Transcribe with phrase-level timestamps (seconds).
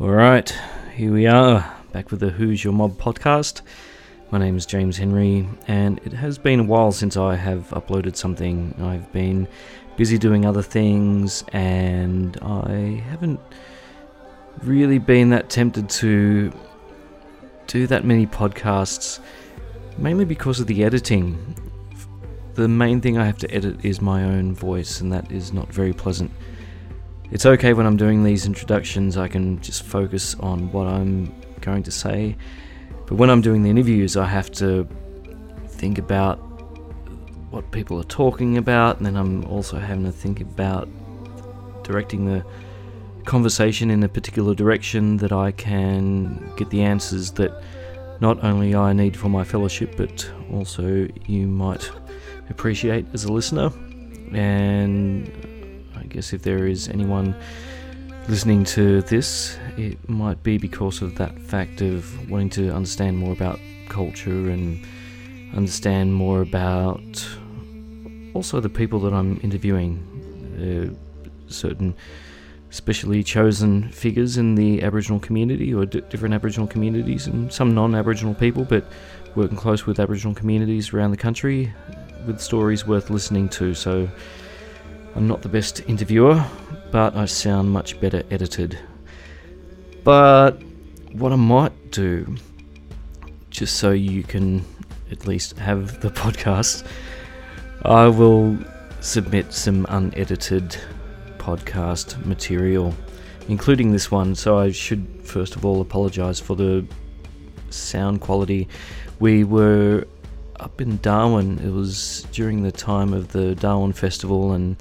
[0.00, 0.52] All right,
[0.96, 3.62] here we are, back with the Who's Your Mob podcast.
[4.32, 8.16] My name is James Henry, and it has been a while since I have uploaded
[8.16, 8.74] something.
[8.80, 9.46] I've been
[9.96, 13.38] busy doing other things, and I haven't
[14.64, 16.52] really been that tempted to
[17.68, 19.20] do that many podcasts,
[19.96, 21.56] mainly because of the editing.
[22.54, 25.72] The main thing I have to edit is my own voice, and that is not
[25.72, 26.32] very pleasant.
[27.34, 31.82] It's okay when I'm doing these introductions, I can just focus on what I'm going
[31.82, 32.36] to say.
[33.06, 34.86] But when I'm doing the interviews, I have to
[35.66, 36.36] think about
[37.50, 40.88] what people are talking about, and then I'm also having to think about
[41.82, 42.46] directing the
[43.24, 47.64] conversation in a particular direction that I can get the answers that
[48.20, 51.90] not only I need for my fellowship, but also you might
[52.48, 53.72] appreciate as a listener.
[54.32, 55.53] And
[55.96, 57.34] I guess if there is anyone
[58.28, 63.32] listening to this, it might be because of that fact of wanting to understand more
[63.32, 64.84] about culture and
[65.54, 67.28] understand more about
[68.34, 70.10] also the people that I'm interviewing.
[70.54, 70.94] Uh,
[71.48, 71.94] certain
[72.70, 77.94] specially chosen figures in the Aboriginal community or d- different Aboriginal communities and some non
[77.94, 78.84] Aboriginal people, but
[79.36, 81.72] working close with Aboriginal communities around the country
[82.26, 83.74] with stories worth listening to.
[83.74, 84.08] So
[85.16, 86.44] I'm not the best interviewer,
[86.90, 88.78] but I sound much better edited.
[90.02, 90.60] But
[91.12, 92.36] what I might do,
[93.50, 94.64] just so you can
[95.12, 96.84] at least have the podcast,
[97.84, 98.58] I will
[99.00, 100.76] submit some unedited
[101.38, 102.92] podcast material,
[103.48, 104.34] including this one.
[104.34, 106.84] So I should first of all apologize for the
[107.70, 108.68] sound quality.
[109.20, 110.06] We were
[110.64, 111.58] up in Darwin.
[111.58, 114.76] It was during the time of the Darwin Festival, and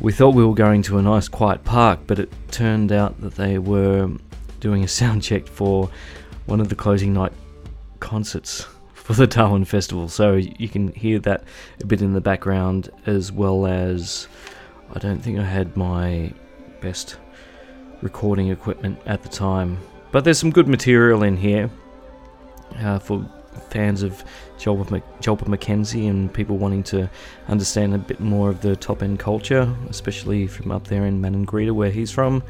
[0.00, 3.34] we thought we were going to a nice quiet park, but it turned out that
[3.34, 4.10] they were
[4.60, 5.90] doing a sound check for
[6.46, 7.32] one of the closing night
[8.00, 10.08] concerts for the Darwin Festival.
[10.08, 11.44] So you can hear that
[11.80, 14.26] a bit in the background, as well as
[14.94, 16.32] I don't think I had my
[16.80, 17.16] best
[18.00, 19.78] recording equipment at the time.
[20.12, 21.70] But there's some good material in here
[22.78, 23.28] uh, for
[23.72, 24.22] fans of
[24.58, 27.10] Djolpa, Mac- Djolpa McKenzie and people wanting to
[27.48, 31.72] understand a bit more of the top end culture, especially from up there in Maningrida
[31.72, 32.42] where he's from,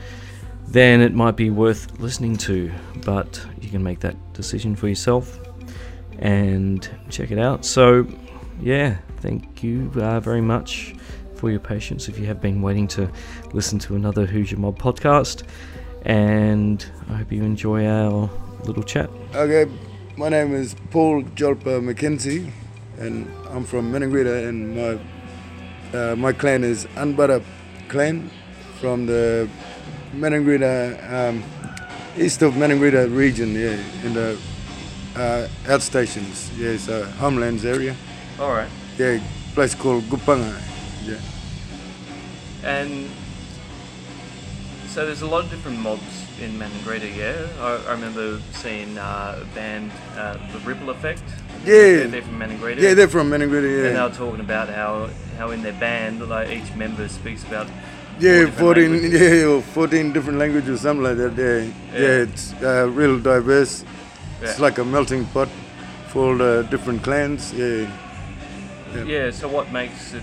[0.69, 2.73] then it might be worth listening to.
[3.05, 5.39] But you can make that decision for yourself
[6.19, 7.65] and check it out.
[7.65, 8.07] So,
[8.61, 10.95] yeah, thank you uh, very much
[11.35, 13.11] for your patience if you have been waiting to
[13.53, 15.45] listen to another Your Mob podcast.
[16.05, 18.29] And I hope you enjoy our
[18.65, 19.11] little chat.
[19.35, 19.71] Okay,
[20.17, 22.51] my name is Paul Djolpa McKenzie,
[22.99, 27.43] and I'm from Maningrida, and my uh, my clan is Anbara
[27.89, 28.31] clan
[28.81, 29.49] from the
[30.15, 31.43] Maningrida, um,
[32.17, 34.39] east of Maningrida region, yeah, in the
[35.17, 37.95] uh, outstations, yeah, so homelands area,
[38.39, 38.69] All right.
[38.99, 39.21] yeah,
[39.55, 40.61] place called Gupanga,
[41.05, 41.19] yeah.
[42.65, 43.09] And
[44.89, 47.47] so there's a lot of different mobs in Maningrida, yeah?
[47.61, 51.23] I, I remember seeing uh, a band, uh, The Ripple Effect.
[51.65, 51.73] Yeah.
[51.73, 52.81] They're, they're from Maningrida.
[52.81, 54.07] Yeah, they're from Maningrida, And they yeah.
[54.09, 57.69] were talking about how, how in their band, like each member speaks about
[58.19, 59.21] Yeah, four different 14, languages.
[59.21, 61.37] yeah, or 14 different languages, something like that.
[61.37, 61.59] Yeah,
[61.93, 62.23] yeah, Yeah.
[62.25, 63.85] it's uh, real diverse.
[64.41, 65.49] It's like a melting pot
[66.09, 67.53] for all the different clans.
[67.53, 67.87] Yeah,
[68.95, 69.05] Yeah.
[69.05, 70.23] Yeah, so what makes it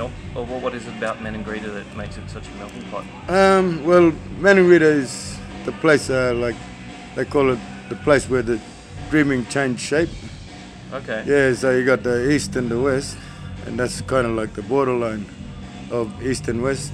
[0.00, 3.04] melt, or what what is it about Maningrida that makes it such a melting pot?
[3.28, 6.56] Um, well, Maningrida is the place, uh, like
[7.14, 8.58] they call it, the place where the
[9.10, 10.08] dreaming changed shape.
[10.92, 11.22] Okay.
[11.26, 13.16] Yeah, so you got the east and the west,
[13.66, 15.24] and that's kind of like the borderline
[15.90, 16.92] of east and west,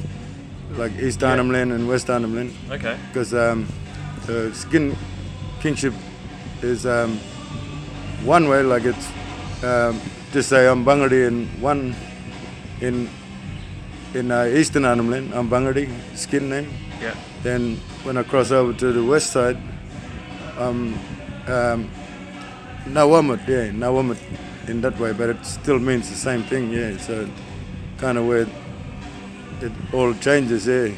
[0.76, 1.30] like East Yeah.
[1.30, 2.52] Arnhem Land and West Arnhem Land.
[2.70, 2.96] Okay.
[3.08, 3.66] because um,
[4.26, 4.96] the skin
[5.60, 5.94] kinship
[6.62, 7.18] is um,
[8.24, 9.08] one way, like it's
[9.64, 10.00] um,
[10.32, 11.94] just say I'm Bangadi in one
[12.80, 13.08] in
[14.14, 16.70] in uh, Eastern Arnhem Land, I'm Bangadi, skin name.
[17.00, 17.14] Yeah.
[17.42, 19.58] Then when I cross over to the west side,
[20.58, 20.94] I'm
[21.48, 21.90] um,
[22.86, 24.18] Nawamut, yeah, Nawamut
[24.68, 26.96] in that way, but it still means the same thing, yeah.
[26.96, 27.28] So
[27.98, 28.46] kind of where
[29.60, 30.94] it all changes, yeah.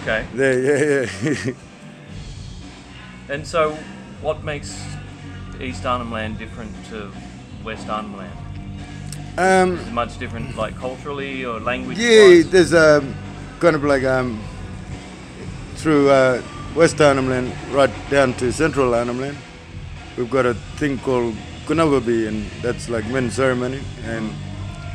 [0.00, 0.26] Okay.
[0.34, 1.52] There, yeah, yeah.
[3.28, 3.72] And so,
[4.20, 4.84] what makes
[5.60, 7.10] East Arnhem Land different to
[7.64, 8.41] West Arnhem Land?
[9.38, 11.98] Um, Is much different, like culturally or language?
[11.98, 13.14] Yeah, there's um,
[13.60, 14.42] kind of like um,
[15.76, 16.42] through uh,
[16.74, 19.36] West Arnhem Land right down to Central Arnhem Land.
[20.16, 21.34] We've got a thing called
[21.66, 24.30] Kunavabi, and that's like men's ceremony, and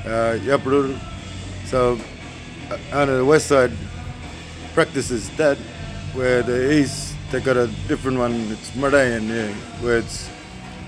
[0.05, 0.97] uh, Yaprur.
[1.65, 1.99] So
[2.69, 3.71] uh, on the west side
[4.73, 5.57] practices that,
[6.13, 8.33] where the east they got a different one.
[8.51, 10.29] It's Madayan, yeah, where it's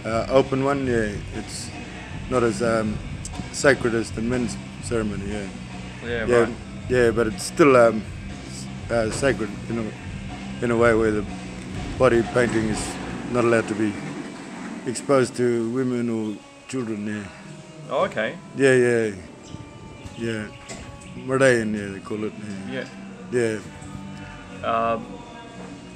[0.06, 0.88] uh, open one.
[0.88, 1.70] Yeah, it's
[2.30, 2.98] not as um,
[3.60, 5.26] sacred as the men's ceremony.
[5.28, 5.48] Yeah,
[6.04, 6.56] Yeah, yeah, right.
[6.90, 8.02] yeah, but it's still um,
[8.90, 11.26] uh, sacred in a in a way where the
[11.98, 12.82] body painting is
[13.32, 13.94] not allowed to be
[14.88, 16.36] exposed to women or
[16.68, 17.06] children.
[17.08, 17.26] Yeah,
[17.92, 18.38] Oh, okay.
[18.56, 19.12] yeah, yeah,
[20.18, 20.48] yeah.
[21.28, 22.34] Madayan, yeah, they call it.
[22.72, 22.86] Yeah,
[23.32, 23.60] Yeah.
[24.62, 24.72] yeah.
[24.72, 25.06] Um,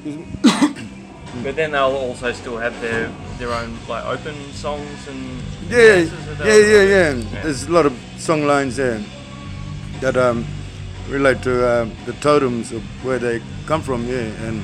[1.44, 3.10] but then they'll also still have their
[3.44, 6.08] their own like open songs and Yeah,
[6.44, 7.42] yeah, yeah, yeah.
[7.44, 9.02] There's a lot of song lines there
[10.00, 10.46] that um,
[11.10, 14.64] relate to um, the totems of where they come from, yeah, and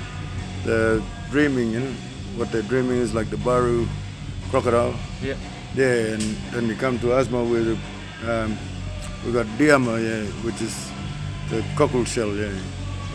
[0.64, 1.94] the dreaming, you know,
[2.38, 3.86] what they're dreaming is like the baru
[4.50, 5.36] crocodile, Yeah.
[5.76, 6.22] yeah, and
[6.52, 7.76] then you come to Asma where
[8.32, 8.58] um,
[9.26, 10.74] we got Diama, yeah, which is
[11.50, 12.52] the cockle shell, yeah,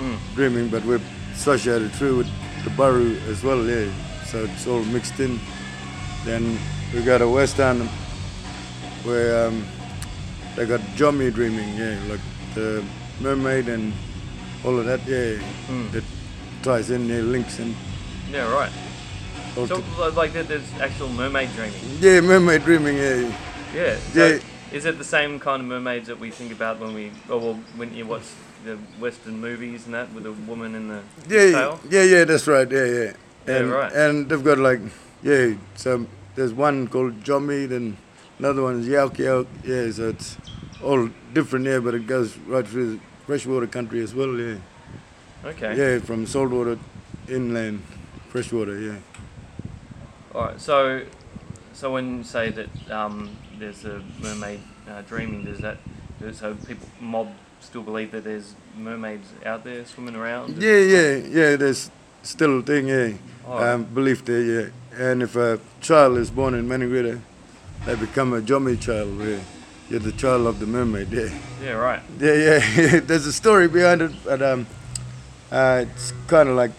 [0.01, 0.19] Mm.
[0.35, 1.01] dreaming, but we're
[1.35, 2.29] associated through with
[2.65, 3.87] the baru as well, yeah,
[4.35, 5.39] so it's all mixed in.
[6.25, 6.59] Then
[6.93, 7.87] we got a western
[9.05, 9.65] where um,
[10.57, 12.21] they got Djomi dreaming, yeah, like
[12.55, 12.83] the
[13.21, 13.93] mermaid and
[14.65, 15.39] all of that, yeah,
[15.69, 15.93] Mm.
[15.93, 16.03] that
[16.63, 17.77] ties in, yeah, links and
[18.33, 18.73] Yeah, right.
[19.57, 21.99] all So to- like there- there's actual mermaid dreaming.
[22.01, 23.31] yeah, mermaid dreaming, yeah,
[23.75, 23.97] Yeah.
[24.13, 24.39] So Yeah.
[24.73, 27.59] Is it the same kind of mermaids that we think about when we, oh well,
[27.77, 28.23] when you watch
[28.65, 31.81] the Western movies and that with a woman in the yeah, tail?
[31.89, 33.13] yeah, yeah, that's right, yeah, yeah,
[33.47, 33.93] Yeah, and right.
[33.93, 34.81] and they've got like,
[35.23, 37.97] yeah, so there's one called Djomi, then
[38.39, 40.37] another one is Yauk Yauk, yeah, so it's
[40.83, 44.57] all different, yeah, but it goes right through the freshwater country as well, yeah.
[45.45, 45.77] Okay.
[45.77, 46.79] Yeah, from saltwater,
[47.29, 47.83] inland,
[48.29, 48.81] freshwater.
[48.81, 48.97] Yeah.
[50.35, 50.61] All right.
[50.61, 51.05] So,
[51.75, 55.79] so when you say that um, there's a mermaid uh, dreaming, does that
[56.33, 57.29] so people mob
[57.61, 60.63] still believe that there's mermaids out there swimming around?
[60.63, 61.57] Yeah, yeah, yeah.
[61.57, 61.91] There's
[62.23, 62.89] still a thing.
[62.89, 63.13] Yeah.
[63.47, 64.43] Um, belief there.
[64.43, 64.69] Yeah,
[64.99, 67.21] and if a child is born in Maningrida,
[67.85, 69.19] they become a Djomi child.
[69.21, 69.39] Yeah,
[69.91, 71.11] you're the child of the mermaid.
[71.13, 71.29] Yeah,
[71.63, 71.73] Yeah.
[71.73, 72.01] Right.
[72.19, 73.01] yeah, yeah.
[73.07, 74.67] There's a story behind it, but um,
[75.53, 76.71] uh, it's kind of like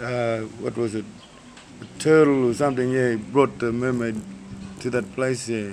[0.00, 1.04] uh, what was it?
[1.82, 2.90] A turtle or something.
[2.90, 4.20] Yeah, brought the mermaid
[4.80, 5.48] to that place.
[5.48, 5.72] Yeah.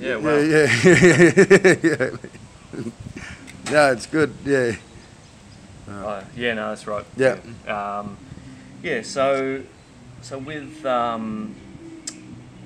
[0.00, 0.16] Yeah.
[0.16, 0.36] Wow.
[0.38, 2.10] Yeah, yeah, yeah.
[3.70, 4.32] yeah, it's good.
[4.44, 4.72] Yeah.
[5.86, 7.04] Oh, yeah, no, that's right.
[7.16, 7.36] Yeah.
[7.68, 8.16] Um,
[8.84, 9.02] yeah.
[9.02, 9.62] So,
[10.20, 11.54] so with um,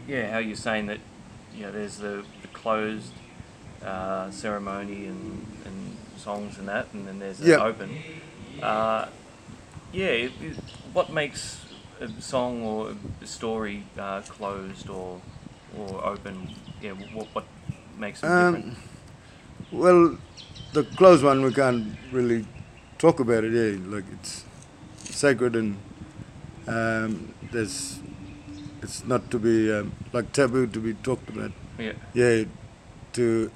[0.09, 0.99] yeah, how you're saying that,
[1.55, 3.13] you know, there's the, the closed
[3.85, 7.63] uh, ceremony and, and songs and that, and then there's the Yeah.
[7.65, 7.91] open.
[8.61, 9.07] Uh,
[9.93, 10.07] yeah.
[10.07, 10.57] It, it,
[10.93, 11.65] what makes
[12.01, 15.21] a song or a story uh, closed or
[15.79, 16.55] or open?
[16.83, 16.93] Yeah.
[17.15, 17.45] What what
[17.97, 18.77] makes them different?
[18.77, 18.77] Um,
[19.71, 20.19] well,
[20.73, 22.45] the closed one we can't really
[22.99, 23.53] talk about it.
[23.53, 24.45] Yeah, like it's
[25.05, 25.77] sacred and
[26.69, 27.99] um, there's
[28.83, 31.53] it's not to be um, like taboo to be talked about.
[31.79, 31.93] Yeah.
[32.15, 32.45] Yeah,
[33.15, 33.51] to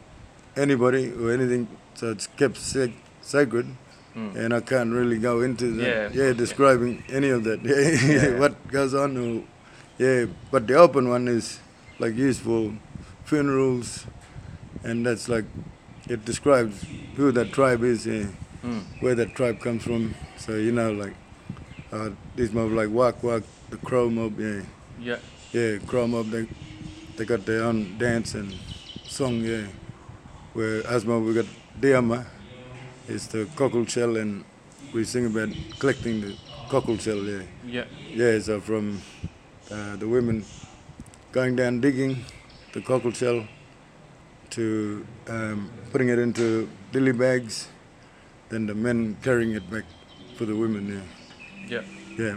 [0.57, 1.69] anybody or anything.
[1.95, 3.67] So it's kept sac- sacred.
[4.15, 4.37] Mm.
[4.37, 5.83] and I can't really go into that.
[5.83, 6.33] Yeah, Yeah, course, yeah.
[6.35, 7.63] describing any of that.
[7.65, 8.39] Yeah, Yeah.
[8.39, 9.17] what goes on.
[9.17, 9.43] Or,
[9.99, 11.61] yeah, but the open one is
[11.99, 12.75] like used for
[13.25, 14.05] funerals,
[14.85, 15.47] and that's like
[16.11, 16.85] it describes
[17.17, 18.27] who that tribe is, yeah,
[18.63, 18.83] Mm.
[19.01, 20.15] where that tribe comes from.
[20.37, 21.15] So you know, like
[21.93, 24.39] uh, this mob like walk walk the Crow mob.
[24.41, 24.63] Yeah,
[25.01, 25.19] Yeah.
[25.53, 26.31] yeah, Crow mob.
[26.31, 26.47] They
[27.17, 28.55] they got their own dance and
[29.07, 29.41] song.
[29.45, 29.67] Yeah,
[30.55, 31.47] where Asma we got
[31.81, 32.27] Diama
[33.09, 34.45] it's the cockle shell, and
[34.95, 36.37] we sing about collecting the
[36.69, 37.19] cockle shell.
[37.25, 37.85] Yeah, Yeah.
[38.15, 38.39] yeah.
[38.41, 39.03] So from
[39.71, 40.45] uh, the women
[41.33, 42.25] going down digging
[42.73, 43.47] the cockle shell
[44.51, 47.69] to um, putting it into dilly bags,
[48.51, 49.85] then the men carrying it back
[50.37, 50.89] for the women.
[50.89, 51.01] Yeah,
[51.73, 51.81] Yeah.
[52.19, 52.37] yeah,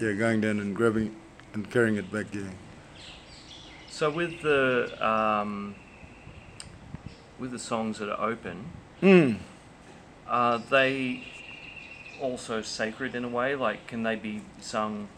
[0.00, 0.12] yeah.
[0.12, 1.14] Going down and grabbing
[1.54, 2.26] and carrying it back.
[2.32, 2.42] Yeah.
[3.88, 5.74] So with the um,
[7.40, 8.66] with the songs that are open,
[9.02, 9.38] Mm.
[10.28, 11.24] are they
[12.20, 13.56] also sacred in a way?
[13.56, 15.08] Like, can they be sung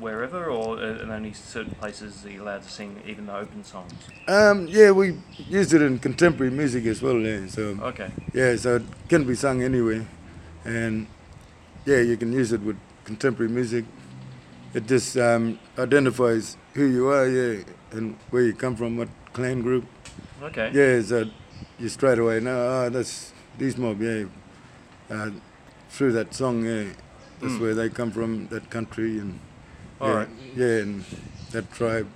[0.00, 3.62] wherever, or are are only certain places that you're allowed to sing even the open
[3.62, 3.92] songs?
[4.26, 5.16] Um, yeah, we
[5.48, 7.18] used it in contemporary music as well.
[7.20, 8.10] Yeah, so Okay.
[8.34, 10.06] yeah, so it can be sung anywhere,
[10.64, 11.06] and
[11.86, 13.84] yeah, you can use it with contemporary music.
[14.74, 19.62] It just um, identifies who you are, yeah, and where you come from, what clan
[19.62, 19.84] group.
[20.42, 20.70] Okay.
[20.72, 21.24] Yeah, so
[21.78, 24.24] you straight away know, ah, that's these mob, yeah.
[25.10, 25.30] Uh,
[25.88, 26.84] through that song, yeah,
[27.40, 27.60] that's Mm.
[27.60, 29.38] where they come from, that country, and
[30.00, 31.04] yeah, yeah, and
[31.50, 32.06] that tribe.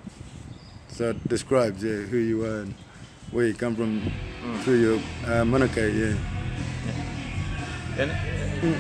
[0.89, 2.75] So it describes, yeah, who you are and
[3.33, 4.01] where you come from
[4.45, 4.61] Mm.
[4.63, 6.15] through your uh, Manukau, yeah.
[7.99, 8.11] And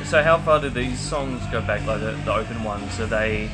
[0.07, 1.87] so, how far do these songs go back?
[1.87, 3.49] Like the, the open ones, are they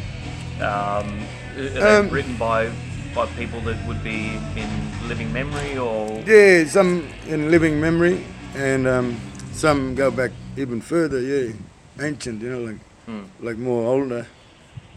[0.60, 1.20] um,
[1.56, 2.70] are they Um, written by
[3.14, 4.68] by people that would be in
[5.08, 8.24] living memory, or Yeah, some in living memory,
[8.54, 9.16] and um,
[9.52, 11.20] some go back even further.
[11.20, 11.52] Yeah,
[12.00, 13.24] ancient, you know, like Hmm.
[13.40, 14.26] like more older.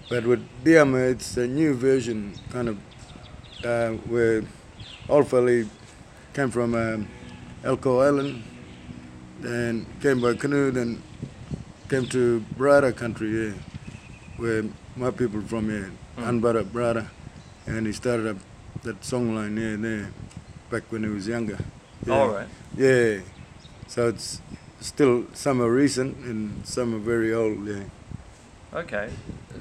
[0.09, 2.77] But with Diama, it's a new version, kind of
[3.65, 4.43] uh, where
[5.09, 5.67] Alfali
[6.33, 7.07] came from um,
[7.63, 8.43] Elcho Island,
[9.43, 11.01] and came by canoe, then
[11.89, 13.53] came to Brada country, yeah,
[14.37, 14.63] where
[14.95, 16.41] my people from here, Mm.
[16.41, 17.07] Anbara Brada,
[17.65, 18.37] and he started up
[18.83, 20.11] that song line there, there,
[20.69, 21.57] back when he was younger.
[22.05, 22.13] Yeah.
[22.19, 22.47] all right?
[22.77, 23.19] Yeah.
[23.87, 24.41] So it's
[24.79, 27.65] still some are recent and some are very old.
[27.67, 27.83] Yeah.
[28.73, 29.09] Okay.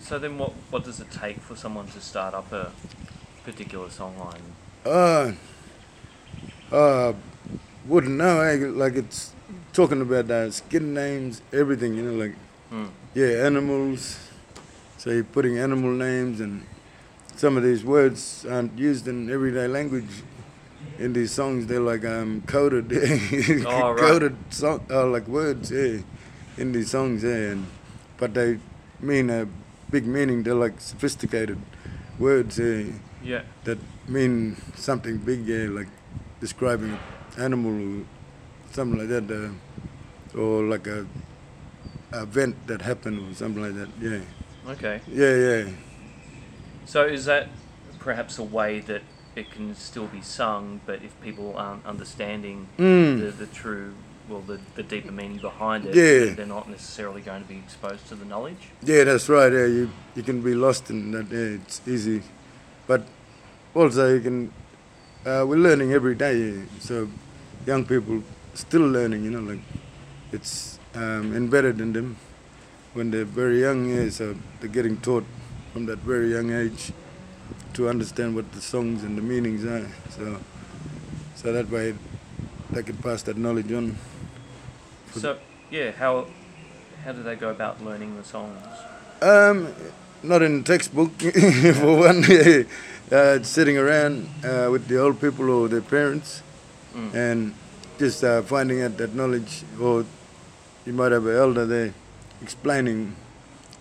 [0.01, 2.71] So then, what what does it take for someone to start up a
[3.45, 4.43] particular songline?
[4.85, 5.33] Uh,
[6.71, 7.13] uh,
[7.87, 8.41] wouldn't know.
[8.41, 9.33] eh, Like it's
[9.73, 11.95] talking about uh, skin names, everything.
[11.95, 12.35] You know, like
[12.71, 12.87] Hmm.
[13.15, 14.19] yeah, animals.
[14.99, 16.65] So you're putting animal names, and
[17.37, 20.23] some of these words aren't used in everyday language.
[20.99, 22.93] In these songs, they're like um, coded,
[23.67, 25.99] Oh, coded song, uh, like words, yeah,
[26.57, 27.53] in these songs, yeah.
[27.53, 27.67] And,
[28.19, 28.59] but they
[29.01, 29.47] mean a
[29.91, 30.43] big meaning.
[30.45, 31.59] They're like sophisticated
[32.19, 32.85] words, yeah,
[33.25, 33.43] Yeah.
[33.65, 35.89] that mean something big, yeah, like
[36.41, 36.99] describing
[37.37, 38.05] an animal
[38.73, 41.07] something like that, uh, or like a
[42.13, 43.89] event that happened or something like that.
[44.01, 45.01] Yeah, Okay.
[45.09, 45.71] yeah, yeah.
[46.87, 47.49] So is that
[47.99, 49.03] perhaps a way that
[49.35, 53.21] it can still be sung, but if people aren't understanding Mm.
[53.21, 53.95] the, the true,
[54.29, 56.35] well, the, the deeper meaning behind it, Yeah.
[56.35, 58.69] they're not necessarily going to be exposed to the knowledge?
[58.83, 59.51] Yeah, that's right.
[59.53, 61.31] Yeah, you you can be lost in that.
[61.31, 62.23] Yeah, it's easy,
[62.87, 63.03] but
[63.75, 64.51] also you can.
[65.25, 66.63] Uh, we're learning every day, yeah.
[66.81, 67.09] so
[67.67, 68.23] young people
[68.55, 69.25] still learning.
[69.25, 69.61] You know, like
[70.33, 72.17] it's um, embedded in them
[72.95, 73.89] when they're very young.
[73.89, 75.25] Yeah, so they're getting taught
[75.73, 76.93] from that very young age
[77.75, 79.89] to understand what the songs and the meanings are.
[80.11, 80.39] So,
[81.35, 81.95] so that way
[82.71, 83.97] they can pass that knowledge on.
[85.15, 85.39] So,
[85.71, 86.27] yeah, how
[87.05, 88.59] how do they go about learning the songs?
[89.21, 89.69] Um,
[90.23, 91.11] not in a textbook
[91.81, 92.25] for one.
[93.13, 96.43] uh, sitting around uh, with the old people or their parents,
[96.95, 97.15] Mm.
[97.15, 97.55] and
[97.99, 99.63] just uh, finding out that knowledge.
[99.81, 100.05] Or
[100.87, 101.95] you might have an elder there
[102.43, 103.15] explaining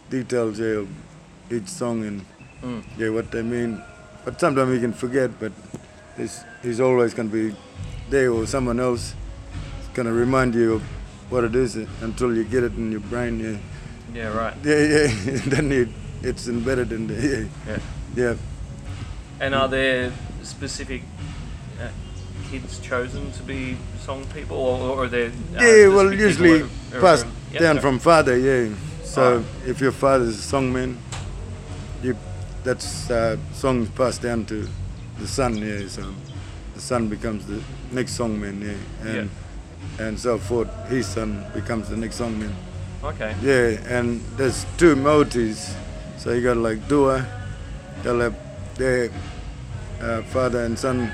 [0.10, 0.90] details yeah, of
[1.52, 2.26] each song and
[2.62, 2.84] Mm.
[2.96, 3.82] yeah what they mean.
[4.24, 5.32] But sometimes you can forget.
[5.40, 5.52] But
[6.16, 7.56] he's, he's always going to be
[8.12, 9.16] there, or someone else
[9.82, 10.84] is going to remind you of
[11.32, 13.40] what it is until you get it in your brain.
[13.40, 13.58] Yeah.
[14.14, 14.54] Yeah, right.
[14.64, 15.08] Yeah, yeah.
[15.48, 15.90] then it,
[16.22, 17.80] it's embedded in the yeah, Yeah.
[18.16, 18.36] yeah.
[19.40, 20.12] And are there
[20.44, 21.02] specific
[22.52, 25.32] kids chosen to be song people, or, or are there?
[25.56, 26.68] Uh, Yeah, well, usually
[27.00, 28.38] passed yeah, down from father.
[28.38, 28.76] Yeah.
[29.04, 30.98] So if your father's a songman,
[32.04, 32.16] you
[32.64, 34.68] that's uh, songs passed down to
[35.20, 35.58] the son.
[35.58, 35.88] Yeah.
[35.88, 36.14] So
[36.76, 38.62] the son becomes the next songman.
[38.62, 39.12] Yeah.
[39.12, 39.30] And
[40.00, 40.70] and so forth.
[40.90, 42.54] His son becomes the next songman.
[43.04, 43.34] Okay.
[43.42, 43.98] Yeah.
[43.98, 45.74] And there's two moieties.
[46.18, 47.26] So you got like dua.
[48.04, 48.36] They'll have
[48.76, 49.10] their
[50.02, 51.12] uh, father and son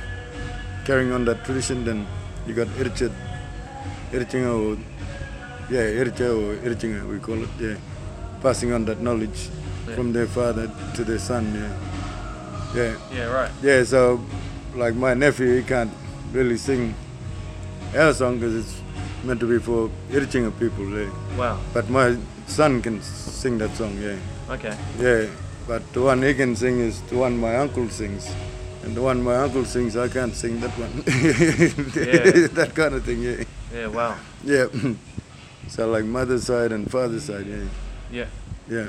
[0.87, 1.83] carrying on that tradition.
[1.85, 2.07] Then
[2.47, 3.11] you got irchet,
[4.11, 4.77] irchinga or
[5.69, 7.49] yeah, ircha or irchinga we call it.
[7.59, 7.75] Yeah,
[8.41, 9.39] passing on that knowledge
[9.87, 9.95] Yeah.
[9.95, 10.65] from their father
[10.95, 11.43] to their son.
[11.59, 11.73] Yeah,
[12.79, 13.51] yeah, Yeah, right.
[13.61, 13.83] yeah.
[13.83, 14.01] So
[14.75, 15.91] like my nephew, he can't
[16.33, 16.93] really sing
[17.95, 18.75] our song because it's
[19.23, 20.87] meant to be for irchinga people.
[20.99, 21.09] Yeah.
[21.37, 21.55] Wow.
[21.73, 22.07] But my
[22.47, 23.01] son can
[23.41, 23.97] sing that song.
[24.07, 24.17] Yeah.
[24.55, 24.73] Okay.
[24.99, 25.25] Yeah,
[25.67, 28.29] but the one he can sing is the one my uncle sings.
[28.87, 31.03] And the one my uncle sings, I can't sing that one.
[32.07, 32.47] Yeah.
[32.55, 33.43] that kind of thing, yeah.
[33.73, 33.87] Yeah.
[33.87, 34.15] Wow.
[34.45, 34.67] Yeah.
[35.67, 37.65] so like mother's side and father's side, yeah.
[38.09, 38.27] Yeah.
[38.69, 38.87] Yeah.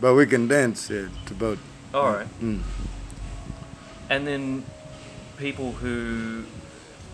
[0.00, 1.58] But we can dance, yeah, to both.
[1.92, 2.28] All right.
[2.40, 2.60] Mm.
[4.08, 4.64] And then
[5.36, 6.44] people who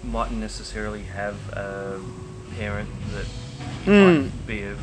[0.02, 1.98] mightn't necessarily have a
[2.58, 3.26] parent that
[3.86, 4.24] Mm.
[4.24, 4.76] might be a,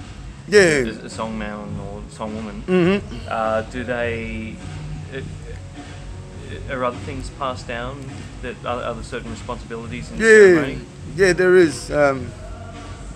[0.48, 0.90] Yeah.
[0.90, 3.28] a, a songman or songwoman, Mm-hmm.
[3.30, 4.56] uh, do they?
[5.14, 5.22] Uh,
[6.70, 8.04] are other things passed down
[8.42, 10.80] that are, are there certain responsibilities in Yeah, ceremony?
[11.16, 11.92] yeah, there is.
[11.92, 12.32] Um,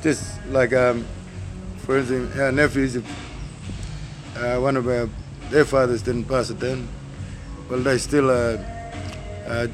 [0.01, 1.05] just like, um,
[1.79, 5.09] for instance, our nephews, uh, one of our,
[5.49, 6.87] their fathers didn't pass it down.
[7.69, 8.57] Well, they still, uh,
[9.47, 9.67] uh,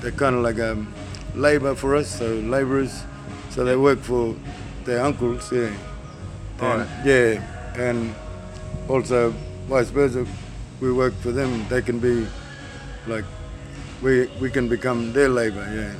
[0.00, 0.92] they're kind of like um,
[1.34, 3.02] labor for us, so laborers.
[3.50, 4.34] So they work for
[4.84, 5.72] their uncles, yeah.
[6.60, 7.42] And, yeah,
[7.76, 8.14] and
[8.88, 9.30] also
[9.68, 10.26] vice versa,
[10.80, 11.66] we work for them.
[11.68, 12.26] They can be
[13.08, 13.24] like,
[14.02, 15.94] we we can become their labor, yeah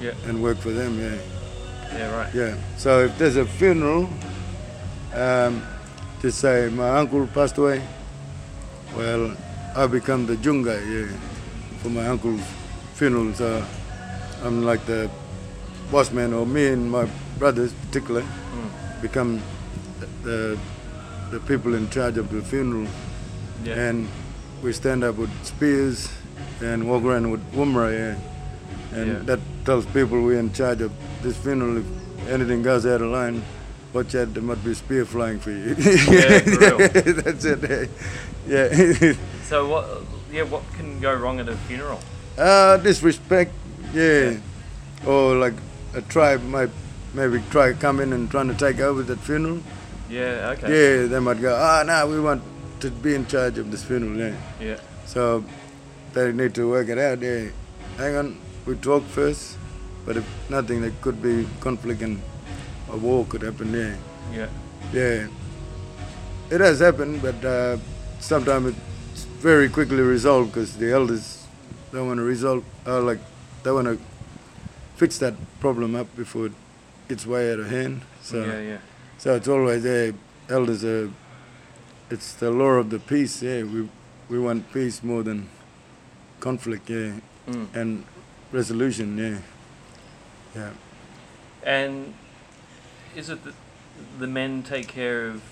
[0.00, 0.28] Yeah.
[0.28, 0.98] and work for them.
[0.98, 1.18] Yeah,
[1.98, 2.16] Yeah.
[2.16, 2.34] Right.
[2.34, 2.54] yeah.
[2.76, 4.08] So if there's a funeral,
[5.14, 5.62] Um,
[6.22, 7.80] just say my uncle passed away.
[8.96, 9.36] Well,
[9.76, 11.16] I become the jungai yeah,
[11.82, 12.40] for my uncle's
[12.94, 13.32] funeral.
[13.34, 13.62] So
[14.44, 15.08] I'm like the
[15.92, 17.06] boss man, or me and my
[17.38, 19.02] brothers, particularly, Mm.
[19.02, 19.40] become
[20.24, 20.58] the
[21.30, 22.86] the people in charge of the funeral.
[23.64, 23.88] Yeah.
[23.88, 24.08] And
[24.62, 26.08] we stand up with spears
[26.72, 28.98] and walk around with wumra, yeah.
[28.98, 29.18] And Yeah.
[29.24, 30.92] that tells people we're in charge of
[31.22, 31.78] this funeral.
[31.78, 33.42] If anything goes out of line,
[33.92, 35.74] watch out, there might be a spear flying for you.
[35.78, 36.78] Yeah, for real.
[37.22, 37.90] That's it.
[38.46, 38.68] Yeah.
[38.74, 39.12] yeah.
[39.44, 39.86] so what?
[40.32, 42.00] Yeah, what can go wrong at a funeral?
[42.38, 43.52] uh, disrespect,
[43.92, 44.36] yeah.
[45.06, 45.54] Or like
[45.94, 46.70] a tribe might
[47.14, 49.60] maybe try to come in and trying to take over that funeral.
[50.10, 50.54] Yeah.
[50.56, 50.68] Okay.
[51.02, 52.42] Yeah, they might go, ah, no, we want
[52.80, 54.34] to be in charge of this funeral, yeah.
[54.60, 54.76] Yeah.
[55.06, 55.44] So
[56.14, 57.20] they need to work it out.
[57.20, 57.48] Yeah,
[57.96, 59.58] hang on, we talk first.
[60.06, 62.20] But if nothing, there could be conflict and
[62.90, 63.96] a war could happen there.
[64.32, 64.48] Yeah.
[64.92, 65.28] Yeah,
[66.50, 67.78] it has happened, but uh,
[68.20, 68.76] sometimes
[69.12, 71.46] it's very quickly resolved because the elders
[71.90, 73.18] don't want to resolve, uh, like
[73.62, 73.98] they want to
[74.96, 76.52] fix that problem up before it
[77.08, 78.02] gets way out of hand.
[78.22, 78.60] So, yeah.
[78.60, 78.78] Yeah.
[79.18, 80.12] so it's always there.
[80.48, 81.10] Elders are.
[82.10, 83.42] It's the law of the peace.
[83.42, 83.88] Yeah, we
[84.28, 85.48] we want peace more than
[86.48, 86.90] conflict.
[86.90, 87.12] Yeah,
[87.46, 87.66] Mm.
[87.74, 88.04] and
[88.52, 89.18] resolution.
[89.18, 89.38] Yeah,
[90.56, 90.70] yeah.
[91.62, 92.14] And
[93.16, 93.54] is it that
[94.18, 95.42] the men take care of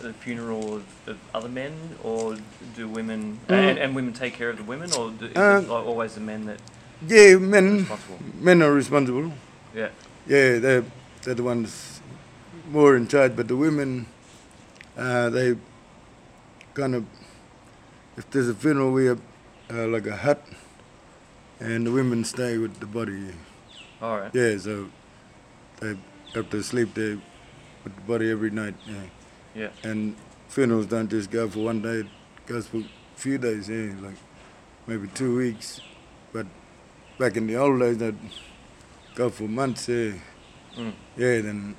[0.00, 1.72] the funeral of, of other men,
[2.04, 2.36] or
[2.76, 5.68] do women and, and women take care of the women, or do, is Uh, it
[5.68, 6.58] like always the men that
[7.08, 8.18] Yeah, men responsible?
[8.40, 9.32] men are responsible.
[9.74, 9.88] Yeah.
[10.28, 10.84] Yeah, they're
[11.22, 12.00] they're the ones
[12.70, 14.06] more in charge, but the women,
[14.96, 15.56] uh, they
[16.74, 17.04] kind of
[18.16, 19.20] if there's a funeral, we have
[19.70, 20.42] uh, like a hut,
[21.60, 23.34] and the women stay with the body.
[24.00, 24.34] All right.
[24.34, 24.88] Yeah, so
[25.80, 25.96] they
[26.34, 27.18] have to sleep there
[27.84, 28.74] with the body every night.
[28.86, 29.02] Yeah.
[29.54, 29.68] Yeah.
[29.82, 30.16] And
[30.48, 33.68] funerals don't just go for one day; it goes for a few days.
[33.68, 34.16] Yeah, like
[34.86, 35.80] maybe two weeks.
[36.32, 36.46] But
[37.18, 38.18] back in the old days, they'd
[39.14, 39.88] go for months.
[39.88, 40.12] Yeah.
[40.76, 40.92] Mm.
[41.16, 41.76] Yeah, then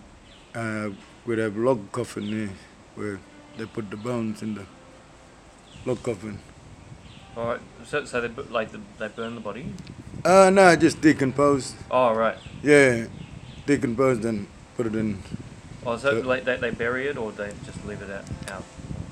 [0.56, 0.90] uh,
[1.26, 2.56] we'd have a log coffin there
[2.96, 3.20] where
[3.58, 4.66] they put the bones in the
[5.86, 6.40] log coffin.
[7.38, 7.60] All right.
[7.86, 9.66] So, so they bu- like the, they burn the body.
[10.24, 11.76] Uh, no, just decomposed.
[11.92, 12.38] Oh right.
[12.64, 13.08] Yeah,
[13.66, 15.22] decomposed and put it in.
[15.86, 18.26] Oh, so So- like they, they bury it or they just leave it out?
[18.52, 18.64] out?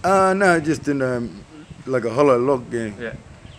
[0.03, 1.43] Uh, no, just in um,
[1.85, 2.71] like a hollow log.
[2.73, 3.13] Yeah, Yeah.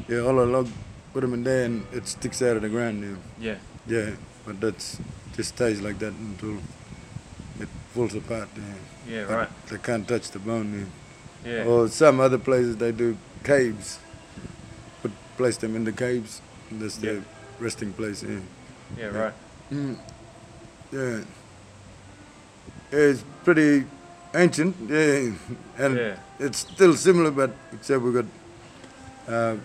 [0.09, 0.69] yeah, hollow log.
[1.13, 3.19] Put them in there and it sticks out of the ground.
[3.39, 3.97] Yeah, Yeah.
[4.07, 4.11] yeah,
[4.45, 4.99] but that's
[5.37, 6.57] just stays like that until
[7.61, 8.49] it falls apart.
[8.57, 9.17] Yeah.
[9.29, 9.33] Yeah.
[9.33, 9.49] Right.
[9.69, 10.91] They can't touch the bone.
[11.45, 11.53] Yeah.
[11.53, 11.65] Yeah.
[11.65, 13.99] Or some other places they do caves.
[15.37, 16.41] Place them in the caves.
[16.71, 17.13] That's Yeah.
[17.13, 17.23] their
[17.61, 18.23] resting place.
[18.23, 18.39] Yeah.
[18.99, 19.07] Yeah.
[19.25, 19.33] Right.
[19.73, 19.97] Mm.
[20.93, 21.21] Yeah.
[22.93, 23.85] It's pretty
[24.35, 24.77] ancient.
[24.89, 25.33] Yeah.
[25.79, 26.17] And Yeah.
[26.39, 28.27] it's still similar, but except we got
[29.29, 29.57] uh,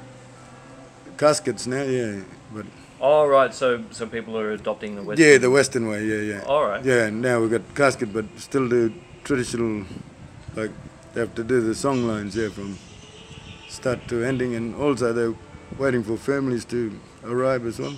[1.17, 1.83] caskets now.
[1.83, 2.21] Yeah.
[2.53, 2.65] But
[3.01, 3.53] Oh right.
[3.53, 5.27] So so people are adopting the Western.
[5.27, 6.03] yeah, the Western way.
[6.05, 6.43] Yeah, yeah.
[6.47, 6.83] All right.
[6.83, 7.07] Yeah.
[7.07, 8.91] and Now we got casket, but still the
[9.23, 9.85] traditional.
[10.55, 10.71] Like
[11.13, 12.35] they have to do the song lines.
[12.35, 12.77] Yeah, from
[13.69, 15.35] start to ending, and also they're
[15.77, 17.95] waiting for families to arrive as well.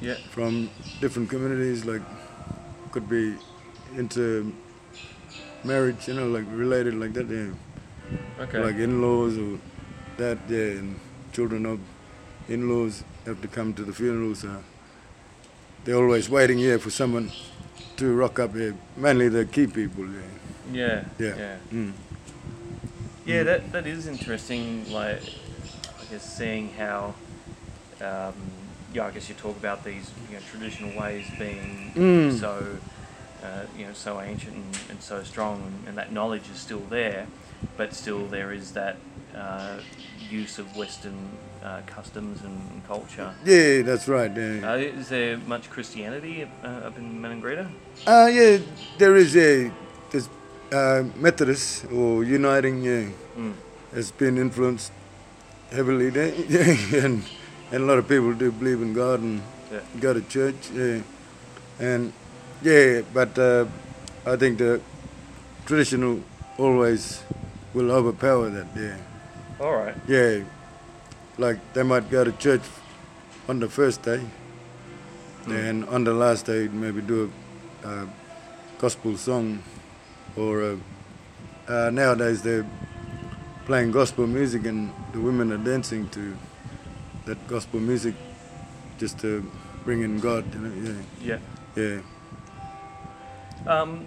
[0.00, 0.14] Yeah.
[0.30, 2.02] from different communities, like
[2.92, 3.36] could be
[3.96, 4.52] into
[5.64, 7.50] marriage, you know, like related like that, yeah.
[8.40, 8.58] Okay.
[8.58, 9.58] Like in-laws or
[10.16, 10.98] that, yeah, and
[11.32, 11.80] children of
[12.48, 14.62] in-laws have to come to the funeral, so
[15.84, 17.30] they're always waiting here for someone
[17.96, 18.76] to rock up here.
[18.96, 20.20] Mainly the key people, yeah.
[20.72, 21.04] yeah.
[21.18, 21.36] Yeah.
[21.36, 21.56] Yeah.
[21.72, 21.92] Mm.
[23.26, 24.90] Yeah, that that is interesting.
[24.90, 25.20] Like,
[26.08, 27.14] I guess seeing how,
[28.00, 28.34] um,
[28.94, 32.38] yeah, I guess you talk about these you know, traditional ways being Mm.
[32.38, 32.78] so,
[33.42, 36.82] uh, you know, so ancient and, and so strong, and, and that knowledge is still
[36.88, 37.26] there,
[37.76, 38.96] but still there is that
[39.36, 39.76] uh,
[40.30, 41.28] use of Western
[41.62, 43.34] uh, customs and, culture.
[43.44, 44.34] Yeah, that's right.
[44.34, 44.72] Yeah.
[44.72, 47.68] Uh, is there much Christianity uh, up in Maningrida?
[48.06, 48.56] Uh, yeah,
[48.96, 49.70] there is a
[50.10, 50.26] this
[50.72, 53.10] uh, Methodist or Uniting, yeah.
[53.36, 53.52] Mm.
[53.92, 54.90] has been influenced
[55.70, 56.08] heavily
[57.04, 57.22] and
[57.70, 59.80] and a lot of people do believe in God and Yeah.
[60.00, 61.02] go to church, yeah,
[61.78, 62.12] and
[62.62, 63.66] yeah, but uh,
[64.24, 64.80] I think the
[65.66, 66.22] traditional
[66.56, 67.22] always
[67.74, 68.96] will overpower that, yeah,
[69.60, 69.94] All right.
[70.08, 70.44] yeah,
[71.36, 72.62] like they might go to church
[73.48, 74.20] on the first day,
[75.44, 75.52] Mm.
[75.68, 77.30] and on the last day maybe do
[77.84, 78.08] a, a
[78.78, 79.62] gospel song,
[80.36, 80.78] or a,
[81.68, 82.64] uh, nowadays they're
[83.68, 86.34] playing gospel music and the women are dancing to
[87.26, 88.14] that gospel music
[88.98, 89.48] just to
[89.84, 91.38] bring in God, you know, Yeah.
[91.76, 92.00] yeah,
[93.66, 93.72] yeah.
[93.80, 94.06] Um,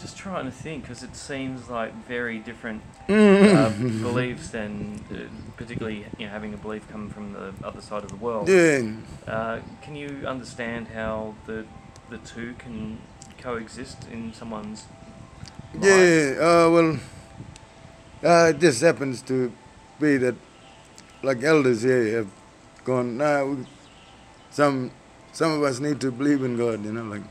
[0.00, 3.68] just trying to think because it seems like very different uh,
[4.08, 5.16] beliefs and uh,
[5.58, 8.48] particularly you know having a belief come from the other side of the world.
[8.48, 8.80] yeah,
[9.28, 11.64] Uh, can you understand how the
[12.08, 12.98] the two can
[13.38, 14.84] coexist in someone's
[15.74, 15.84] life?
[15.84, 16.36] yeah.
[16.40, 16.98] Uh, well,
[18.24, 19.52] uh, it just happens to
[20.00, 20.34] be that,
[21.22, 22.28] like elders here have
[22.84, 23.16] gone.
[23.18, 23.66] Nah, we,
[24.50, 24.90] some
[25.32, 27.22] some of us need to believe in God, you know, like,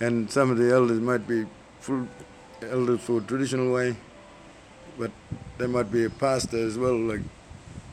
[0.00, 1.46] and some of the elders might be
[1.80, 2.06] full
[2.62, 3.96] elders for traditional way,
[4.98, 5.10] but
[5.58, 7.20] there might be a pastor as well, like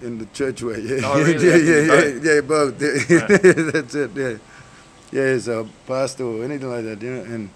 [0.02, 0.80] in the church way.
[0.82, 1.46] Yeah, Oh, really?
[1.46, 2.82] yeah, That yeah, yeah, yeah, both.
[2.82, 3.18] Yeah.
[3.20, 3.74] Right.
[3.74, 4.12] That's it.
[4.16, 4.38] Yeah,
[5.12, 5.38] yeah.
[5.40, 7.50] So pastor or anything like that, you know, and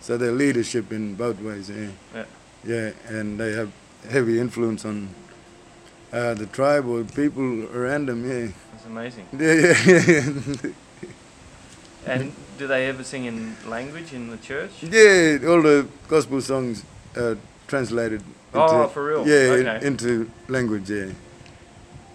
[0.00, 1.70] so their leadership in both ways.
[1.70, 2.24] Yeah, Yeah.
[2.64, 3.70] yeah, and they have
[4.10, 5.08] heavy influence on
[6.12, 8.24] uh, the tribe or people around them.
[8.28, 9.26] Yeah, That's amazing.
[9.32, 9.52] yeah,
[9.86, 10.52] yeah.
[10.62, 10.70] yeah.
[12.06, 14.70] And do they ever sing in language in the church?
[14.82, 16.84] Yeah, all the gospel songs
[17.16, 18.22] are translated.
[18.54, 19.26] Into, Oh, for real?
[19.26, 19.86] Yeah, Okay.
[19.86, 20.88] into language.
[20.88, 21.10] Yeah,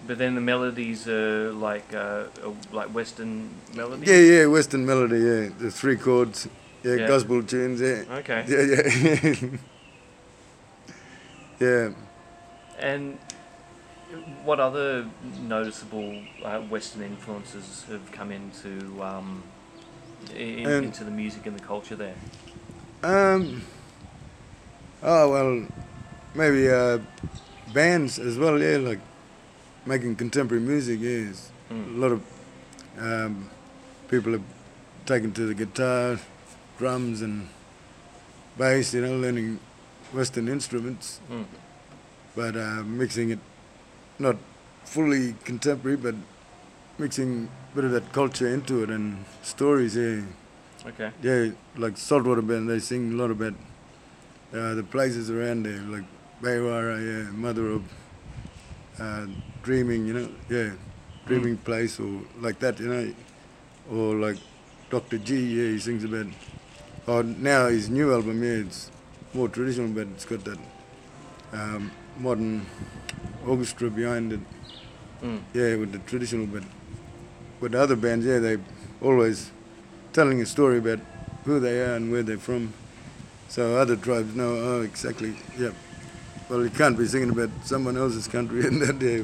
[0.07, 4.07] But then the melodies are like uh, uh, like Western melody.
[4.07, 4.45] yeah, yeah.
[4.47, 5.19] Western melody.
[5.19, 6.47] Yeah, the three chords.
[6.83, 7.07] Yeah, Yeah.
[7.07, 7.79] gospel tunes.
[7.81, 8.43] Yeah, Okay.
[8.47, 8.63] yeah,
[9.41, 9.57] yeah.
[11.61, 11.89] yeah.
[12.79, 13.17] And
[14.43, 15.07] what other
[15.41, 19.43] noticeable uh, Western influences have come into um,
[20.35, 22.15] in, into the music and the culture there?
[23.03, 23.61] Um.
[25.03, 25.67] Oh well,
[26.35, 26.99] maybe uh,
[27.73, 28.59] bands as well.
[28.59, 28.99] Yeah, like
[29.85, 30.99] making contemporary music.
[31.01, 31.99] Yes, a Mm.
[31.99, 32.21] lot of
[32.99, 33.49] um,
[34.09, 34.43] people have
[35.05, 36.19] taken to the guitar,
[36.77, 37.47] drums, and
[38.57, 38.93] bass.
[38.93, 39.59] You know, learning
[40.13, 41.45] Western instruments, Mm.
[42.35, 43.39] but uh, mixing it
[44.19, 44.35] not
[44.83, 46.15] fully contemporary, but
[46.97, 49.95] mixing a bit of that culture into it and stories.
[49.95, 50.21] Yeah.
[50.85, 51.11] Okay.
[51.21, 53.53] Yeah, like Saltwater Band, they sing a lot about
[54.53, 56.03] uh, the places around there, like
[56.41, 57.83] Baywara, yeah, Mother of
[58.99, 59.27] uh,
[59.63, 60.71] Dreaming, you know, yeah,
[61.27, 63.13] Dreaming Place, or like that, you know,
[63.91, 64.37] or like
[64.89, 65.19] Dr.
[65.19, 66.27] G, yeah, he sings about.
[67.07, 68.91] Or now his new album, yeah, it's
[69.33, 70.59] more traditional, but it's got that
[71.53, 72.65] um, modern
[73.45, 74.39] orchestra behind it,
[75.23, 75.39] Mm.
[75.53, 76.63] yeah, with the traditional, but
[77.59, 78.57] with the other bands, yeah, they
[79.03, 79.51] always
[80.13, 80.99] telling a story about
[81.45, 82.73] who they are and where they're from.
[83.47, 85.71] So other tribes know, oh, exactly, yeah.
[86.49, 89.23] Well, you can't be singing about someone else's country and that yeah,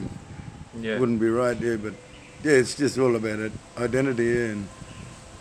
[0.79, 0.99] Yeah.
[0.99, 1.93] wouldn't be right, yeah, but
[2.43, 4.67] yeah, it's just all about it, identity yeah, and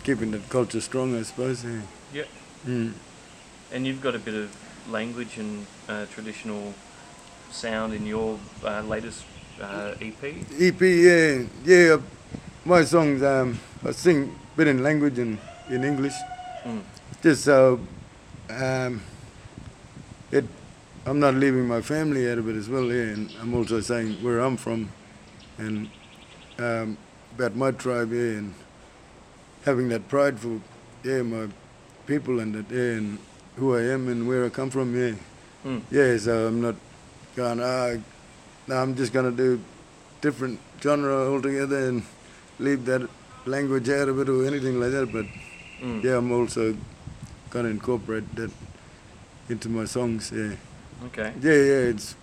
[0.03, 1.63] keeping that culture strong, I suppose.
[1.63, 1.81] Yeah.
[2.13, 2.23] Yeah.
[2.65, 2.93] Mm.
[3.71, 4.55] And you've got a bit of
[4.89, 6.73] language and uh, traditional
[7.51, 9.23] sound in your uh, latest
[9.61, 10.23] uh, EP.
[10.59, 11.97] EP, yeah, yeah.
[12.65, 15.37] My songs, um, I sing a bit in language and
[15.69, 16.13] in English.
[16.65, 16.81] Mm.
[17.21, 17.79] just so
[18.49, 19.01] um,
[20.31, 20.45] it
[21.05, 24.21] I'm not leaving my family out of it as well yeah, and I'm also saying
[24.23, 24.89] where I'm from
[25.57, 25.89] and
[26.59, 26.97] um,
[27.35, 28.53] about my tribe yeah, and
[29.63, 30.59] having that pride for
[31.03, 31.47] yeah my
[32.05, 33.19] people and that yeah, and
[33.57, 35.15] who I am and where I come from yeah
[35.65, 35.81] Mm.
[35.91, 36.75] yeah so I'm not
[37.35, 37.95] going ah
[38.67, 39.59] no, I'm just gonna do
[40.21, 42.03] different genre altogether and
[42.59, 43.09] leave that
[43.45, 45.25] language out of it or anything like that but
[45.81, 46.03] Mm.
[46.03, 46.75] yeah, I'm also
[47.51, 48.51] gonna incorporate that
[49.49, 50.31] into my songs.
[50.33, 50.53] Yeah,
[51.05, 51.31] Okay.
[51.41, 51.91] yeah, yeah.
[51.93, 52.15] It's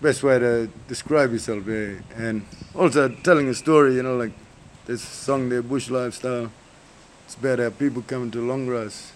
[0.00, 1.66] best way to describe yourself.
[1.66, 3.94] Yeah, and also telling a story.
[3.96, 4.32] You know, like
[4.86, 6.50] this song, there, Bush Lifestyle.
[7.26, 9.10] It's about how people coming to Longgrass,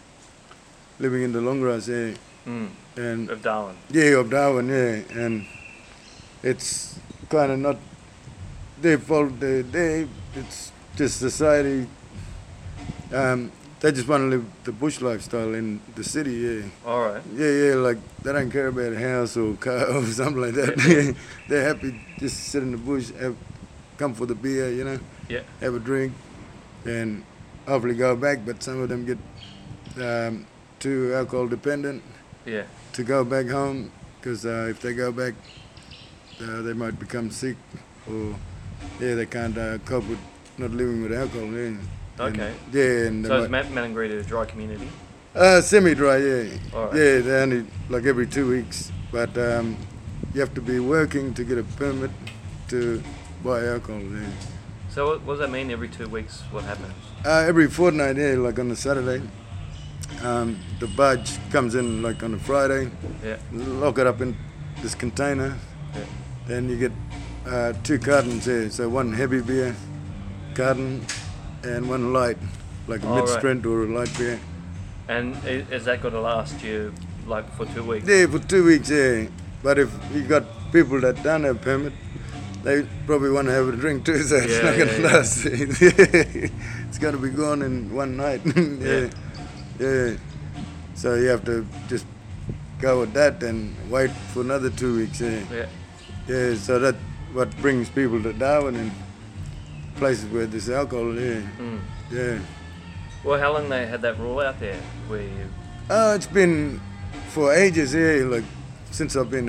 [1.00, 1.88] living in the Longgrass.
[1.88, 2.68] Yeah, Mm.
[2.96, 3.76] and Of Darwin.
[3.90, 4.68] yeah, of Darwin.
[4.68, 5.46] Yeah, and
[6.42, 7.76] it's kind of not
[8.80, 9.38] their fault.
[9.40, 11.86] They, they, it's just society.
[13.12, 16.32] Um, they just want to live the bush lifestyle in the city.
[16.32, 17.22] Yeah, All right.
[17.34, 17.74] yeah, yeah.
[17.74, 21.14] Like they don't care about a house or car or something like that.
[21.48, 23.36] They're happy just to sit in the bush, have,
[23.98, 25.40] come for the beer, you know, Yeah.
[25.60, 26.12] have a drink,
[26.84, 27.22] and
[27.66, 28.44] hopefully go back.
[28.46, 29.18] But some of them get
[30.02, 30.46] um,
[30.80, 32.02] too alcohol dependent
[32.44, 32.64] Yeah.
[32.94, 35.34] to go back home because uh, if they go back,
[36.42, 37.56] uh, they might become sick
[38.08, 38.34] or
[39.00, 40.18] yeah, they can't uh, cope with
[40.58, 41.46] not living with alcohol.
[41.52, 41.66] Yeah.
[41.68, 41.88] And-
[42.20, 42.52] Okay.
[42.70, 44.86] yeah, and So is might, Matt a dry community?
[45.34, 46.18] uh, semi-dry.
[46.18, 46.42] Yeah,
[46.74, 46.94] right.
[46.94, 49.74] yeah, they only like every two weeks, but um,
[50.34, 52.10] you have to be working to get a permit
[52.68, 53.02] to
[53.42, 54.02] buy alcohol.
[54.02, 54.26] Yeah.
[54.90, 55.70] So what, what does that mean?
[55.70, 56.92] Every two weeks, what happens?
[57.24, 59.22] Uh, every fortnight, yeah, like on a Saturday,
[60.22, 62.90] um, the barge comes in like on a Friday,
[63.24, 63.36] Yeah.
[63.52, 64.36] lock it up in
[64.82, 65.56] this container.
[65.94, 66.00] Yeah.
[66.46, 66.92] Then you get
[67.46, 69.74] uh, two cartons here, so one heavy beer
[70.54, 71.04] carton
[71.62, 72.36] and one light,
[72.86, 73.24] like a All right.
[73.24, 74.38] mid strength or a light beer.
[75.08, 76.92] And is that going to last you
[77.26, 78.06] like for two weeks.
[78.08, 79.26] Yeah, for two weeks, yeah.
[79.62, 81.92] But if you got people that don't have a permit,
[82.62, 85.08] they probably want to have a drink too, so it's Yeah, not going to yeah,
[85.10, 85.16] yeah.
[85.16, 85.46] last.
[85.46, 88.40] it's going to be gone in one night.
[88.56, 89.08] yeah.
[89.80, 90.16] Yeah,
[90.94, 92.04] So you have to just
[92.80, 95.20] go with that and wait for another two weeks.
[95.20, 95.66] Yeah, Yeah.
[96.28, 96.54] yeah.
[96.56, 96.94] So that
[97.32, 98.92] what brings people to Darwin and
[99.96, 101.14] places where there's alcohol.
[101.14, 101.78] Yeah, Mm.
[102.12, 102.38] yeah.
[103.24, 104.76] Well, how long they had that rule out there?
[105.08, 105.46] Where you,
[105.88, 106.80] Uh, it's been
[107.30, 108.44] for ages, yeah, like
[108.90, 109.48] since I've been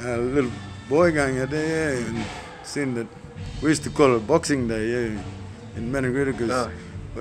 [0.00, 0.50] a, a little
[0.88, 2.24] boy going out there, yeah, and
[2.64, 3.06] seen that.
[3.62, 5.20] We used to call it Boxing Day, yeah,
[5.76, 6.70] in Maningrida, because Oh.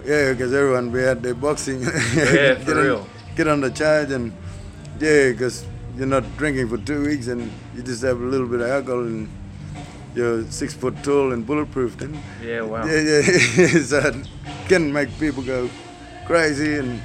[0.06, 1.82] Yeah, because everyone we had the boxing.
[1.82, 3.08] Yeah, for get on, real.
[3.36, 4.32] Get on the charge and
[5.00, 5.66] yeah, because
[5.98, 9.02] you're not drinking for two weeks and you just have a little bit of alcohol
[9.02, 9.30] and
[10.16, 11.98] you're six foot tall and bulletproof.
[11.98, 12.86] Then yeah, wow.
[12.86, 13.22] yeah, yeah,
[13.84, 14.16] so it
[14.68, 15.70] can make people go
[16.26, 17.02] crazy, and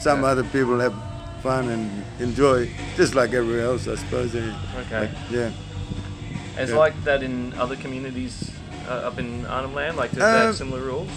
[0.00, 0.28] some Yeah.
[0.28, 0.94] other people have
[1.42, 4.34] fun and enjoy, just like everywhere else, I suppose.
[4.34, 4.58] Yeah.
[4.86, 5.00] Okay.
[5.00, 5.50] Like, yeah.
[6.58, 6.78] It's yeah.
[6.78, 8.50] like that in other communities
[8.88, 9.96] uh, up in Arnhem Land.
[9.98, 11.10] Like, does they Uh, have similar rules?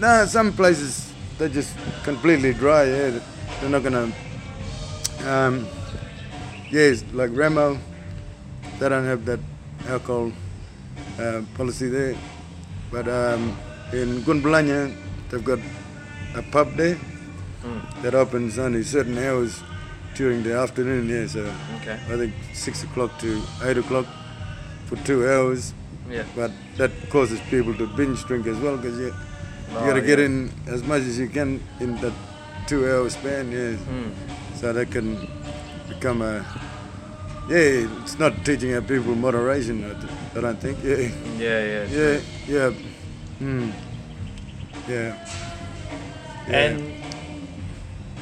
[0.00, 2.84] No, some places they're just completely dry.
[2.84, 3.18] Yeah,
[3.60, 4.12] they're not gonna.
[5.26, 5.66] Um,
[6.70, 7.78] yes, like Remo,
[8.78, 9.40] they don't have that
[9.88, 10.32] alcohol
[11.18, 12.16] uh, policy there.
[12.90, 13.56] But um,
[13.92, 14.94] in Gunbalanya,
[15.30, 15.58] they've got
[16.36, 16.98] a pub there
[17.64, 18.02] Mm.
[18.02, 19.62] that opens only certain hours
[20.14, 21.08] during the afternoon.
[21.08, 21.94] Yeah, so Okay.
[22.12, 24.04] I think six o'clock to eight o'clock
[24.84, 25.72] for two hours.
[26.10, 26.24] Yeah.
[26.36, 29.14] But that causes people to binge drink as well because you
[29.70, 32.12] you Oh, got to get in as much as you can in that
[32.66, 33.50] two-hour span.
[33.52, 34.12] Yeah, Mm.
[34.56, 35.28] so that can
[35.88, 36.44] become a
[37.48, 37.86] yeah.
[38.02, 39.84] It's not teaching our people moderation.
[39.84, 40.78] I, I don't think.
[40.82, 41.84] Yeah, Yeah, yeah.
[41.90, 42.70] yeah, yeah.
[43.38, 43.70] Hmm.
[44.88, 45.16] Yeah.
[46.48, 46.56] Yeah.
[46.56, 46.92] And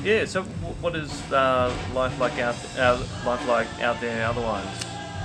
[0.05, 0.43] yeah, so
[0.81, 4.67] what is uh, life like out uh, life like out there otherwise?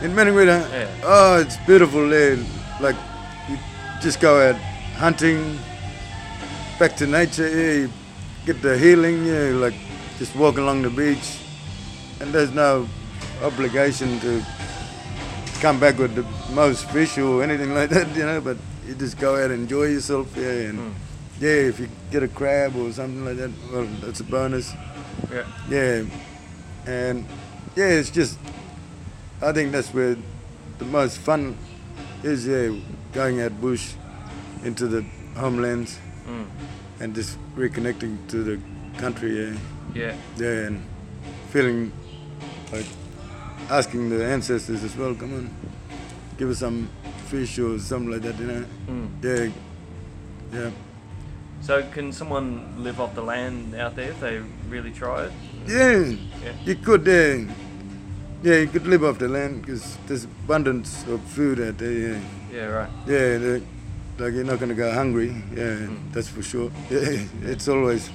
[0.02, 0.88] In Maningrida, Yeah.
[1.04, 2.38] oh, it's beautiful there.
[2.80, 2.96] Like,
[3.50, 3.58] you
[4.02, 4.56] just go out
[4.98, 5.58] hunting,
[6.80, 7.90] back to nature, yeah, you
[8.46, 9.74] get the healing, yeah, like
[10.20, 11.40] just walk along the beach,
[12.20, 12.88] and there's no
[13.44, 14.44] obligation to
[15.60, 19.18] come back with the most fish or anything like that, you know, but you just
[19.20, 20.94] go out and enjoy yourself, yeah, and Mm.
[21.40, 24.74] yeah, if you get a crab or something like that, well, that's a bonus.
[25.32, 25.46] Yeah.
[25.70, 26.04] Yeah,
[26.86, 27.26] and
[27.76, 28.38] yeah, it's just
[29.42, 30.16] I think that's where
[30.78, 31.58] the most fun
[32.24, 32.46] is.
[32.48, 32.76] Yeah,
[33.14, 33.94] going out bush
[34.64, 35.04] into the
[35.36, 36.46] homelands Mm.
[37.00, 38.60] and just reconnecting to the
[39.00, 39.32] country.
[39.40, 39.54] Yeah,
[39.96, 40.16] Yeah.
[40.38, 40.82] yeah, and
[41.52, 41.92] feeling
[42.72, 42.86] like
[43.70, 45.16] asking the ancestors as well.
[45.16, 45.50] Come on,
[46.38, 46.90] give us some
[47.28, 48.40] fish or something like that.
[48.40, 48.66] You know.
[48.90, 49.08] Mm.
[49.24, 49.52] Yeah,
[50.60, 50.70] yeah.
[51.62, 55.32] So can someone live off the land out there if they really tried?
[55.66, 55.98] Yeah,
[56.44, 56.54] Yeah.
[56.66, 57.06] you could.
[57.08, 57.46] Yeah,
[58.44, 61.92] yeah, you could live off the land because there's abundance of food out there.
[61.92, 62.20] Yeah,
[62.54, 62.66] Yeah.
[62.66, 62.90] Right.
[63.08, 63.38] yeah.
[63.38, 63.62] The,
[64.20, 65.30] like you're not gonna go hungry.
[65.56, 66.12] Yeah, Mm.
[66.14, 66.72] that's for sure.
[66.90, 68.10] Yeah, it's always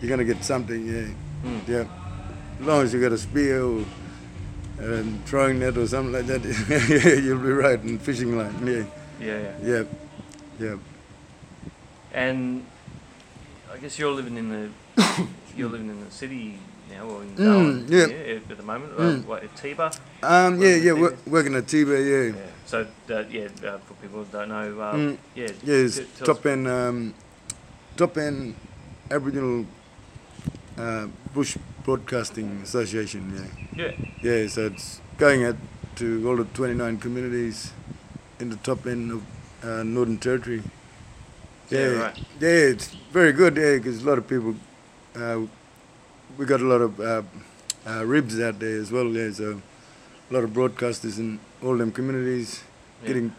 [0.00, 0.86] you're gonna get something.
[0.86, 1.08] Yeah,
[1.44, 1.68] Mm.
[1.68, 1.84] yeah.
[2.60, 3.84] As long as you got a spear or
[4.80, 6.42] a throwing net or something like that,
[6.88, 7.80] yeah, you'll be right.
[7.82, 8.54] And fishing line.
[8.66, 8.84] Yeah,
[9.20, 9.38] Yeah.
[9.62, 9.68] Yeah.
[9.72, 9.84] yeah,
[10.58, 10.76] yeah.
[12.12, 12.64] And
[13.72, 14.68] I guess you're living in the
[15.56, 16.58] you're living in the city
[16.90, 18.34] now, or in Mm, Darwin, yeah.
[18.50, 18.96] at the moment.
[18.96, 19.18] Mm.
[19.24, 19.98] Uh, what, at TEABBA?
[20.22, 20.92] Um, yeah, yeah.
[20.92, 21.30] Wor- TEABBA?
[21.30, 21.98] working at TEABBA.
[22.10, 22.36] Yeah.
[22.38, 22.46] Yeah.
[22.66, 25.18] So uh, yeah, uh, for people who don't know, um, Mm.
[25.34, 27.14] yeah, Yes, t- top end, um,
[27.96, 28.54] top end
[29.10, 29.66] Aboriginal
[30.78, 33.50] uh, Bush Broadcasting Association.
[33.76, 33.92] Yeah, Yeah.
[34.22, 34.48] yeah.
[34.48, 35.56] So it's going out
[35.96, 37.72] to all the 29 communities
[38.38, 39.22] in the top end of
[39.64, 40.62] uh, Northern Territory.
[41.70, 42.18] Yeah, right.
[42.40, 43.56] Yeah, it's very good.
[43.56, 44.54] Yeah, because a lot of people,
[45.14, 45.40] uh,
[46.40, 47.22] we got a lot of uh,
[47.86, 49.12] uh, RIBS out there as well.
[49.12, 49.60] There's a
[50.30, 52.62] lot of broadcasters in all them communities
[53.02, 53.08] Yeah.
[53.08, 53.34] getting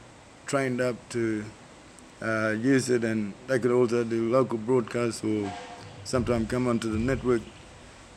[0.46, 1.44] trained up to
[2.22, 5.52] uh, use it, and they could also do local broadcasts or
[6.04, 7.42] sometimes come onto the network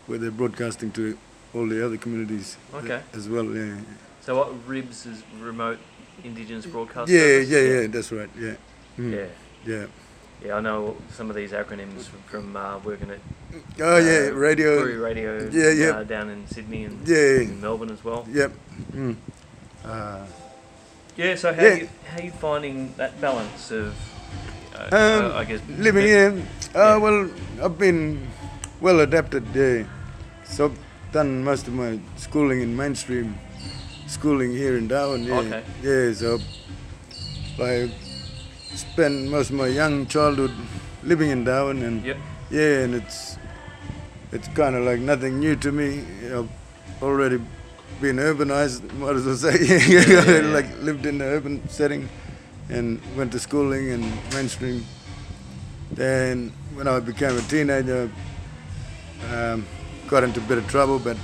[0.07, 1.17] where they're broadcasting to
[1.55, 3.01] all the other communities Okay.
[3.15, 3.47] as well.
[3.57, 3.77] Yeah,
[4.21, 5.79] So what RIBS is remote
[6.23, 7.11] Indigenous broadcast?
[7.11, 7.49] yeah, service?
[7.49, 7.87] yeah, yeah.
[7.87, 8.31] That's right.
[8.39, 8.57] Yeah,
[8.99, 9.13] Mm.
[9.17, 9.27] Yeah.
[9.67, 9.87] yeah.
[10.45, 13.19] Yeah, I know some of these acronyms from, uh, working at
[13.81, 14.83] Oh yeah, uh, radio.
[14.83, 15.91] Koori Radio Yeah, yeah.
[15.97, 17.41] Uh, down in Sydney and Yeah.
[17.49, 18.27] in Melbourne as well.
[18.31, 18.53] Yep.
[18.93, 19.17] Mm.
[19.85, 20.27] Uh,
[21.17, 21.75] Yeah, so how Yeah.
[21.75, 23.95] you how you finding that balance of
[24.75, 26.33] uh, Um, uh, I guess living here,
[26.75, 26.97] uh, Yeah.
[26.99, 27.31] well,
[27.63, 28.27] I've been
[28.81, 29.87] well adapted there.
[30.45, 30.79] So I've
[31.13, 33.39] done most of my schooling in mainstream
[34.09, 35.23] schooling here in Darwin.
[35.25, 35.39] Yeah.
[35.39, 35.63] Okay.
[35.83, 36.39] Yeah, so
[37.63, 37.89] I
[38.77, 40.53] spent most of my young childhood
[41.03, 42.17] living in Darwin, and Yep.
[42.51, 43.39] yeah, and it's
[44.33, 46.05] it's kind of like nothing new to me.
[46.23, 46.49] Know,
[47.03, 47.41] already
[48.01, 49.57] been urbanized, might as well say.
[49.89, 50.41] yeah, yeah.
[50.53, 52.09] like lived in the urban setting
[52.69, 54.85] and went to schooling and mainstream.
[55.93, 58.11] Then when I became a teenager,
[59.33, 59.67] um,
[60.09, 61.17] got into a bit of trouble, but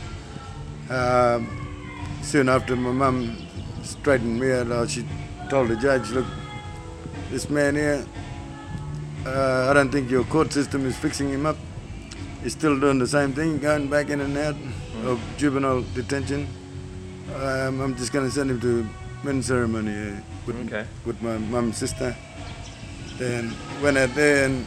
[0.90, 1.48] um,
[2.22, 3.36] soon after my mum
[3.82, 5.04] straightened me out, uh, she
[5.48, 6.26] told the judge, look,
[7.30, 8.04] this man here,
[9.26, 11.56] uh, I don't think your court system is fixing him up.
[12.42, 14.56] He's still doing the same thing, going back in and out
[15.04, 16.48] of juvenile detention.
[17.36, 18.88] Um, I'm just going to send him to
[19.22, 20.86] men's ceremony uh, with, Okay.
[21.04, 22.16] with my mum's sister.
[23.18, 24.66] Then went out there and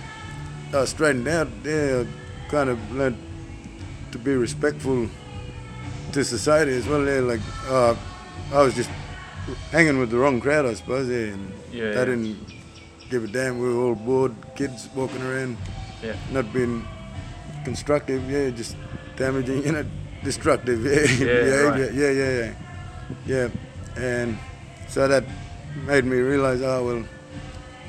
[0.74, 3.18] I straightened out there, I kind of learned
[4.12, 5.10] to be respectful
[6.12, 7.04] to society as well.
[7.06, 7.96] Yeah, like uh,
[8.54, 8.90] I was just
[9.72, 11.10] hanging with the wrong crowd, I suppose.
[11.10, 12.06] Yeah, and Yeah, they yeah.
[12.06, 12.38] didn't
[13.10, 13.60] give a damn.
[13.60, 15.58] We were all bored, kids walking around,
[16.04, 16.16] Yeah.
[16.32, 16.86] not being
[17.66, 18.30] constructive.
[18.30, 18.76] Yeah, just
[19.18, 19.86] damaging, you know,
[20.24, 20.86] destructive.
[20.86, 21.70] Yeah, Yeah, behavior.
[21.70, 21.94] right.
[21.94, 22.54] Yeah, yeah, yeah,
[23.26, 23.48] yeah.
[23.98, 24.38] And
[24.88, 25.24] so that
[25.88, 27.04] made me realize, oh well,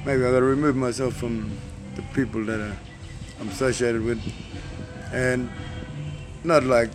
[0.06, 1.52] maybe I got to remove myself from
[1.96, 2.76] the people that are,
[3.40, 4.20] I'm associated with,
[5.12, 5.48] and
[6.42, 6.90] not like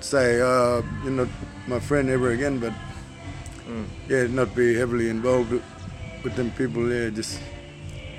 [0.00, 1.28] say, uh, you're not
[1.66, 2.72] my friend ever again, but
[3.68, 3.84] Mm.
[4.08, 5.52] yeah, not be heavily involved
[6.22, 6.86] with, them people.
[6.86, 7.40] there just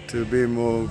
[0.08, 0.90] to be more,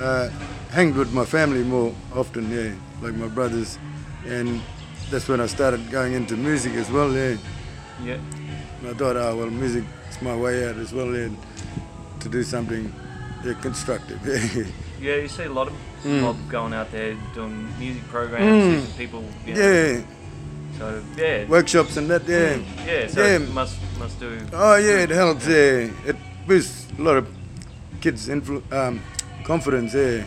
[0.00, 0.28] uh,
[0.70, 2.50] hang with my family more often.
[2.50, 3.78] Yeah, like my brothers,
[4.26, 4.60] and
[5.10, 7.12] that's when I started going into music as well.
[7.12, 7.36] Yeah,
[8.04, 8.16] Yeah.
[8.80, 11.14] and I thought, oh well, music is my way out as well.
[11.14, 11.28] Yeah,
[12.20, 12.92] to do something
[13.44, 14.20] yeah, constructive.
[14.26, 14.64] Yeah.
[15.00, 16.20] Yeah, you see a lot of Mm.
[16.20, 18.96] mob going out there doing music programs, Mm.
[18.96, 19.24] people.
[19.46, 20.00] You know, yeah,
[20.82, 21.46] So yeah.
[21.48, 22.22] workshops and that.
[22.28, 22.54] Yeah.
[22.58, 23.06] Mm, Yeah.
[23.08, 23.36] So Yeah.
[23.36, 24.30] it must must do.
[24.52, 25.46] Oh yeah, it helps.
[25.46, 26.16] Yeah, it
[26.48, 27.26] boosts a lot of
[28.00, 29.00] kids' influ- um,
[29.44, 29.94] confidence.
[29.94, 30.24] Yeah,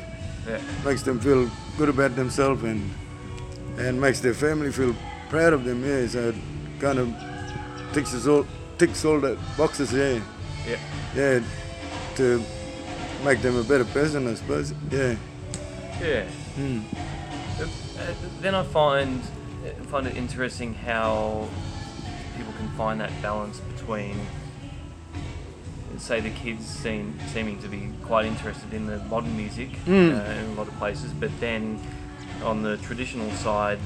[0.48, 0.60] Yeah.
[0.86, 2.82] makes them feel good about themselves and
[3.78, 4.96] and makes their family feel
[5.30, 5.84] proud of them.
[5.84, 6.36] Yeah, so it
[6.80, 7.08] kind of
[7.94, 8.46] ticks us all
[8.78, 9.92] ticks all the boxes.
[9.92, 10.20] Yeah,
[10.66, 10.80] Yeah.
[11.16, 11.40] yeah,
[12.16, 12.42] to
[13.26, 14.74] make them a better person, I suppose.
[14.92, 15.16] Yeah.
[16.02, 16.24] Yeah.
[16.58, 16.82] Mm.
[18.42, 19.22] Then I find
[19.88, 21.48] find it interesting how
[22.38, 24.20] people can find that balance between,
[25.98, 30.12] say, the kids seem seeming to be quite interested in the modern music Mm.
[30.12, 31.80] uh, in a lot of places, but then
[32.44, 33.80] on the traditional side,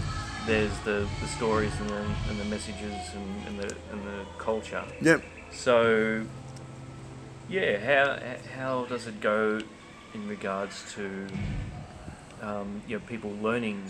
[0.48, 4.84] there's the, the stories and the, and the messages and, and the and the culture.
[5.02, 5.22] Yep.
[5.52, 6.26] So,
[7.48, 8.20] yeah, how
[8.58, 9.60] how does it go
[10.14, 11.28] in regards to
[12.42, 13.84] um, you know people learning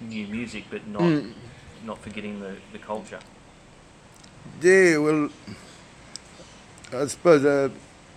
[0.00, 1.32] new music but not Mm.
[1.84, 3.18] not forgetting the, the culture?
[4.60, 5.28] Yeah, well,
[6.92, 7.68] I suppose uh,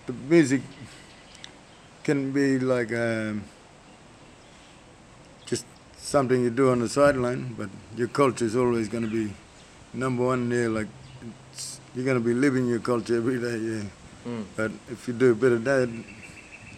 [0.06, 0.62] the music
[2.04, 3.42] can be like um,
[5.46, 5.64] just
[5.96, 9.32] something you do on the sideline, but your culture is always going to be
[9.92, 10.68] number one there.
[10.68, 10.88] Like
[11.52, 13.82] it's, you're going to be living your culture every day, yeah.
[14.26, 14.44] Mm.
[14.56, 15.88] But if you do a bit of that,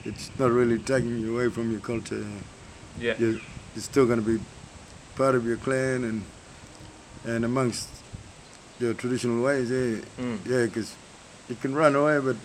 [0.04, 2.24] it's not really taking you away from your culture.
[3.00, 3.14] Yeah.
[3.18, 3.32] You're,
[3.74, 4.42] you're still going to be
[5.18, 6.22] part of your clan and
[7.26, 7.88] and amongst
[8.78, 10.00] your traditional ways, yeah.
[10.24, 10.38] Mm.
[10.46, 10.94] Yeah, because
[11.48, 12.37] you can run away, but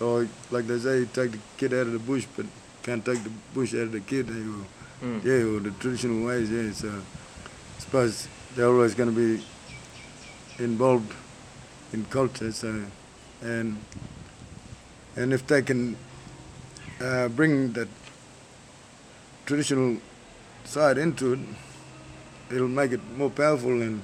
[0.00, 2.46] or like they say, take the kid out of the bush, but
[2.84, 4.28] can't take the bush out of the kid.
[4.30, 4.64] eh,
[5.00, 5.22] Mm.
[5.24, 6.50] yeah, or the traditional ways.
[6.50, 9.44] Yeah, so I suppose they're always going to be
[10.58, 11.12] involved
[11.92, 12.50] in culture.
[12.52, 12.82] So
[13.42, 13.76] and
[15.16, 15.96] and if they can
[17.00, 17.86] uh, bring that
[19.46, 19.98] traditional
[20.68, 21.38] side into it,
[22.54, 24.02] it'll make it more powerful and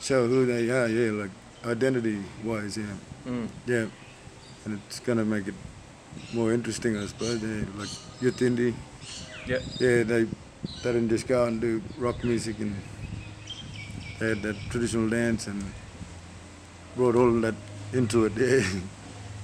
[0.00, 0.86] show who they are.
[0.88, 1.30] Yeah, like
[1.64, 2.76] identity wise.
[2.76, 3.48] Yeah, Mm.
[3.66, 3.86] yeah,
[4.64, 5.54] and it's gonna make it
[6.34, 7.42] more interesting, I suppose.
[7.42, 7.88] Yeah, like
[8.20, 8.74] Yothu Yindi.
[9.46, 9.62] Yep.
[9.80, 10.22] Yeah, they
[10.82, 12.74] they didn't just go and do rock music and
[14.18, 15.62] they had that traditional dance and
[16.96, 17.54] brought all that
[17.92, 18.32] into it.
[18.36, 18.64] Yeah.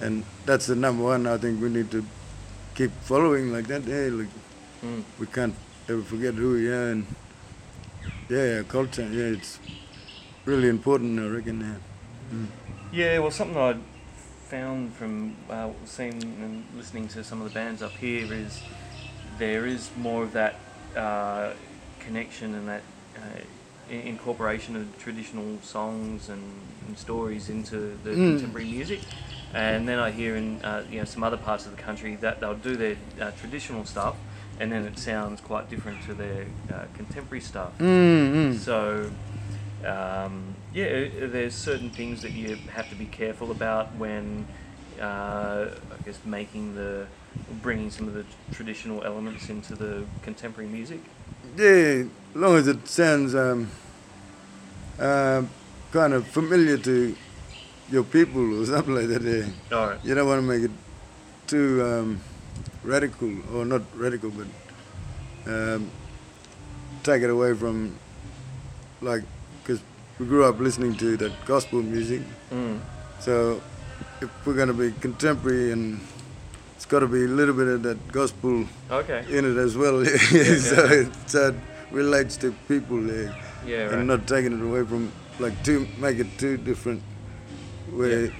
[0.03, 2.03] And that's the number one I think we need to
[2.75, 3.83] keep following like that.
[3.85, 4.31] Yeah, like
[4.83, 5.03] Mm.
[5.19, 5.55] we can't
[5.91, 7.07] ever forget who we are and
[8.29, 9.09] yeah, culture.
[9.11, 9.59] Yeah, it's
[10.45, 11.19] really important.
[11.19, 11.61] I reckon.
[11.61, 12.37] Yeah.
[12.37, 12.47] Mm.
[12.93, 13.77] Yeah, well, something I
[14.49, 18.63] found from uh, seeing and listening to some of the bands up here is
[19.39, 20.57] there is more of that
[20.97, 21.53] uh,
[21.99, 22.83] connection and that
[23.17, 23.41] uh,
[23.91, 26.43] incorporation of traditional songs and,
[26.87, 28.27] and stories into the Mm.
[28.39, 29.01] contemporary music.
[29.53, 32.39] And then I hear in uh, you know some other parts of the country that
[32.39, 34.15] they'll do their uh, traditional stuff,
[34.61, 37.77] and then it sounds quite different to their uh, contemporary stuff.
[37.79, 38.59] Mm-hmm.
[38.59, 39.11] So,
[39.87, 44.47] um, yeah, there's certain things that you have to be careful about when,
[45.01, 47.07] uh, I guess, making the,
[47.63, 51.01] bringing some of the traditional elements into the contemporary music.
[51.57, 53.71] Yeah, as long as it sounds um,
[54.99, 55.43] uh,
[55.91, 57.17] kind of familiar to
[57.91, 59.23] your people or something like that.
[59.23, 59.77] Yeah.
[59.77, 60.05] All right.
[60.05, 60.71] You don't want to make it
[61.47, 62.21] too um,
[62.85, 64.47] radical, or not radical, but
[65.53, 65.91] um,
[67.03, 67.97] take it away from,
[69.01, 69.23] like,
[69.63, 69.81] because
[70.19, 72.23] we grew up listening to that gospel music.
[72.53, 72.81] Mm.
[73.21, 73.61] So
[74.21, 76.01] if we're going to be contemporary and
[76.77, 79.25] it's got to be a little bit of that gospel Okay.
[79.29, 80.05] in it as well.
[80.07, 80.93] so, yeah.
[80.93, 81.55] It, so it
[81.91, 83.35] relates to people there
[83.67, 83.85] Yeah.
[83.85, 83.95] Right.
[83.95, 87.03] and not taking it away from, like, too, make it too different
[87.91, 88.33] where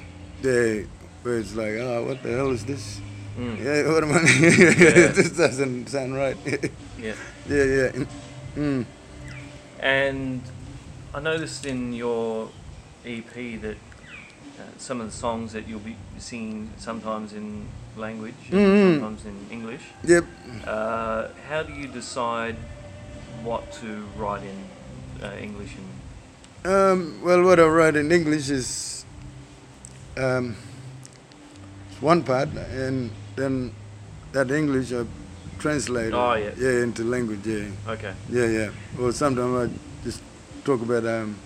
[0.43, 0.87] they,
[1.23, 3.01] where it's like, oh, what the hell is this?
[3.39, 3.57] Mm.
[3.65, 4.21] Yeah, what am I?
[4.49, 5.07] Yeah.
[5.19, 6.37] this doesn't sound right.
[7.01, 7.15] Yeah.
[7.49, 8.05] yeah, yeah.
[8.57, 8.85] Mm.
[9.81, 10.43] And
[11.15, 12.51] I noticed in your
[13.07, 13.77] EP that
[14.59, 17.65] uh, some of the songs that you'll be singing sometimes in
[17.97, 19.01] language, and Mhm.
[19.01, 19.81] sometimes in English.
[20.05, 20.25] Yep.
[20.67, 22.57] Uh, how do you decide
[23.43, 24.59] what to write in
[25.25, 25.89] uh, English and
[26.71, 29.05] Um, well, what I write in English is
[30.19, 30.55] um,
[32.03, 33.11] one part, and
[33.41, 33.73] then
[34.33, 35.05] that English I
[35.59, 36.53] translate Oh, yeah.
[36.59, 37.45] yeah into language.
[37.45, 38.15] Yeah, okay?
[38.29, 38.69] yeah, yeah.
[38.99, 40.23] Well, sometimes I just
[40.65, 41.37] talk about um,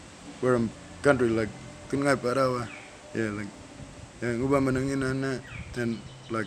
[0.41, 0.71] where I'm
[1.03, 1.49] country, like
[1.89, 2.69] Kungai Parawa.
[3.15, 3.51] Yeah, like
[4.21, 4.35] yeah,
[5.83, 6.47] and like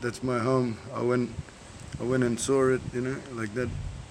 [0.00, 0.76] that's my home.
[0.94, 1.30] I went,
[2.00, 3.68] I went and saw it, you know, like that.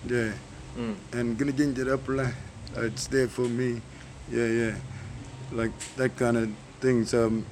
[0.07, 0.31] Yeah
[0.77, 0.93] Mm.
[1.13, 2.29] and gonna change it up lah.
[2.77, 3.81] Uh, It's there for me.
[4.29, 4.73] Yeah, yeah.
[5.51, 7.01] Like that kind of thing.
[7.09, 7.45] So I'm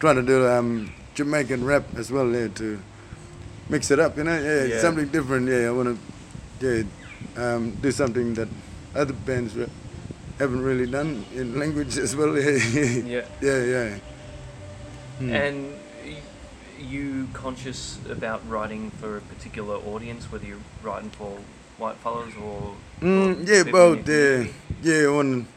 [0.00, 2.80] trying to do um, Jamaican rap as well there to
[3.68, 4.38] mix it up, you know.
[4.38, 4.80] Yeah, Yeah.
[4.80, 5.48] something different.
[5.48, 5.98] Yeah, I want to
[6.60, 6.84] yeah
[7.36, 8.48] um, do something that
[8.94, 9.68] other bands re-
[10.38, 12.36] haven't really done in language as well.
[12.38, 13.24] yeah, Yeah.
[13.42, 13.62] yeah.
[13.64, 13.98] yeah.
[15.18, 15.30] Hmm.
[15.32, 15.74] And
[16.78, 21.38] you conscious about writing for a particular audience, whether you're writing for
[21.78, 24.08] white fellas or, or Mm, yeah, both.
[24.08, 24.48] your Yeah,
[24.82, 25.08] yeah.
[25.08, 25.52] I want to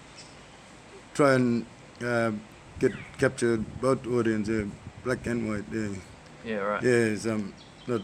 [1.13, 1.65] try and
[2.03, 2.31] uh,
[2.79, 4.65] get capture both audience, yeah,
[5.03, 5.65] black and white.
[5.71, 5.89] Yeah,
[6.45, 6.83] Yeah, right.
[6.83, 7.13] yeah.
[7.13, 7.53] It's, um,
[7.87, 8.01] not,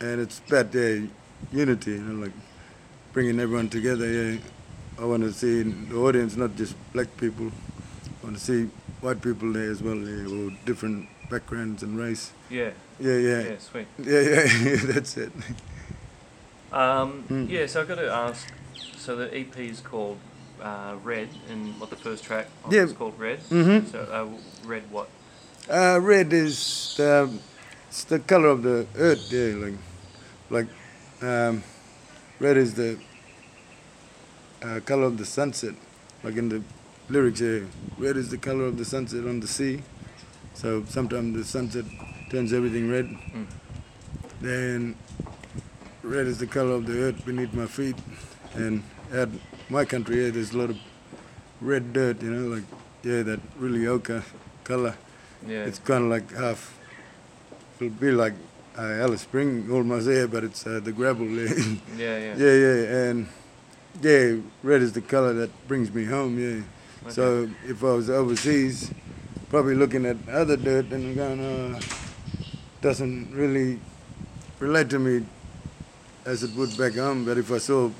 [0.00, 1.06] and it's about yeah,
[1.52, 1.92] unity.
[1.92, 2.32] You know, like
[3.12, 4.06] bringing everyone together.
[4.08, 4.38] Yeah,
[4.98, 7.46] I want to see the audience not just black people.
[7.48, 8.64] I want to see
[9.00, 12.32] white people there as well, yeah, or different backgrounds and race.
[12.50, 13.86] Yeah, Yeah, yeah, yeah, sweet.
[13.98, 14.44] yeah, yeah.
[14.64, 15.32] yeah That's it.
[16.72, 17.48] Um, Mm.
[17.50, 18.48] Yeah, so I've got to ask.
[18.96, 20.18] So the EP is called
[20.62, 22.82] uh, Red, and what the first track on Yeah.
[22.84, 23.40] is called Red.
[23.50, 23.90] Mhm.
[23.90, 25.08] So uh, Red, what?
[25.70, 27.30] Uh, red is the,
[27.88, 29.30] it's the color of the earth.
[29.30, 29.74] Yeah, like
[30.50, 30.66] like
[31.22, 31.62] um,
[32.40, 32.98] red is the
[34.62, 35.74] uh, color of the sunset.
[36.24, 36.62] Like in the
[37.08, 39.82] lyrics here, red is the color of the sunset on the sea.
[40.54, 41.84] So sometimes the sunset
[42.30, 43.06] turns everything red.
[43.06, 43.46] Mm.
[44.40, 44.96] Then
[46.02, 47.96] red is the color of the earth beneath my feet.
[48.54, 48.82] And
[49.12, 49.28] at
[49.70, 50.78] my country, yeah, there's a lot of
[51.60, 52.20] red dirt.
[52.20, 52.64] You know, like
[53.04, 54.24] yeah, that really ochre
[54.64, 54.96] color.
[55.46, 55.64] Yeah.
[55.64, 56.78] It's kind of like half.
[57.76, 58.34] It'll be like
[58.78, 61.58] uh, Alice Spring almost there, but it's uh, the gravel there.
[61.58, 62.36] yeah, yeah.
[62.36, 63.28] yeah, yeah, and
[64.00, 66.38] yeah, red is the color that brings me home.
[66.38, 66.62] Yeah.
[67.02, 67.12] Okay.
[67.12, 68.92] So if I was overseas,
[69.50, 71.80] probably looking at other dirt and going, uh,
[72.80, 73.80] doesn't really
[74.58, 75.26] relate to me
[76.24, 77.24] as it would back home.
[77.24, 77.90] But if I saw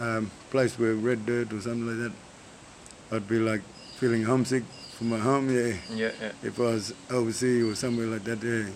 [0.00, 3.62] um, place where red dirt or something like that, I'd be like
[3.98, 4.64] feeling homesick
[4.96, 5.50] for my home.
[5.50, 6.32] Yeah Yeah, yeah.
[6.42, 8.42] if I was overseas or somewhere like that.
[8.42, 8.66] Yeah.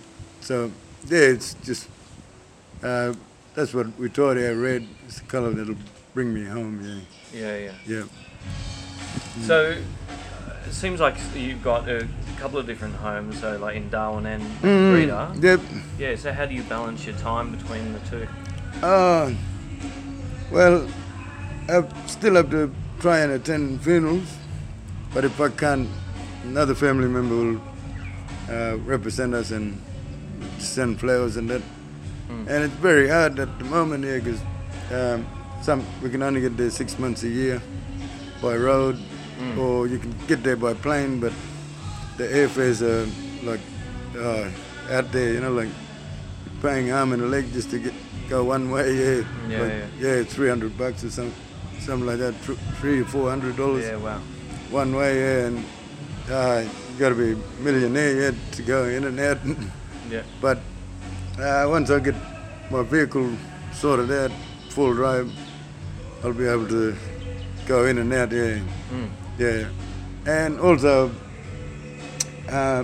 [0.40, 0.70] So
[1.08, 1.88] yeah, it's just
[2.82, 3.14] uh,
[3.54, 4.54] that's what we taught here.
[4.54, 5.76] Red is the color that'll
[6.14, 6.80] bring me home.
[7.32, 7.72] Yeah, Yeah, yeah.
[7.86, 8.04] yeah.
[9.42, 12.06] So uh, it seems like you've got a
[12.38, 15.32] couple of different homes, so like in Darwin and Mm, Breeder.
[15.40, 15.60] Yep.
[15.98, 16.16] Yeah.
[16.16, 18.26] So how do you balance your time between the two?
[18.82, 19.32] Uh,
[20.50, 20.86] well,
[21.68, 24.36] I still have to try and attend funerals,
[25.14, 25.88] but if I can't,
[26.44, 27.60] another family member will
[28.50, 29.80] uh, represent us and
[30.58, 31.62] send flowers and that.
[32.28, 32.46] Mm.
[32.48, 34.40] And it's very hard at the moment here because
[34.92, 35.26] um,
[35.62, 37.60] some we can only get there six months a year
[38.42, 38.96] by road,
[39.40, 39.56] Mm.
[39.56, 41.32] or you can get there by plane, but
[42.18, 43.08] the airfares are
[43.42, 43.60] like
[44.14, 44.50] uh,
[44.92, 45.70] out there, you know, like
[46.60, 47.94] paying arm and a leg just to get
[48.28, 48.92] go one way.
[48.94, 51.32] Yeah, Yeah, like, yeah, three hundred bucks or some,
[51.78, 53.96] something like that, thr- three or four hundred dollars Yeah.
[53.96, 54.20] Wow.
[54.70, 55.18] one way.
[55.18, 55.64] Yeah, and
[56.30, 59.38] uh, you got to be a millionaire yet to go in and out.
[60.10, 60.22] Yeah.
[60.40, 60.58] But
[61.38, 62.16] uh, once I get
[62.68, 63.30] my vehicle
[63.72, 64.32] sorted out,
[64.70, 65.30] full drive,
[66.24, 66.96] I'll be able to
[67.68, 68.32] go in and out.
[68.32, 68.58] Yeah,
[68.92, 69.08] Mm.
[69.38, 69.68] yeah.
[70.26, 71.12] And also,
[72.48, 72.82] uh,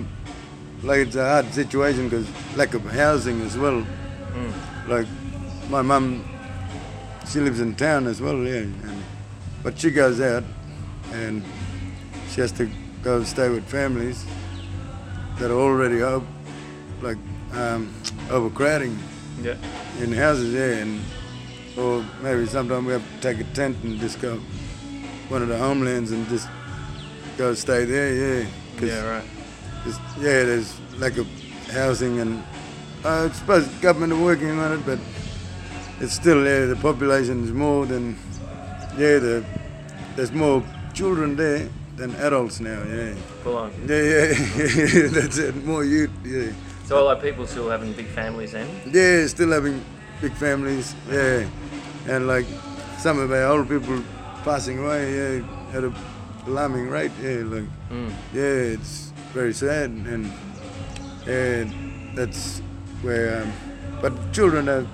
[0.83, 2.25] like it's a hard situation because
[2.55, 3.85] lack of housing as well.
[4.33, 4.87] Mm.
[4.87, 5.07] Like
[5.69, 6.23] my mum,
[7.29, 8.37] she lives in town as well.
[8.37, 9.03] Yeah, and,
[9.63, 10.45] but she goes out
[11.11, 11.43] and
[12.29, 12.69] she has to
[13.03, 14.25] go and stay with families
[15.39, 16.23] that are already up,
[17.01, 17.17] like
[17.53, 17.93] um,
[18.29, 18.97] overcrowding
[19.41, 19.55] Yeah.
[19.99, 20.99] in houses, yeah, and
[21.77, 24.39] or maybe sometimes we have to take a tent and just go
[25.29, 26.47] one of the homelands and just
[27.37, 28.47] go stay there, yeah.
[28.81, 29.23] Yeah, right.
[30.17, 31.27] Yeah, there's lack of
[31.71, 32.43] housing and
[33.05, 34.99] I suppose government are working on it, but
[35.99, 38.17] it's still yeah, the population is more than
[38.97, 39.45] yeah, the,
[40.15, 42.79] there's more children there than adults now.
[42.83, 43.71] Yeah, Full on.
[43.87, 45.07] yeah, yeah.
[45.17, 45.55] that's it.
[45.65, 46.11] More youth.
[46.23, 46.51] Yeah,
[46.85, 48.67] So like people still having big families then?
[48.93, 49.83] yeah, still having
[50.21, 50.95] big families.
[51.11, 51.47] Yeah,
[52.07, 52.45] and like
[52.99, 54.01] some of our old people
[54.43, 55.13] passing away.
[55.17, 55.91] Yeah, at a
[56.47, 57.11] alarming rate.
[57.21, 58.11] Yeah, like Mm.
[58.33, 60.31] yeah, it's very sad, and
[61.25, 61.71] and
[62.17, 62.59] that's
[63.01, 63.41] where.
[63.43, 63.53] Um,
[64.01, 64.85] but children are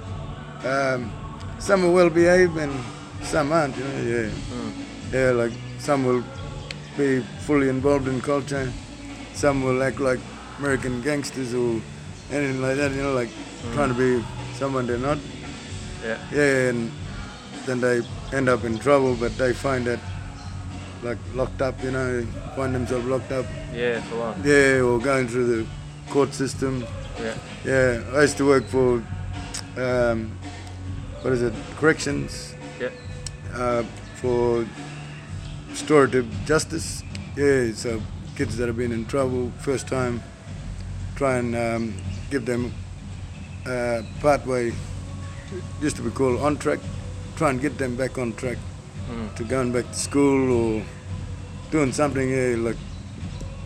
[0.65, 1.11] um,
[1.59, 2.71] some are well behaved and
[3.23, 3.75] some aren't.
[3.77, 4.71] You know, yeah, Mm.
[5.11, 5.31] yeah.
[5.31, 6.23] Like some will
[6.97, 8.71] be fully involved in culture,
[9.33, 10.19] some will act like
[10.59, 11.81] American gangsters or
[12.31, 12.91] anything like that.
[12.91, 13.29] You know, like
[13.73, 14.23] trying to be
[14.55, 15.17] someone they're not.
[16.03, 16.17] Yeah.
[16.31, 16.91] Yeah, and
[17.65, 18.01] then they
[18.33, 19.99] end up in trouble, but they find that
[21.01, 21.81] like locked up.
[21.83, 22.25] You know,
[22.55, 23.45] find themselves locked up.
[23.73, 24.41] Yeah, full on.
[24.43, 25.67] Yeah, or going through the
[26.09, 26.85] court system.
[27.19, 27.35] Yeah.
[27.65, 29.01] Yeah, I used to work for,
[29.77, 30.31] um,
[31.21, 32.89] what is it, corrections, Yeah.
[33.53, 33.83] uh,
[34.15, 34.65] for
[35.73, 37.03] restorative justice.
[37.35, 37.99] Yeah, so
[38.35, 40.21] kids that have been in trouble, first time,
[41.15, 41.93] try and um,
[42.29, 42.71] give them
[43.65, 44.71] uh, pathway,
[45.81, 46.79] used to be called on track,
[47.35, 48.57] try and get them back on track
[49.03, 49.35] Mm.
[49.35, 50.81] to going back to school or
[51.71, 52.77] doing something yeah, like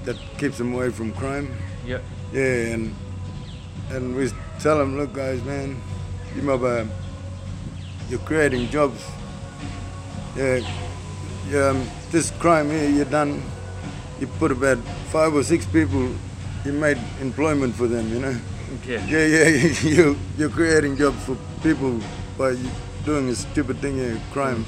[0.03, 1.47] that keeps them away from crime.
[1.85, 1.99] Yeah.
[2.33, 2.95] Yeah, and
[3.91, 5.79] and we tell them, look, guys, man,
[6.35, 6.89] you be,
[8.09, 8.99] you're creating jobs.
[10.35, 10.59] Yeah,
[11.51, 11.69] yeah.
[11.69, 13.41] Um, this crime here, you done.
[14.19, 14.77] You put about
[15.11, 16.09] five or six people.
[16.65, 18.11] You made employment for them.
[18.13, 18.35] You know.
[18.85, 19.05] Yeah.
[19.05, 19.73] Yeah, yeah.
[19.83, 21.99] You you're creating jobs for people
[22.37, 22.55] by
[23.05, 24.65] doing a stupid thing, yeah, crime.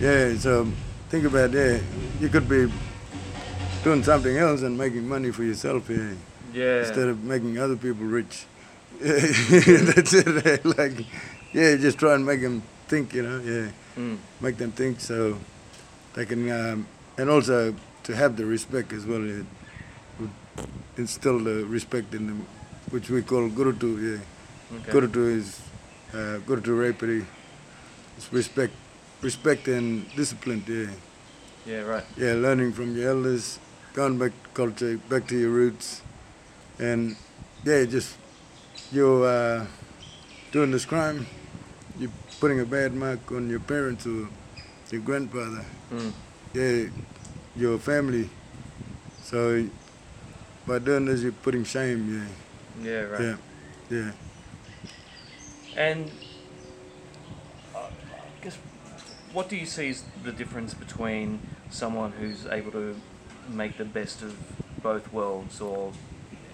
[0.00, 0.34] Yeah.
[0.36, 0.66] So
[1.10, 1.80] think about that.
[2.20, 2.70] You could be
[3.84, 5.88] doing something else and making money for yourself.
[5.90, 6.12] Yeah
[6.54, 6.80] Yeah.
[6.80, 8.44] instead of making other people rich.
[9.00, 10.64] That's it.
[10.78, 11.04] Like,
[11.52, 13.40] yeah, just try and make them think, you know.
[13.44, 14.16] Yeah, Mm.
[14.40, 15.36] make them think so
[16.14, 16.86] they can, um,
[17.18, 19.20] and also to have the respect as well.
[19.24, 19.42] Yeah,
[20.20, 20.30] would
[20.96, 22.46] instill the respect in them,
[22.90, 23.90] which we call gurutu.
[24.00, 24.20] Yeah,
[24.78, 24.92] Okay.
[24.92, 25.60] gurutu is
[26.14, 27.24] uh, gurutu rapari.
[28.16, 28.72] It's respect,
[29.22, 30.62] respect and discipline.
[30.68, 30.86] Yeah.
[31.64, 32.04] Yeah, right.
[32.16, 33.58] Yeah, learning from your elders,
[33.94, 36.02] going back to culture, back to your roots,
[36.78, 37.16] and
[37.64, 38.16] yeah, just
[38.90, 39.66] you're uh,
[40.50, 41.26] doing this crime,
[41.98, 42.10] you're
[42.40, 44.28] putting a bad mark on your parents or
[44.92, 46.12] your grandfather, Mm.
[46.52, 46.88] yeah,
[47.56, 48.28] your family.
[49.24, 49.66] So
[50.66, 52.28] by doing this, you're putting shame.
[52.80, 53.20] Yeah, Yeah, right.
[53.20, 53.36] yeah,
[53.98, 54.12] yeah.
[55.76, 56.10] And
[57.74, 58.58] uh, I guess
[59.32, 61.40] what do you see is the difference between
[61.70, 62.94] someone who's able to
[63.48, 64.36] make the best of
[64.82, 65.92] both worlds, or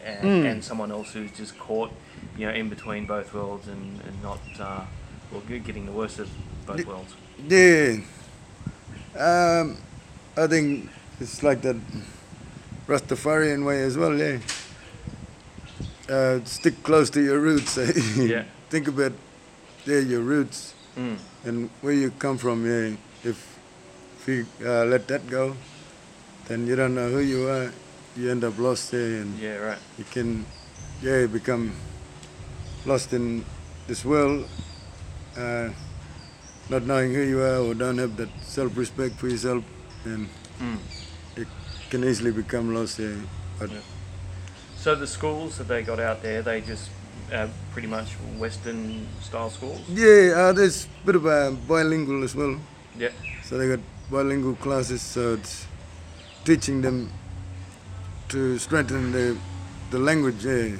[0.04, 0.50] and, Mm.
[0.50, 1.90] and someone else who's just caught,
[2.36, 4.84] you know, in between both worlds and, and not, uh,
[5.32, 6.30] well, getting the worst of
[6.66, 7.14] both worlds.
[7.48, 7.96] Yeah.
[9.18, 9.76] Um,
[10.36, 10.88] I think
[11.20, 11.76] it's like that
[12.86, 14.38] Rastafarian way as well, yeah.
[16.08, 17.76] Uh, stick close to your roots.
[17.78, 17.92] eh?
[18.16, 18.44] Yeah.
[18.70, 19.12] Think about
[19.86, 21.16] yeah, your roots Mm.
[21.44, 22.96] and where you come from, yeah.
[23.22, 23.38] If,
[24.18, 25.54] if you uh, let that go,
[26.48, 27.70] then you don't know who you are.
[28.16, 29.78] You end up lost there and Yeah, right.
[29.96, 30.44] you can
[31.02, 31.70] yeah become
[32.84, 33.44] lost in
[33.86, 34.48] this world
[35.36, 35.68] uh,
[36.70, 39.64] not knowing who you are or don't have that self-respect for yourself
[40.04, 40.28] and
[40.60, 40.78] Mm.
[41.36, 41.46] you
[41.90, 43.16] can easily become lost there
[43.58, 43.78] but Yeah.
[44.76, 46.90] So the schools that they got out there, they just
[47.32, 48.08] uh, pretty much
[48.38, 49.80] Western style schools.
[49.88, 52.56] yeah uh, there's a bit of a bilingual as well
[52.98, 53.10] Yeah.
[53.44, 55.66] so they got bilingual classes so it's
[56.44, 57.10] teaching them
[58.28, 59.36] to strengthen the
[59.90, 60.76] the language yeah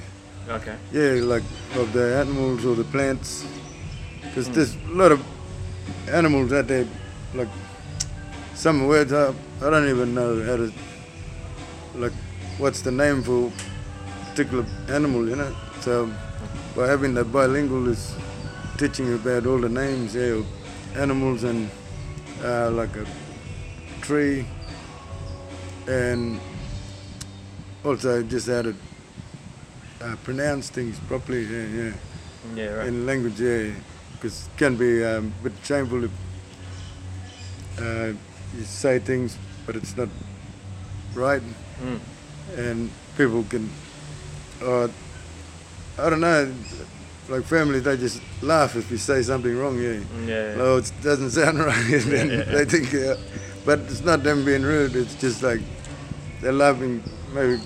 [0.49, 0.75] Okay.
[0.91, 1.43] Yeah, like
[1.75, 3.45] of the animals or the plants.
[4.21, 4.53] Because Mm.
[4.55, 5.19] there's a lot of
[6.09, 6.87] animals out there,
[7.33, 7.47] like
[8.55, 10.71] some words I, I don't even know how to,
[11.95, 12.13] like,
[12.57, 13.51] what's the name for
[14.29, 15.55] particular animal, you know?
[15.81, 16.11] So
[16.75, 18.15] by having that bilingual is
[18.77, 20.45] teaching about all the names, yeah, of
[20.95, 21.69] animals and
[22.43, 23.05] uh, like a
[24.01, 24.45] tree
[25.87, 26.39] and
[27.83, 28.75] also just how to
[30.01, 31.93] uh, pronounce things properly, yeah, yeah.
[32.55, 32.87] Yeah, right.
[32.87, 33.73] in language, yeah,
[34.19, 36.11] because it can be um, a bit shameful if
[37.79, 38.07] uh,
[38.57, 40.09] you say things but it's not
[41.13, 41.41] right,
[41.81, 41.99] Mm.
[42.57, 43.69] and people can,
[44.61, 44.87] uh,
[45.97, 46.51] I don't know,
[47.29, 49.77] like family, they just laugh if you say something wrong.
[49.79, 50.55] Yeah, Yeah.
[50.57, 53.15] oh, it doesn't sound right, and Yeah, yeah, they think, uh,
[53.65, 54.95] but it's not them being rude.
[54.95, 55.61] It's just like
[56.41, 57.01] they're laughing.
[57.33, 57.61] Maybe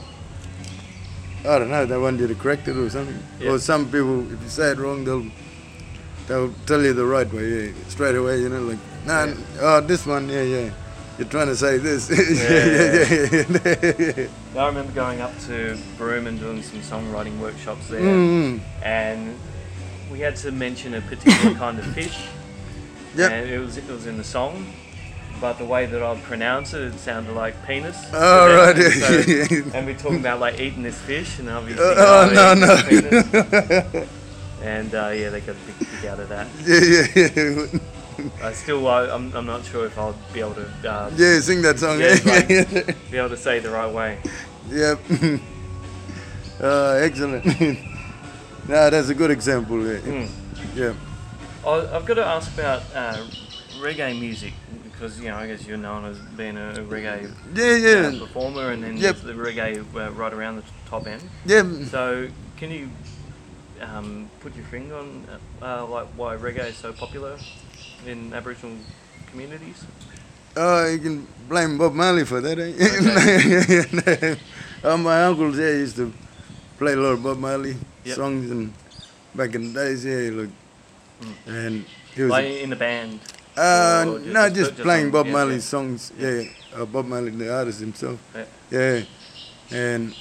[1.45, 1.85] I don't know.
[1.85, 3.17] They want you to correct it or something.
[3.39, 3.51] Yeah.
[3.51, 5.25] Or some people, if you say it wrong, they'll
[6.27, 8.39] they'll tell you the right way, yeah, straight away.
[8.41, 9.35] You know, like, nah, Yeah.
[9.61, 10.69] oh, this one, yeah, yeah.
[11.17, 12.09] You're trying to say this.
[12.09, 14.61] yeah, Yeah, yeah, yeah.
[14.61, 19.35] I remember going up to Broome and doing some songwriting workshops there, Mm, and
[20.11, 22.17] we had to mention a particular kind of fish,
[23.15, 23.31] Yep.
[23.31, 24.65] and it was it was in the song,
[25.39, 27.97] but the way that I'd pronounce it, it sounded like penis.
[28.11, 28.75] Oh, them, right.
[28.77, 28.93] and,
[29.71, 32.53] so- and we're talking about like eating this fish, and I'll be Uh, thinking, oh,
[33.51, 34.07] no, no.
[34.63, 36.47] and uh, yeah, they got a big kick out of that.
[36.65, 37.29] yeah, yeah,
[38.25, 38.45] yeah.
[38.47, 41.61] I still, uh, I'm, I'm not sure if I'll be able to uh, Yeah, sing
[41.63, 41.99] that song.
[41.99, 44.19] Yeah, Yeah, yeah, be able to say the right way.
[44.69, 44.99] Yep.
[46.61, 47.45] uh, excellent.
[48.67, 49.85] nah, that's a good example.
[49.85, 49.97] Yeah.
[49.99, 50.29] Mm.
[50.75, 50.93] yeah.
[51.65, 53.25] I- I've got to ask about uh,
[53.79, 54.53] reggae music
[54.91, 58.19] because you know I guess you're known as being a, reggae Yeah, uh, yeah.
[58.19, 59.17] performer, and then Yep.
[59.17, 61.23] the reggae uh, right around the top end.
[61.45, 61.63] Yeah.
[61.89, 62.89] So can you
[63.83, 65.25] um, put your finger on
[65.61, 67.37] uh, like why reggae is so popular
[68.05, 68.77] in Aboriginal
[69.31, 69.83] communities?
[70.55, 72.59] Oh, you can blame Bob Marley for that.
[72.59, 74.35] Eh?
[74.87, 76.13] uh, my uncles yeah used to
[76.77, 77.75] play a lot of Bob Marley
[78.05, 78.15] Yep.
[78.15, 78.73] songs and
[79.33, 80.49] back in the days, yeah, look,
[81.21, 81.35] Mm.
[81.47, 83.19] and he was Like in the band.
[83.55, 85.61] uh, just- no, just- just, playing Bob yeah, Marley yeah.
[85.61, 86.11] songs.
[86.19, 86.29] Yeah.
[86.41, 88.19] Yeah, uh, Bob Marley, the artist himself.
[88.35, 88.45] Yeah.
[88.71, 89.03] Yeah,
[89.71, 90.13] and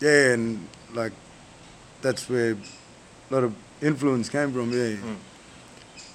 [0.00, 1.12] yeah, and like
[2.02, 2.56] that's where
[3.34, 4.70] a lot of influence came from.
[4.72, 5.16] Yeah, Mm.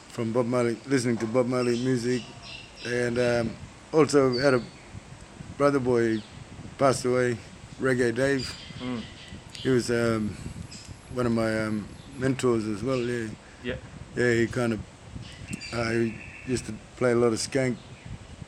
[0.09, 2.21] from Bob Marley, listening to Bob Marley music,
[2.85, 3.51] and um,
[3.91, 4.61] also had a
[5.57, 6.21] brother boy
[6.77, 7.37] passed away,
[7.81, 8.53] Reggae Dave.
[8.81, 9.01] Mm.
[9.63, 10.35] He was um,
[11.13, 12.97] one of my um, mentors as well.
[12.99, 13.27] Yeah,
[13.63, 13.75] Yeah.
[14.15, 14.79] yeah, he kind of
[15.73, 16.15] uh, he
[16.47, 17.75] used to play a lot of skank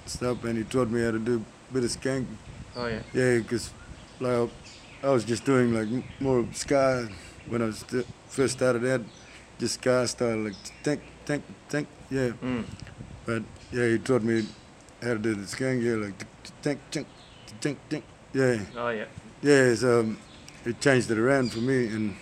[0.06, 2.26] stuff, and he taught me how to do a bit of skank.
[2.78, 3.02] Oh yeah.
[3.14, 3.72] Yeah, because
[4.22, 4.50] like
[5.04, 5.90] I was just doing like
[6.22, 7.10] more ska
[7.50, 7.84] when I was
[8.32, 9.02] first started out,
[9.60, 11.88] this guy started like tank, tank, tank.
[12.10, 12.64] Yeah, Mm.
[13.26, 14.44] but yeah, he taught me
[15.02, 15.84] how to do the skank.
[15.84, 16.18] Yeah, like
[16.62, 17.08] tank, tank,
[17.60, 18.04] tank, tank.
[18.34, 19.06] Yeah, Oh yeah.
[19.42, 19.76] yeah.
[19.76, 20.18] So um,
[20.66, 22.16] it changed it around for me, and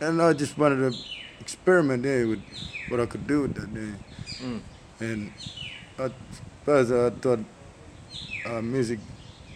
[0.00, 0.98] and I just wanted to
[1.40, 2.42] experiment there with
[2.88, 3.68] what I could do with that.
[3.70, 4.46] Yeah.
[4.46, 4.60] Mm.
[5.00, 5.32] And
[5.98, 6.10] I
[6.60, 7.40] suppose I thought
[8.46, 8.98] uh, music,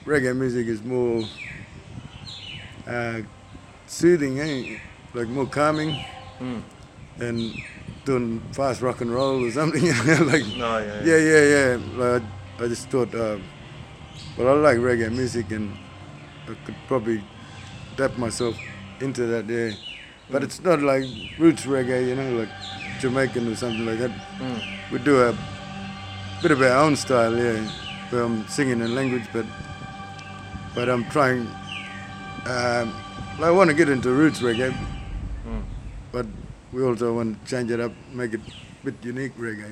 [0.06, 1.24] reggae music is more
[2.86, 3.20] uh,
[3.86, 4.78] soothing, eh?
[5.14, 5.96] Like more calming
[6.40, 6.62] Mm.
[7.18, 7.52] than
[8.06, 9.84] doing fast rock and roll or something.
[9.88, 11.04] you know, like, Oh yeah.
[11.04, 11.78] yeah, yeah, yeah.
[11.96, 12.22] Like,
[12.58, 13.36] I, I just thought, uh,
[14.38, 15.76] well, I like reggae music and
[16.48, 17.22] I could probably
[17.94, 18.56] adapt myself
[19.00, 19.76] into that, yeah.
[20.30, 20.44] But Mm.
[20.44, 21.04] it's not like
[21.38, 22.48] roots reggae, you know, like
[23.00, 24.62] Jamaican or something like that Mm.
[24.92, 25.34] we do a
[26.42, 27.60] bit of our own style, yeah.
[28.10, 29.44] Where I'm singing in language, but
[30.74, 31.46] but I'm trying.
[32.46, 32.94] Um,
[33.42, 34.74] I want to get into roots reggae.
[36.12, 36.26] But
[36.72, 39.70] we also want to change it up, make it a bit unique reggae,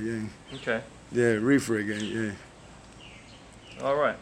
[0.53, 0.57] yeah.
[0.57, 0.81] Okay.
[1.13, 3.85] Yeah, reef reggae, yeah.
[3.85, 4.17] All right.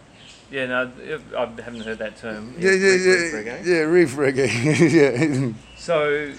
[0.51, 0.67] Yeah.
[0.67, 0.91] No,
[1.37, 2.55] I haven't heard that term.
[2.59, 3.67] Yeah, yeah, reef- reef yeah, reggae.
[3.67, 4.93] yeah, reef reggae,
[5.49, 5.53] yeah.
[5.77, 6.33] So,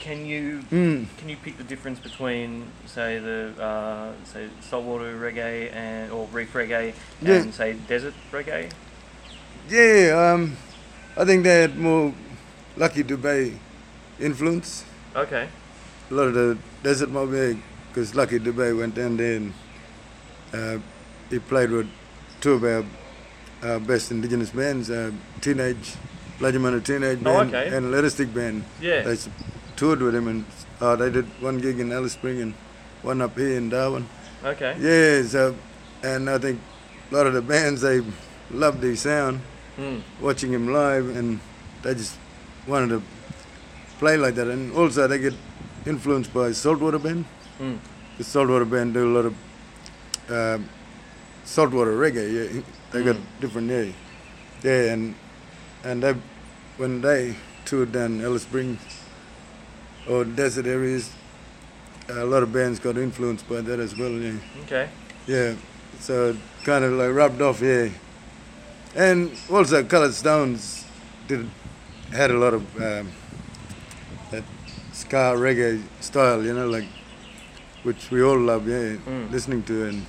[0.00, 1.06] can you Mm.
[1.16, 6.52] can you pick the difference between say the uh, say saltwater reggae and or reef
[6.52, 7.36] reggae Yeah.
[7.40, 8.70] and say desert reggae?
[9.70, 10.56] Yeah, um,
[11.16, 12.12] I think they had more
[12.76, 13.56] Lucky Dubé
[14.20, 14.84] influence.
[15.16, 15.48] Okay.
[16.10, 17.30] a lot of the desert mob
[17.88, 19.52] because Lucky Dubé went down there and
[20.52, 20.78] uh,
[21.30, 21.88] he played with
[22.40, 22.84] two of our,
[23.62, 25.94] our best indigenous bands, uh, Teenage,
[26.40, 27.76] Lajamanu Teenage Oh, Band okay.
[27.76, 28.64] and Letterstick Band.
[28.80, 29.02] Yeah.
[29.02, 29.16] They
[29.76, 30.44] toured with him and
[30.80, 32.54] uh, they did one gig in Alice Spring and
[33.02, 34.06] one up here in Darwin.
[34.44, 34.76] Okay.
[34.80, 35.54] Yeah, so,
[36.02, 36.60] and I think
[37.10, 38.02] a lot of the bands, they
[38.50, 39.40] loved his sound,
[39.78, 40.02] Mm.
[40.20, 41.40] watching him live and
[41.82, 42.16] they just
[42.68, 43.02] wanted to
[44.04, 44.48] play like that.
[44.48, 45.34] And also they get
[45.86, 47.24] influenced by Saltwater Band.
[47.58, 47.78] Mm.
[48.18, 49.34] The Saltwater Band do a lot of
[50.30, 50.68] um,
[51.44, 52.26] saltwater reggae.
[52.36, 53.40] Yeah, they got Mm.
[53.40, 53.86] different yeah,
[54.62, 55.14] yeah, and
[55.84, 56.14] and they
[56.76, 57.34] when they
[57.64, 58.80] toured down Alice Springs
[60.08, 61.10] or desert areas,
[62.08, 64.10] a lot of bands got influenced by that as well.
[64.12, 64.86] Yeah, Okay.
[65.26, 65.54] yeah.
[66.00, 67.60] So kind of like rubbed off.
[67.62, 67.88] Yeah,
[68.94, 70.84] and also Colored Stones
[71.28, 71.48] did
[72.12, 73.08] had a lot of um,
[74.94, 76.42] ska reggae style.
[76.44, 76.86] You know, like
[77.82, 78.66] which we all love.
[78.68, 79.30] Yeah, Mm.
[79.30, 80.06] listening to and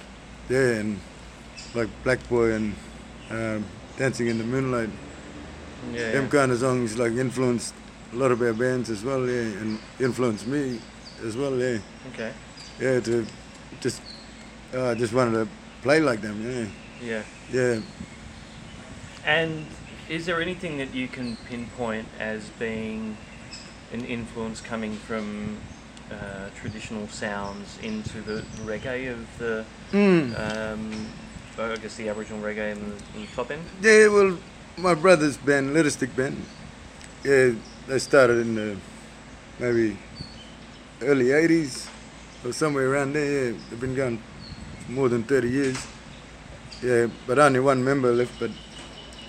[0.49, 0.99] yeah, and
[1.73, 2.73] like Black Boy and
[3.31, 3.65] um,
[3.97, 4.89] Dancing in the Moonlight.
[5.93, 6.11] Yeah.
[6.11, 7.73] Them kind of songs like influenced
[8.13, 10.79] a lot of our bands as well, yeah, and influenced me
[11.27, 11.79] as well, yeah.
[12.13, 12.31] Okay.
[12.79, 13.25] Yeah, to
[13.81, 14.01] just
[14.73, 15.47] uh, just wanted to
[15.81, 16.65] play like them, yeah,
[17.01, 17.23] Yeah.
[17.51, 17.81] yeah.
[19.25, 19.65] And
[20.09, 23.17] is there anything that you can pinpoint as being
[23.95, 25.57] an influence coming from
[26.11, 30.33] uh, traditional sounds into the reggae of the, Mm.
[30.45, 31.07] um,
[31.57, 33.63] I guess the Aboriginal reggae in the, in the top end?
[33.81, 34.37] Yeah, well,
[34.77, 36.43] my brother's band, Letterstick Band,
[37.23, 37.51] yeah,
[37.87, 38.77] they started in the
[39.59, 39.97] maybe
[41.01, 41.87] early 80s
[42.43, 43.51] or somewhere around there.
[43.51, 44.21] Yeah, they've been going
[44.89, 45.87] more than 30 years.
[46.83, 48.37] Yeah, but only one member left.
[48.39, 48.51] But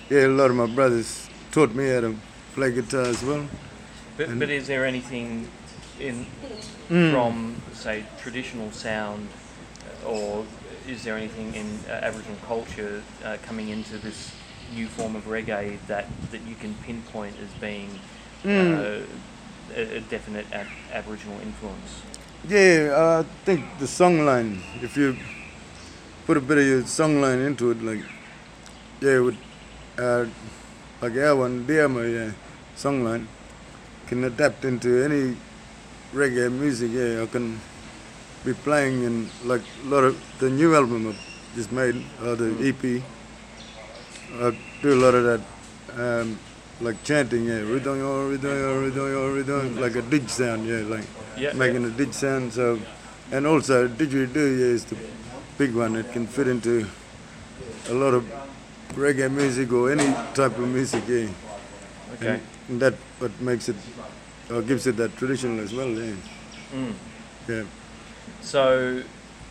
[0.09, 2.15] yeah, a lot of my brothers taught me how to
[2.53, 3.47] play guitar as well.
[4.17, 5.47] But, And- but is there anything
[5.99, 6.25] in
[6.89, 7.11] Mm.
[7.11, 9.27] from, say, traditional sound,
[10.05, 10.45] uh, or
[10.87, 14.31] is there anything in uh, Aboriginal culture uh, coming into this
[14.75, 17.89] new form of reggae that, that you can pinpoint as being
[18.45, 18.77] Mm.
[18.77, 19.05] uh,
[19.75, 22.01] a, a definite ab- Aboriginal influence?
[22.47, 25.17] Yeah, uh, I think the songline, if you
[26.25, 28.03] put a bit of your songline into it, like,
[29.01, 29.37] yeah, with,
[29.97, 30.25] uh,
[31.01, 32.31] like our one, Diama, yeah,
[32.77, 33.25] songline,
[34.07, 35.37] can adapt into any
[36.13, 37.59] reggae music, yeah, I can
[38.45, 42.49] be playing in, like, a lot of the new album I've just made, or the
[42.49, 42.67] hmm.
[42.67, 43.03] EP,
[44.41, 45.41] I do a lot of that,
[45.99, 46.39] um,
[46.81, 49.79] like chanting, yeah, ridoyo, ridoyo, ridoyo, ridoyo, hmm.
[49.79, 51.05] like a didj sound, yeah, like
[51.37, 52.53] Yeah, making a didj sound.
[52.53, 52.79] So,
[53.31, 54.97] and also didgeridoo yeah, is the
[55.57, 55.95] big one.
[55.95, 56.87] It can fit into
[57.89, 58.25] a lot of
[58.93, 61.03] reggae music or any type of music.
[61.07, 61.27] Yeah,
[62.13, 62.27] Okay.
[62.27, 63.75] and, and that what makes it
[64.51, 65.89] or gives it that traditional as well.
[65.89, 66.13] Yeah,
[66.73, 66.93] Mm.
[67.47, 67.63] yeah.
[68.41, 69.01] So,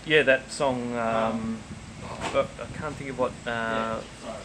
[0.06, 0.94] yeah, that song.
[0.96, 1.58] Um,
[2.32, 3.32] but I can't think of what.
[3.46, 4.00] Uh,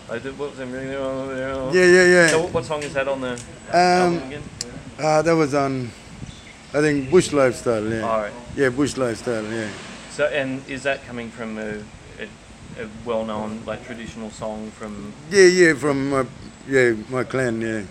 [0.09, 0.67] I did, what was it?
[0.67, 2.27] Yeah, yeah, yeah.
[2.27, 3.33] So what, what song is that on the
[3.69, 4.43] Um, album again?
[4.99, 5.91] Uh, that was on,
[6.73, 7.83] I think Bush Lifestyle.
[7.87, 8.33] Yeah, All right.
[8.55, 9.43] yeah, Bush Lifestyle.
[9.45, 9.69] Yeah.
[10.11, 11.77] So, and is that coming from a,
[12.19, 15.13] a, a well-known, like traditional song from?
[15.29, 16.25] Yeah, yeah, from my,
[16.67, 17.61] yeah, my clan.
[17.61, 17.83] Yeah.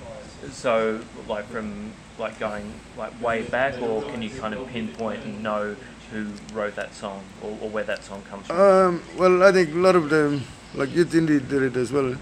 [0.52, 5.42] So, like from like going like way back, or can you kind of pinpoint and
[5.42, 5.76] know
[6.10, 8.60] who wrote that song or, or where that song comes from?
[8.60, 10.42] Um, well, I think a lot of them,
[10.74, 12.14] like Yothu Yindi did it as well.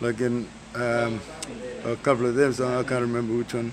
[0.00, 1.20] Like in um,
[1.84, 3.72] a couple of them songs, I can't remember which one,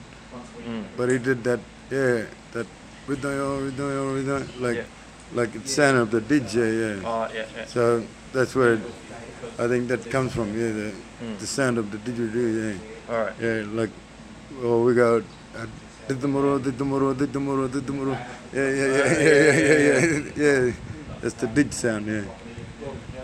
[0.68, 0.84] Mm.
[0.97, 2.68] but he did that, yeah, that
[3.07, 4.84] ridoyo, ridoyo, like, Yeah.
[5.34, 7.07] like it's sound of the DJ, yeah.
[7.10, 7.66] Oh, yeah, yeah.
[7.66, 8.03] So
[8.34, 8.82] that's where it,
[9.57, 10.91] I think that comes from, yeah, the,
[11.24, 11.39] Mm.
[11.39, 12.78] the sound of the didgeridoo,
[13.10, 13.34] All right.
[13.41, 13.89] yeah, like,
[14.62, 15.24] oh, we got.
[15.55, 15.66] Uh.
[18.53, 20.05] Yeah, yeah, yeah, yeah, yeah, yeah,
[20.36, 20.72] yeah, yeah.
[21.22, 22.24] That's the didj sound, yeah.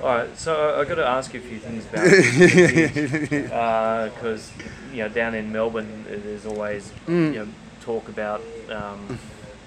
[0.02, 0.38] All right.
[0.38, 2.06] So I've got to ask you a few things about
[4.14, 4.52] because
[4.92, 7.34] you know down in Melbourne uh, there's always Mm.
[7.34, 7.48] you know
[7.82, 9.18] talk about um,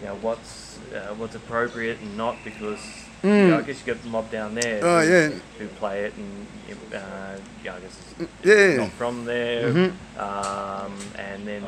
[0.01, 2.81] you know what's uh, what's appropriate and not because
[3.23, 4.85] you know, I guess you got the mob down there Mm.
[4.85, 5.29] Oh, who, yeah.
[5.59, 6.47] who play it and
[6.95, 8.77] uh, yeah I guess it's Yeah.
[8.77, 9.93] not from there Mhm.
[10.19, 11.62] um, and then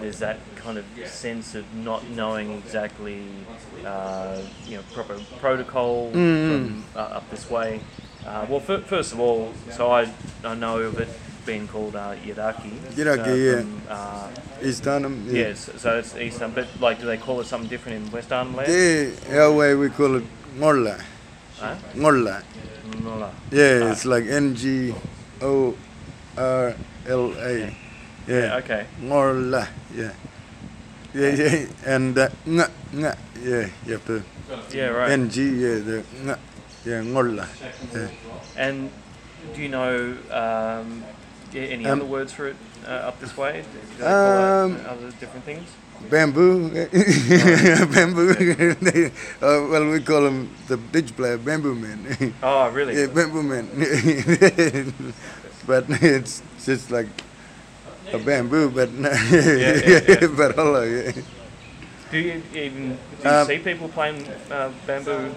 [0.00, 3.22] there's that kind of sense of not knowing exactly
[3.84, 6.48] uh, you know proper protocol Mm.
[6.48, 7.80] from uh, up this way
[8.26, 10.08] uh, well fir- first of all so I,
[10.44, 11.08] I know of it
[11.44, 13.94] being called uh, Yidaki Yidaki, uh, yeah.
[13.94, 14.28] uh,
[14.62, 14.84] East.
[14.84, 15.08] Yeah.
[15.30, 18.56] yes so it's Eastern but like do they call it something different in West Arnhem
[18.56, 20.24] land Yeah, our way we call it
[20.56, 20.96] Ngorla.
[21.60, 21.74] Huh?
[21.94, 22.42] Ngorla.
[23.02, 23.30] Nola.
[23.50, 23.92] Yeah, Ah.
[23.92, 24.94] it's like N G
[25.42, 25.74] O
[26.36, 26.74] R
[27.06, 27.54] L A.
[28.26, 29.68] yeah okay Ngorla.
[29.94, 30.12] Yeah.
[31.14, 31.66] Yeah, yeah.
[31.86, 33.12] And uh, nga, nga.
[33.40, 34.22] Yeah, you have to.
[34.72, 36.36] yeah right N G, yeah, the nga.
[36.84, 37.46] Yeah, Ngorla.
[37.94, 38.08] Yeah.
[38.56, 38.90] And
[39.54, 41.04] do you know um,
[41.54, 43.64] any Um, other words for it uh, up this way?
[43.64, 45.68] Do they call Um, it other different things?
[46.10, 46.70] Bamboo.
[47.94, 48.32] bamboo.
[48.34, 49.06] They-
[49.42, 52.32] uh, well, we call them the didj player, Bamboo Man.
[52.42, 52.94] Oh, really?
[52.96, 53.66] Yeah, bamboo man.
[55.66, 57.08] but it's just like
[58.12, 60.26] a bamboo, but yeah, yeah.
[60.36, 60.82] but hollow.
[60.84, 61.12] Yeah.
[62.10, 65.34] Do you even do you Um, see people playing uh, bamboo?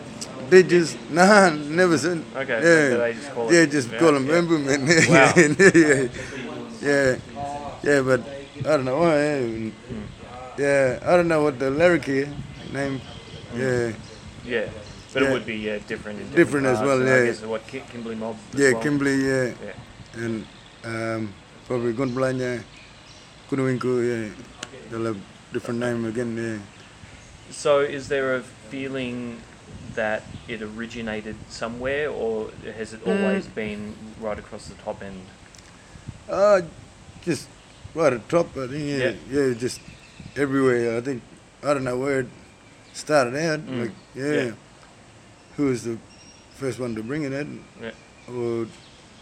[0.51, 2.23] They just nah, never seen.
[2.35, 4.33] Okay, Yeah, so they just call it- just call them yeah.
[4.33, 4.85] bamboo man.
[5.09, 5.33] Wow.
[5.35, 6.07] yeah,
[6.81, 7.15] yeah,
[7.81, 8.21] yeah, but
[8.59, 9.17] I don't know why.
[9.17, 9.71] Yeah,
[10.59, 12.27] yeah, I don't know what the lyric is.
[12.73, 13.01] Name.
[13.55, 13.93] Yeah,
[14.45, 14.69] Yeah,
[15.13, 16.19] but it would be yeah, different.
[16.19, 17.25] In different, Different as well, and I yeah.
[17.25, 18.37] guess what Ki- Kimberley Mob.
[18.53, 18.81] yeah, well.
[18.83, 19.17] Kimberley.
[19.25, 20.23] Yeah, Yeah.
[20.23, 20.45] and
[20.83, 21.33] um,
[21.65, 22.61] probably Gunbalanya,
[23.49, 23.93] Kunwinjku.
[24.05, 24.29] Yeah,
[24.91, 25.19] they'll have
[25.53, 26.37] different name again.
[26.37, 26.59] Yeah.
[27.51, 29.41] So, is there a feeling
[29.95, 35.21] that it originated somewhere, or has it always been right across the top end?
[36.29, 36.61] Uh,
[37.23, 37.47] just
[37.95, 38.55] right at the top.
[38.55, 39.81] I think yeah, yeah, just
[40.39, 40.97] everywhere.
[40.97, 41.21] I think
[41.63, 42.27] I don't know where it
[42.93, 43.59] started out.
[43.67, 43.81] Mm.
[43.81, 44.51] Like yeah, Yeah.
[45.57, 45.97] who was the
[46.55, 47.91] first one to bring it in, Yeah.
[48.33, 48.67] or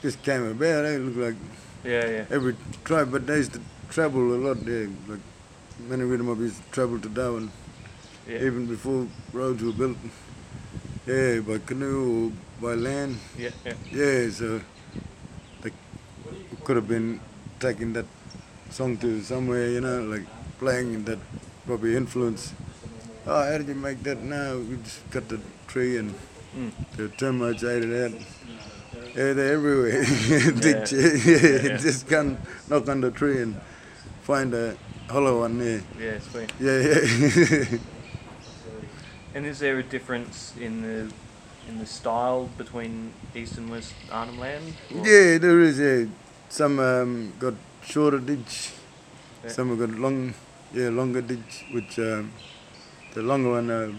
[0.02, 0.86] just came about.
[0.86, 1.36] It looked like
[1.84, 2.26] Yeah, yeah.
[2.30, 4.88] every tribe, but they used to travel a lot there.
[5.08, 5.20] Like
[5.90, 7.52] many of them used to travel to Darwin
[8.28, 8.46] Yeah.
[8.46, 9.98] even before roads were built.
[11.08, 13.18] Yeah, by canoe or by land.
[13.38, 13.74] Yeah, yeah.
[13.92, 14.62] Yeah, so
[15.62, 15.72] they
[16.66, 17.20] could have been
[17.60, 18.06] taking that
[18.70, 20.26] song to somewhere, you know, like
[20.60, 21.20] playing that
[21.66, 22.54] probably influence.
[23.26, 24.58] Oh, how did you make that now?
[24.58, 26.14] We just cut the tree and
[26.58, 26.72] Mm.
[26.96, 28.20] the termites ate it out.
[29.16, 30.02] Yeah, they're everywhere.
[30.64, 31.34] Didj, Yeah.
[31.34, 31.78] yeah, Yeah.
[31.78, 32.38] just can
[32.70, 33.60] knock on the tree and
[34.24, 34.76] find a
[35.10, 35.82] hollow one there.
[36.00, 36.52] Yeah, sweet.
[36.60, 37.78] Yeah, yeah.
[39.36, 41.14] And is there a difference in the
[41.70, 44.74] in the style between East and West Arnhem Land?
[44.96, 45.78] or- yeah, there is.
[45.78, 46.06] Yeah,
[46.50, 47.54] some um, got
[47.86, 48.72] shorter didj,
[49.44, 49.52] Yeah.
[49.52, 50.34] some have got long,
[50.74, 51.74] yeah, longer didj.
[51.74, 52.32] Which um,
[53.14, 53.92] the longer one, uh,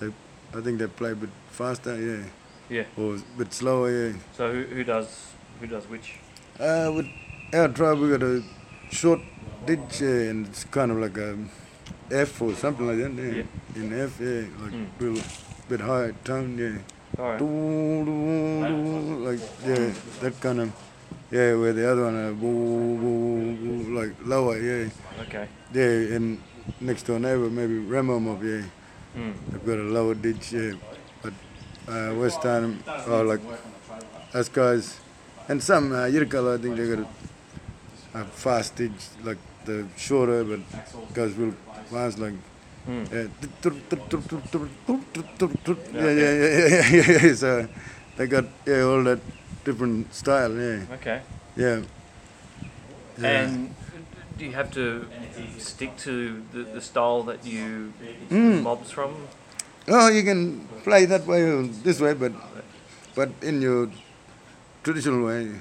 [0.00, 0.08] they,
[0.56, 2.24] I think they play a bit faster, yeah,
[2.68, 2.84] Yeah.
[2.96, 4.12] or a bit slower, yeah.
[4.36, 6.14] So who, who does who does which?
[6.58, 7.06] Uh, with
[7.52, 8.42] our tribe, we got a
[8.90, 9.20] short
[9.66, 11.38] didj, yeah, and it's kind of like a
[12.10, 13.82] F or something like that, yeah.
[13.82, 14.86] In F, yeah, like Mm.
[14.98, 15.22] real
[15.68, 16.78] bit high tone, yeah.
[17.18, 17.40] All right.
[19.30, 20.72] Like yeah, that kind of
[21.30, 21.54] yeah.
[21.54, 24.88] Where the other one uh, like lower, yeah,
[25.22, 25.48] Okay.
[25.72, 26.16] yeah.
[26.16, 26.40] And
[26.80, 28.64] next door neighbor maybe Ramomov, yeah,
[29.16, 29.32] Mm.
[29.50, 30.78] they've got a lower didj, yeah.
[31.22, 31.32] But
[31.92, 33.40] uh, West Arnhem, oh like
[34.34, 34.98] us guys,
[35.48, 37.06] and some uh, Yirrkala, I think they got
[38.14, 38.92] a, a fast didj,
[39.24, 40.60] like the shorter, but
[41.14, 41.54] goes real
[41.90, 42.34] fast, like.
[42.88, 43.10] Mm.
[43.12, 43.28] Yeah.
[45.94, 47.34] Yeah, yeah, yeah, yeah, yeah, yeah.
[47.34, 47.68] So
[48.16, 49.20] they got yeah all that
[49.64, 50.52] different style.
[50.56, 51.20] Yeah, Okay.
[51.56, 51.80] yeah.
[53.18, 53.26] yeah.
[53.42, 53.74] And
[54.38, 55.06] do you have to
[55.58, 57.92] stick to the, the style that you
[58.30, 58.62] Mm.
[58.62, 59.14] mobs from?
[59.88, 62.32] oh, you can play that way or this way, but
[63.14, 63.90] but in your
[64.82, 65.60] traditional way,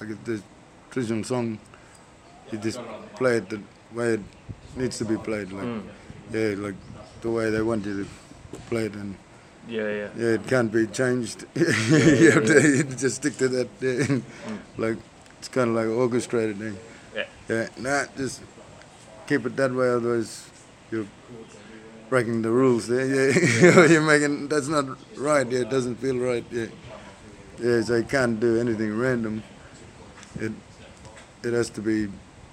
[0.00, 0.40] like the
[0.90, 1.58] traditional song,
[2.50, 2.80] you just
[3.16, 3.60] play it the
[3.92, 4.20] way it
[4.76, 5.52] needs to be played.
[5.52, 5.82] Like Mm.
[6.32, 6.76] yeah, like
[7.22, 8.10] the way they want you to
[8.70, 9.16] play it and.
[9.68, 10.08] Yeah, yeah.
[10.16, 11.46] Yeah, it can't be changed.
[11.54, 13.68] you have to just stick to that.
[13.80, 13.90] Yeah.
[13.90, 14.22] Mm.
[14.76, 14.98] Like
[15.38, 16.76] it's kind of like orchestrated thing.
[17.14, 17.24] Yeah.
[17.48, 18.42] Yeah, nah, just
[19.26, 19.88] keep it that way.
[19.88, 20.48] Otherwise,
[20.90, 21.06] you're
[22.08, 22.88] breaking the rules.
[22.88, 24.86] There, yeah, you're making that's not
[25.16, 25.46] right.
[25.50, 26.44] Yeah, it doesn't feel right.
[26.50, 26.66] Yeah,
[27.58, 27.82] yeah.
[27.82, 29.42] So you can't do anything random.
[30.40, 30.52] It
[31.42, 32.08] it has to be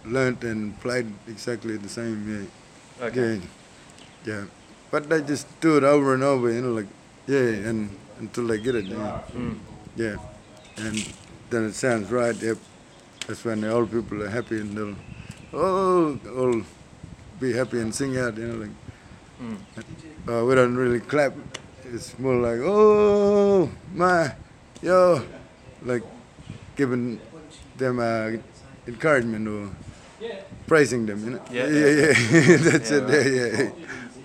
[0.06, 2.50] learnt and played exactly the same.
[3.00, 3.06] Yeah.
[3.08, 3.36] Okay.
[3.36, 4.46] Yeah, yeah.
[4.92, 6.88] But they just do it over and over, you know, like,
[7.28, 9.22] yeah, and until they get it, yeah.
[9.34, 9.58] Mm.
[9.96, 10.16] yeah.
[10.78, 11.14] And
[11.50, 12.58] then it sounds right, yep.
[13.28, 14.96] That's when the old people are happy and they'll,
[15.54, 16.62] oh, all
[17.40, 18.70] be happy and sing out, you know, like,
[19.42, 19.58] Mm.
[20.30, 21.34] uh, we don't really clap.
[21.92, 24.34] It's more like, oh, my,
[24.84, 25.24] yo,
[25.84, 26.04] like
[26.76, 27.20] giving
[27.78, 28.32] them uh,
[28.88, 29.70] encouragement or
[30.68, 31.42] praising them, you know.
[31.52, 32.58] Yeah, yeah, yeah.
[32.70, 33.58] That's Yeah, it.
[33.58, 33.70] Yeah, yeah.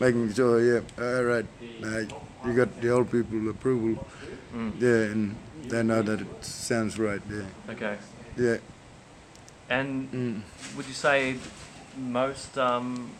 [0.01, 1.47] Making sure, yeah, all right.
[1.83, 2.03] Uh,
[2.47, 3.99] you got the old people approval.
[4.55, 4.73] Mm.
[4.81, 5.37] Yeah, and
[5.69, 7.21] they know that it sounds right.
[7.31, 7.97] Yeah, Okay.
[8.39, 8.57] yeah.
[9.69, 10.43] And Mm.
[10.77, 11.37] would you say
[11.99, 13.11] most um,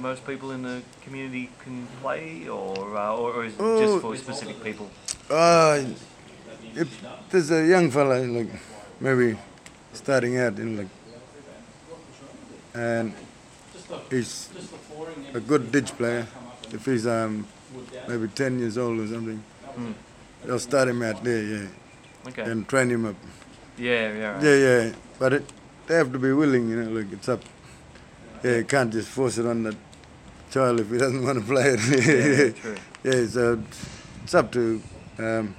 [0.00, 3.78] most people in the community can play, or uh, or, is it Oh.
[3.78, 4.90] just for specific people?
[5.30, 5.84] Uh,
[6.74, 6.88] if
[7.30, 8.50] there's a young fella, like
[9.00, 9.36] maybe
[9.92, 10.88] starting out, know, like,
[12.74, 13.14] and
[14.10, 14.48] he's
[15.32, 16.26] a good didj player.
[16.72, 17.46] If he's um
[18.08, 19.42] maybe 10 years old or something,
[19.78, 19.94] Mm.
[20.44, 21.66] they'll start him out there, yeah,
[22.28, 22.42] Okay.
[22.42, 23.16] and train him up.
[23.78, 24.32] yeah, yeah.
[24.34, 24.42] Right.
[24.44, 25.44] Yeah, yeah, but it,
[25.86, 27.42] they have to be willing, you know, like it's up.
[28.44, 29.74] Yeah, you can't just force it on the
[30.50, 31.80] child if he doesn't want to play it.
[32.54, 32.76] Yeah, true.
[33.02, 33.62] Yeah, so
[34.22, 34.80] it's up to
[35.18, 35.54] um,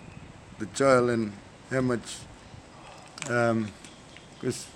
[0.59, 1.31] the child and
[1.71, 2.17] how much,
[3.19, 4.67] because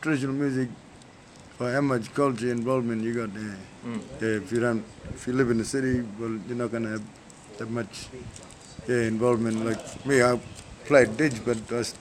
[0.00, 0.68] traditional music,
[1.60, 3.56] or how much culture involvement you got there.
[3.86, 4.00] Mm.
[4.20, 4.84] Yeah, if you don't,
[5.14, 7.02] if you live in the city, well, you're not gonna have
[7.58, 8.08] that much,
[8.88, 9.64] yeah, involvement.
[9.64, 10.38] Like me, I
[10.86, 11.94] played didj, but I was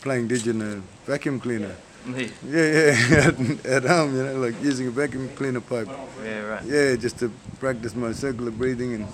[0.00, 1.74] playing didj in a vacuum cleaner.
[2.06, 5.88] Yeah, Yeah, yeah, at, at home, you know, like using a vacuum cleaner pipe.
[6.24, 6.64] yeah, right.
[6.64, 9.06] Yeah, just to practice my circular breathing and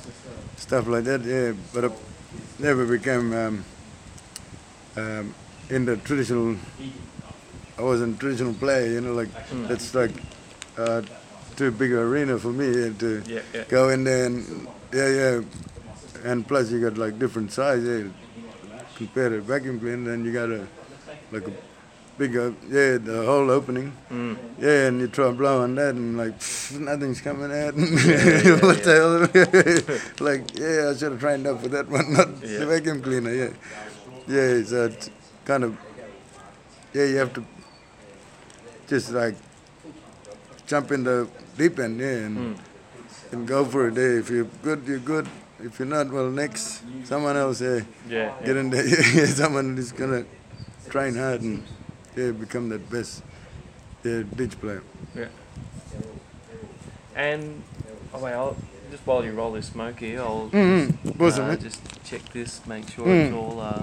[0.57, 1.23] stuff like that.
[1.23, 1.91] Yeah, but I
[2.61, 3.65] never became um,
[4.97, 5.35] um,
[5.71, 6.57] in the traditional.
[7.79, 9.69] I wasn't a traditional player, you know, like Mm.
[9.69, 10.11] that's like
[10.79, 11.03] uh,
[11.57, 12.67] too big an arena for me
[12.99, 13.65] to Yeah, yeah.
[13.69, 15.41] go in there and yeah, yeah,
[16.25, 17.83] and plus you got like different size.
[17.85, 18.05] Yeah,
[18.97, 20.67] compared to vacuum cleaner, then you got a
[21.33, 21.53] like a
[22.19, 23.93] bigger yeah the whole opening.
[24.11, 24.37] Mm.
[24.59, 27.75] Yeah, and you try to blow on that, and like pff, nothing's coming out.
[28.63, 28.95] what the
[30.19, 30.27] hell?
[30.27, 33.35] like, yeah, I should have trained up for that one, not the vacuum cleaner.
[33.35, 33.51] Yeah,
[34.29, 34.63] yeah.
[34.65, 35.11] So it's
[35.45, 35.77] kind of
[36.95, 37.45] yeah, you have to
[38.87, 39.35] just like
[40.67, 42.57] jump in the deep end, yeah, and, Mm.
[43.33, 44.19] and go for a day.
[44.19, 45.27] if you're good, you're good.
[45.59, 48.33] If you're not, well, next someone else, yeah, Yeah.
[48.45, 48.87] get in there.
[49.15, 50.25] Yeah, someone is gonna
[50.91, 51.63] train hard and
[52.17, 53.23] yeah, become that best
[54.05, 54.83] yeah, didj player.
[55.15, 55.29] Yeah.
[57.15, 57.63] And
[58.13, 58.57] oh wait, I'll,
[58.91, 61.23] just while you roll this smoke here, I'll Mm-hmm.
[61.23, 63.27] Awesome, uh, just check this, make sure Mm.
[63.27, 63.61] it's all.
[63.61, 63.83] Uh,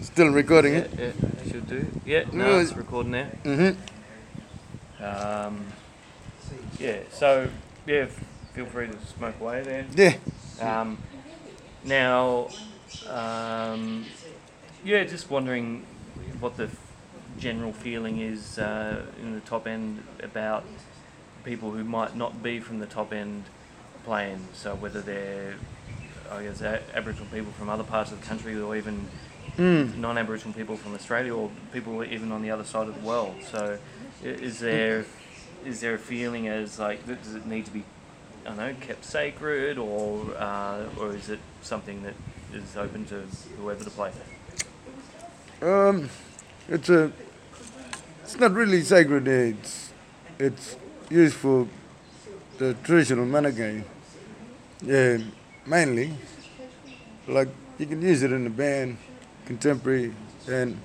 [0.00, 1.14] Still recording yeah, it.
[1.14, 1.86] yeah, should do.
[2.04, 3.28] Yeah, no, it's it- recording now.
[3.44, 3.78] Mm-hmm.
[5.02, 5.66] Um,
[6.78, 7.48] yeah, so
[7.86, 8.06] yeah,
[8.54, 9.86] feel free to smoke away there.
[9.94, 10.80] Yeah.
[10.80, 10.98] Um,
[11.84, 12.48] now,
[13.08, 14.04] um,
[14.84, 15.84] yeah, just wondering
[16.40, 16.68] what the
[17.38, 20.64] general feeling is uh, in the top end about
[21.44, 23.44] people who might not be from the top end
[24.04, 24.46] playing.
[24.52, 25.54] So whether they're,
[26.30, 29.08] I guess, a- Aboriginal people from other parts of the country, or even
[29.58, 29.98] Mm.
[29.98, 33.34] non-Aboriginal people from Australia, or people even on the other side of the world.
[33.50, 35.04] So, i- is there
[35.64, 37.84] is there a feeling as like does it need to be,
[38.44, 42.14] I don't know, kept sacred, or uh, or is it something that
[42.52, 43.22] is open to
[43.58, 44.12] whoever to play?
[45.60, 46.10] Um,
[46.68, 47.12] it's a.
[48.22, 49.28] It's not really sacred.
[49.28, 49.90] It's
[50.38, 50.76] it's
[51.10, 51.68] used for
[52.58, 53.84] the traditional mana game.
[54.82, 55.18] Yeah,
[55.66, 56.14] mainly.
[57.28, 57.48] Like
[57.78, 58.98] you can use it in a band,
[59.46, 60.14] contemporary,
[60.48, 60.80] and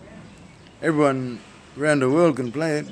[0.81, 1.39] everyone
[1.77, 2.87] around the world can play it.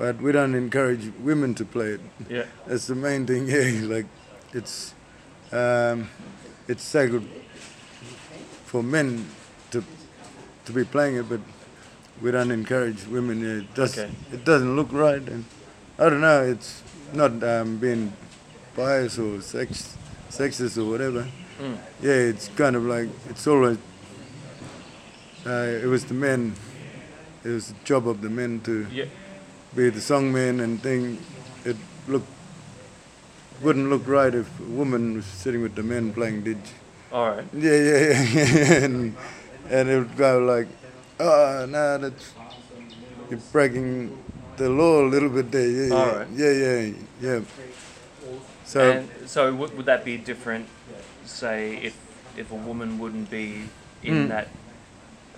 [0.00, 2.00] But we don't encourage women to play it.
[2.30, 2.44] Yeah.
[2.66, 3.46] That's the main thing.
[3.46, 4.06] Yeah, like
[4.54, 4.94] it's
[5.52, 6.08] um,
[6.66, 7.28] it's sacred
[8.64, 9.26] for men
[9.72, 9.84] to
[10.64, 11.40] to be playing it, but
[12.22, 13.44] we don't encourage women.
[13.44, 14.10] It does Okay.
[14.32, 15.44] it doesn't look right, and
[15.98, 16.44] I don't know.
[16.44, 16.82] It's
[17.12, 18.14] not um, being
[18.74, 19.98] biased or sex
[20.30, 21.28] sexist or whatever.
[21.60, 21.76] Mm.
[22.00, 23.76] Yeah, it's kind of like it's always.
[25.44, 26.54] Uh, it was the men.
[27.44, 29.04] It was the job of the men to Yeah.
[29.74, 31.18] Be the songman and thing,
[31.64, 31.76] it
[32.08, 32.24] look
[33.62, 36.58] wouldn't look right if a woman was sitting with the men playing didj.
[37.12, 37.44] All right.
[37.52, 38.72] Yeah, yeah, yeah.
[38.84, 39.16] and,
[39.68, 40.66] and it would go like,
[41.20, 42.32] oh, no, that's
[43.28, 44.16] you're breaking
[44.56, 45.68] the law a little bit there.
[45.68, 46.28] Yeah, yeah, right.
[46.34, 47.40] yeah, yeah, yeah.
[48.64, 50.66] So and so would, would that be different?
[51.24, 51.96] Say if
[52.36, 53.68] if a woman wouldn't be
[54.02, 54.28] in Mm.
[54.28, 54.48] that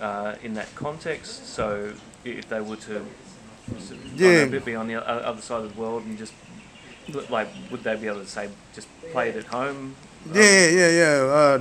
[0.01, 1.47] uh, in that context.
[1.47, 3.05] So if they were to
[3.77, 4.45] s- I don't Yeah.
[4.45, 6.33] know, be on the other side of the world and just
[7.29, 9.95] like would they be able to say just play it at home?
[10.33, 11.33] yeah, yeah, yeah.
[11.39, 11.59] Uh,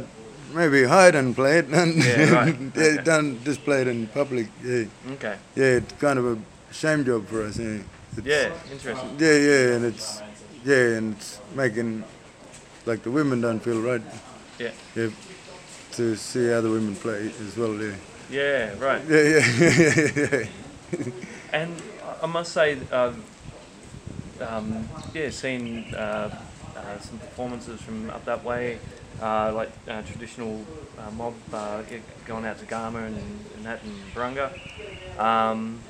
[0.55, 2.57] maybe hide and play it, and Yeah, right.
[2.77, 3.03] yeah, Okay.
[3.05, 4.47] don't just play it in public.
[4.65, 4.85] Yeah,
[5.15, 5.37] Okay.
[5.57, 5.79] yeah.
[5.81, 6.39] It's kind of a
[6.73, 7.59] shame job for us.
[7.59, 7.79] Yeah.
[8.17, 8.53] It's, Yeah.
[8.71, 9.17] Interesting.
[9.19, 10.23] Yeah, yeah, and it's
[10.65, 12.05] yeah, and it's making
[12.87, 14.03] like the women don't feel right.
[14.59, 14.71] Yeah.
[14.95, 15.09] Yeah,
[15.93, 17.75] to see other women play as well.
[17.75, 17.95] Yeah,
[18.31, 18.75] Yeah.
[18.79, 19.03] Right.
[19.09, 20.47] yeah, yeah, yeah.
[21.53, 21.83] And
[22.23, 23.13] I- must say, uh,
[24.41, 26.31] um, yeah, seen uh,
[26.77, 28.79] uh, some performances from up that way,
[29.21, 30.65] uh, like uh, traditional
[30.99, 31.83] uh, mob uh,
[32.27, 33.17] going out to Garma and,
[33.57, 34.51] and that in Barunga.
[35.19, 35.81] Um,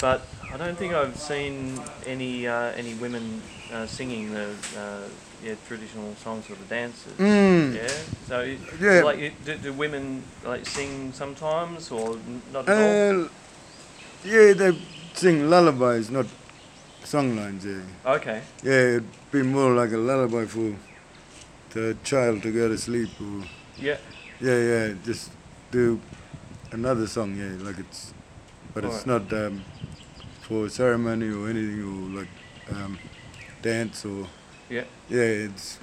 [0.00, 5.08] but I don't think I've seen any uh, any women uh, singing the uh,
[5.44, 7.12] yeah traditional songs or the dances.
[7.18, 7.74] Mm.
[7.74, 7.88] Yeah.
[8.28, 9.02] So Yeah.
[9.02, 12.16] like, do, do women like sing sometimes or
[12.52, 13.28] not at all?
[14.24, 14.76] Yeah, they
[15.14, 16.26] sing lullabies, not
[17.04, 17.64] songlines.
[17.64, 18.42] Yeah, Okay.
[18.62, 20.74] yeah, it'd be more like a lullaby for
[21.70, 23.44] the child to go to sleep, or
[23.78, 23.98] Yeah.
[24.40, 25.30] yeah, yeah, just
[25.70, 26.00] do
[26.70, 27.36] another song.
[27.36, 28.12] Yeah, like it's,
[28.74, 29.64] but it's not um,
[30.42, 32.28] for ceremony or anything, or like
[32.70, 32.98] um,
[33.62, 34.26] dance or
[34.68, 34.84] Yeah.
[35.08, 35.78] yeah, it's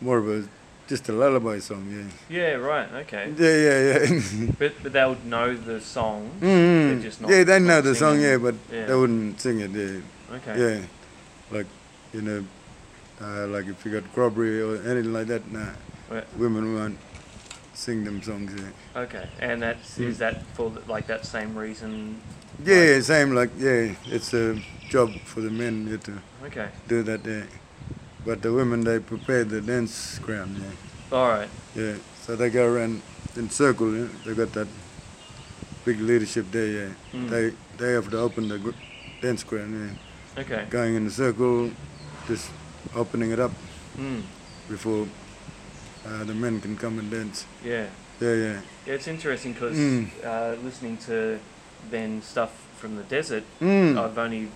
[0.00, 0.48] more of a
[0.88, 1.84] just a lullaby song.
[2.28, 3.32] Yeah, Yeah, right, okay.
[3.36, 3.78] yeah, yeah,
[4.14, 4.50] yeah.
[4.58, 6.30] But but they would know the song.
[6.40, 8.30] mm They're just not- yeah, they know the song, singing.
[8.30, 8.86] yeah, but Yeah.
[8.86, 9.70] they wouldn't sing it.
[9.70, 10.54] Yeah, Okay.
[10.60, 10.78] yeah,
[11.56, 11.66] like
[12.14, 12.44] you know,
[13.20, 15.72] uh, like if you got robbery or anything like that, nah,
[16.10, 16.24] Yeah.
[16.36, 16.98] women won't
[17.74, 18.50] sing them songs.
[18.56, 19.28] Yeah, Okay.
[19.40, 20.08] And that's Mm.
[20.08, 22.20] is that for the, like that same reason?
[22.64, 24.56] yeah, same like yeah, it's a
[24.88, 26.12] job for the men yeah, to
[26.46, 26.68] Okay.
[26.88, 27.20] do that.
[27.26, 27.44] Yeah,
[28.24, 30.56] but the women they prepare the dance ground.
[30.60, 31.16] Yeah.
[31.16, 31.48] All right.
[31.74, 33.02] Yeah, so they go around
[33.36, 33.94] in circle.
[33.94, 34.08] Yeah?
[34.24, 34.68] They got that
[35.84, 36.66] big leadership there.
[36.66, 37.28] Yeah, Mm.
[37.30, 38.74] they they have to open the
[39.22, 39.72] dance ground.
[40.36, 40.66] Yeah, Okay.
[40.70, 41.70] going in the circle,
[42.28, 42.50] just
[42.94, 43.52] opening it up
[43.96, 44.22] Mm.
[44.68, 45.06] before
[46.06, 47.44] uh, the men can come and dance.
[47.64, 47.86] Yeah.
[48.20, 48.60] Yeah, yeah.
[48.86, 50.10] Yeah, it's interesting because Mm.
[50.24, 51.38] uh, listening to
[51.90, 52.50] then stuff
[52.80, 53.96] from the desert, Mm.
[53.98, 54.48] I've only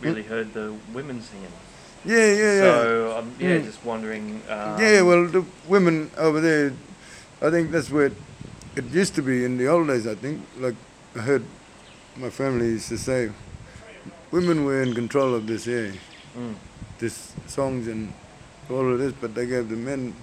[0.00, 1.52] really heard the women singing.
[2.04, 2.60] Yeah, yeah, yeah.
[2.60, 3.64] So I'm yeah, Mm.
[3.64, 4.42] just wondering.
[4.48, 6.72] Um, yeah, well, the women over there,
[7.40, 8.16] I think that's where it,
[8.76, 10.06] it used to be in the old days.
[10.06, 10.74] I think, like
[11.16, 11.44] I heard
[12.16, 13.30] my family used to say,
[14.30, 15.92] women were in control of this, yeah,
[16.36, 16.54] Mm.
[16.98, 18.12] this songs and
[18.68, 20.14] all of this, but they gave the men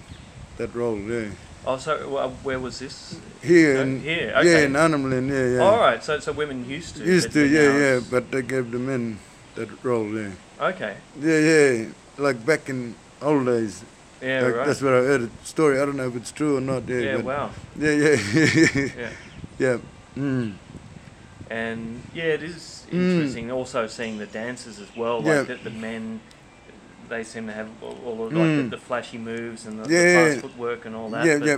[0.58, 1.30] that role, yeah.
[1.64, 3.16] Oh, so uh, where was this?
[3.40, 4.64] Here, Uh, in, here, yeah, okay.
[4.64, 5.62] in Arnhem yeah, yeah.
[5.62, 6.02] All right.
[6.02, 7.04] So so women used to.
[7.04, 9.18] Used to, yeah, yeah, but they gave the men
[9.54, 10.30] that role, yeah.
[10.60, 10.96] Okay.
[11.20, 11.86] Yeah, yeah,
[12.18, 13.82] like back in old days.
[14.20, 14.42] Yeah.
[14.42, 14.66] like, right.
[14.66, 15.80] That's what I heard a story.
[15.80, 16.88] I don't know if it's true or not.
[16.88, 17.16] Yeah, yeah.
[17.16, 17.50] Wow.
[17.78, 18.16] yeah, yeah,
[18.96, 19.10] Yeah.
[19.58, 19.78] yeah.
[20.16, 20.54] Mm.
[21.50, 22.94] And yeah, it is Mm.
[22.94, 23.50] interesting.
[23.50, 25.40] Also seeing the dances as well, Yeah.
[25.48, 26.20] like the, men,
[27.08, 28.70] they seem to have all, of, like Mm.
[28.70, 31.24] the, the flashy moves and the, Yeah, the fast footwork and all that.
[31.26, 31.56] yeah, but, yeah.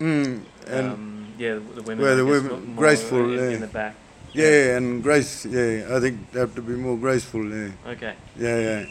[0.00, 0.40] Mm.
[0.66, 1.98] And um, yeah, the women.
[2.04, 3.50] Where I the women- graceful, in, yeah.
[3.56, 3.94] in the back.
[4.32, 5.44] Yeah, and grace.
[5.44, 7.44] Yeah, I think they have to be more graceful.
[7.44, 8.14] Yeah, Okay.
[8.38, 8.84] yeah, yeah.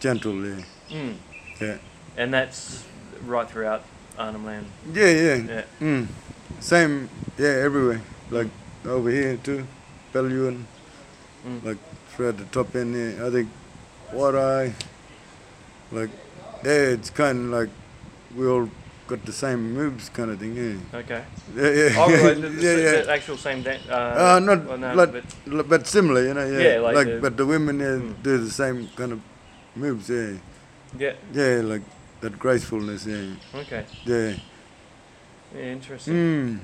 [0.00, 0.34] Gentle.
[0.44, 1.14] Yeah, Mm.
[1.60, 1.76] yeah,
[2.16, 2.84] And that's
[3.26, 3.82] right throughout
[4.18, 4.66] Arnhem Land.
[4.92, 5.34] yeah, yeah.
[5.36, 5.62] Yeah.
[5.80, 6.06] Mm.
[6.60, 7.08] Same.
[7.38, 8.00] Yeah, everywhere.
[8.30, 8.48] Like
[8.86, 9.66] over here too,
[10.12, 10.64] Belyuen
[11.46, 11.64] Mm.
[11.64, 11.78] like
[12.10, 12.94] throughout the top end.
[12.94, 13.48] Yeah, I think
[14.10, 14.72] what I
[15.90, 16.10] like.
[16.64, 17.70] Yeah, it's kind of like
[18.36, 18.68] we all
[19.12, 20.54] got the same moves, kind of thing.
[20.56, 21.22] Yeah, Okay.
[21.56, 22.00] yeah, yeah.
[22.00, 23.02] Oh, right, the, yeah, yeah.
[23.02, 23.84] the actual same dance.
[23.88, 26.46] Uh, Uh, not well, no, like, but- but similar, you know.
[26.54, 28.22] Yeah, Yeah, like like, the- but the women yeah, Mm.
[28.22, 29.20] do the same kind of
[29.76, 30.08] moves.
[30.08, 30.32] Yeah,
[30.98, 31.14] yeah.
[31.40, 31.84] yeah, like
[32.22, 33.06] that gracefulness.
[33.06, 33.84] Yeah, Okay.
[34.06, 34.32] yeah.
[35.54, 36.14] Yeah, interesting.
[36.14, 36.58] Mm.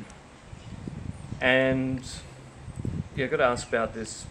[1.40, 2.00] And
[3.16, 4.24] yeah, I got to ask about this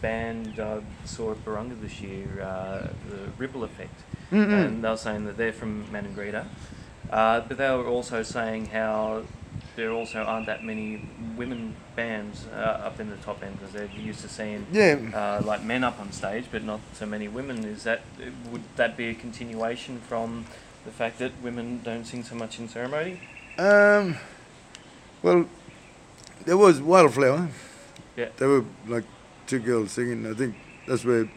[0.00, 3.98] band I saw at Barunga this year, uh, the Ripple Effect,
[4.30, 4.52] Mm-mm.
[4.52, 6.44] and they were saying that they're from Maningrida,
[7.14, 9.22] uh, but they were also saying how
[9.76, 11.00] there also aren't that many
[11.36, 14.98] women bands uh, up in the top end because they're used to seeing Yeah.
[15.14, 17.64] uh, like men up on stage, but not so many women.
[17.64, 18.00] Is that
[18.50, 20.44] would that be a continuation from
[20.84, 23.20] the fact that women don't sing so much in ceremony?
[23.58, 24.16] Um.
[25.22, 25.46] Well,
[26.44, 27.48] there was Wildflower.
[28.16, 28.28] Yeah.
[28.36, 29.04] There were like
[29.46, 30.26] two girls singing.
[30.26, 30.54] I think
[30.86, 31.28] that's where a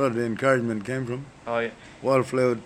[0.00, 1.26] lot of the encouragement came from.
[1.46, 1.70] Oh yeah,
[2.02, 2.58] Wildflower,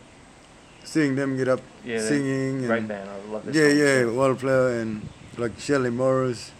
[0.84, 2.66] seeing them get up yeah, singing.
[2.66, 3.08] great and band.
[3.10, 3.56] I love this.
[3.56, 5.06] Yeah, yeah, Wildflower and
[5.38, 6.52] like Shelley Morris,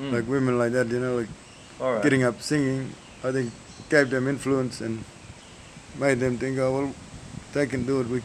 [0.00, 0.12] Mm.
[0.12, 0.88] like women like that.
[0.88, 1.28] You know, like
[1.78, 2.02] right.
[2.02, 2.90] getting up singing.
[3.22, 3.52] I think
[3.88, 5.04] gave them influence and
[5.98, 6.94] made them think, oh well,
[7.52, 8.08] they can do it.
[8.08, 8.22] We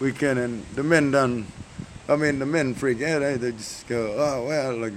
[0.00, 0.38] we can.
[0.38, 1.46] And the men done.
[2.08, 3.22] I mean, the men freak out.
[3.22, 3.36] Eh?
[3.36, 4.94] They just go, oh wow, like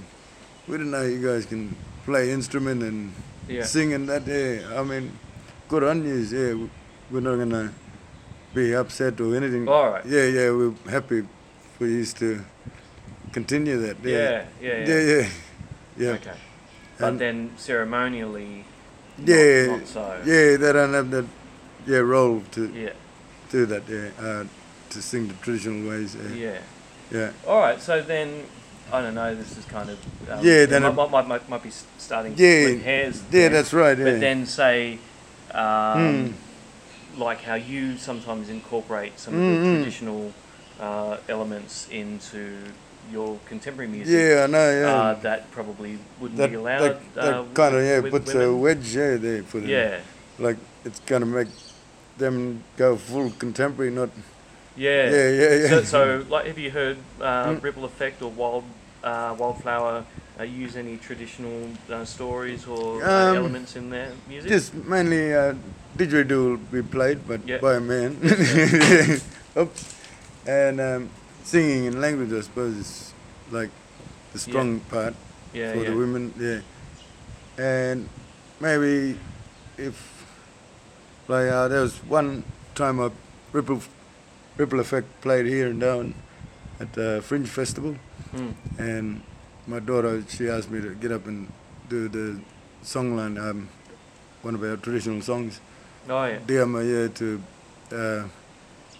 [0.68, 3.14] we didn't know you guys can play instrument and
[3.47, 3.64] yeah.
[3.64, 4.26] sing and that.
[4.26, 5.11] Yeah, I mean,
[5.68, 6.16] good on you.
[6.16, 6.68] Yeah,
[7.11, 7.74] we're not gonna
[8.54, 9.68] be upset or anything.
[9.68, 10.06] All right.
[10.06, 11.24] Yeah, yeah, we're happy
[11.78, 12.43] for you to
[13.32, 13.97] continue that.
[14.04, 14.88] Yeah, Yeah, yeah, yeah.
[14.88, 15.28] yeah, yeah.
[15.97, 16.10] yeah.
[16.12, 16.32] Okay.
[16.99, 18.66] But And- then ceremonially,
[19.24, 20.18] Yeah, not, so.
[20.26, 21.26] Yeah, they don't have that
[21.86, 22.89] yeah role to Yeah.
[23.51, 23.84] do that.
[23.88, 24.43] Yeah, uh,
[24.89, 26.16] to sing the traditional ways.
[26.16, 26.58] Yeah, Yeah.
[27.12, 27.30] yeah.
[27.47, 27.82] All right.
[27.82, 28.43] So then,
[28.91, 29.36] I don't know.
[29.36, 29.97] This is kind of
[30.30, 33.22] um, Yeah, then might, might, might, might, be starting Yeah, hairs.
[33.32, 33.51] yeah, then.
[33.54, 33.97] that's right.
[33.97, 34.06] Yeah.
[34.06, 34.99] But then say,
[35.51, 36.34] um, Mm.
[37.17, 39.75] Like how you sometimes incorporate some Mm, of the mm.
[39.77, 40.33] traditional
[40.79, 42.57] uh, elements into
[43.11, 44.13] your contemporary music.
[44.13, 44.71] yeah, I know.
[44.81, 46.81] Yeah, Uh, that probably wouldn't that be allowed.
[46.81, 49.69] that, that uh, kind of yeah with puts a wedge yeah there for them.
[49.69, 49.99] Yeah.
[50.39, 51.49] like it's gonna make
[52.17, 54.09] them go full contemporary, not
[54.75, 55.09] Yeah.
[55.09, 55.67] yeah, yeah, yeah.
[55.69, 57.61] So, so, like, have you heard uh, Mm.
[57.63, 58.63] Ripple Effect or Wild
[59.04, 60.05] uh, Wildflower
[60.39, 64.50] uh, use any traditional uh, stories or uh, Um, elements in their music?
[64.50, 65.54] Just mainly uh,
[65.97, 67.59] didgeridoo will be played, but Yeah.
[67.59, 68.17] by a man.
[69.58, 69.96] Oops.
[70.47, 71.09] And um,
[71.43, 73.13] singing in language, I suppose, is
[73.51, 73.70] like
[74.34, 75.13] the strong part
[75.54, 75.89] yeah, for yeah.
[75.89, 76.34] the women.
[76.39, 76.62] Yeah.
[77.58, 78.09] And
[78.59, 79.17] maybe
[79.78, 79.96] if
[81.28, 82.43] like uh, there was one
[82.75, 83.12] time a
[83.51, 83.82] ripple
[84.58, 86.13] ripple effect played here in Darwin
[86.80, 87.96] at the Fringe Festival,
[88.34, 88.54] Mm.
[88.80, 89.22] and
[89.68, 91.51] my daughter she asked me to get up and
[91.89, 92.39] do the
[92.84, 93.70] songline, um,
[94.42, 95.60] one of our traditional songs.
[96.10, 96.39] Oh yeah.
[96.46, 97.42] Diama, yeah, to
[97.92, 98.24] uh,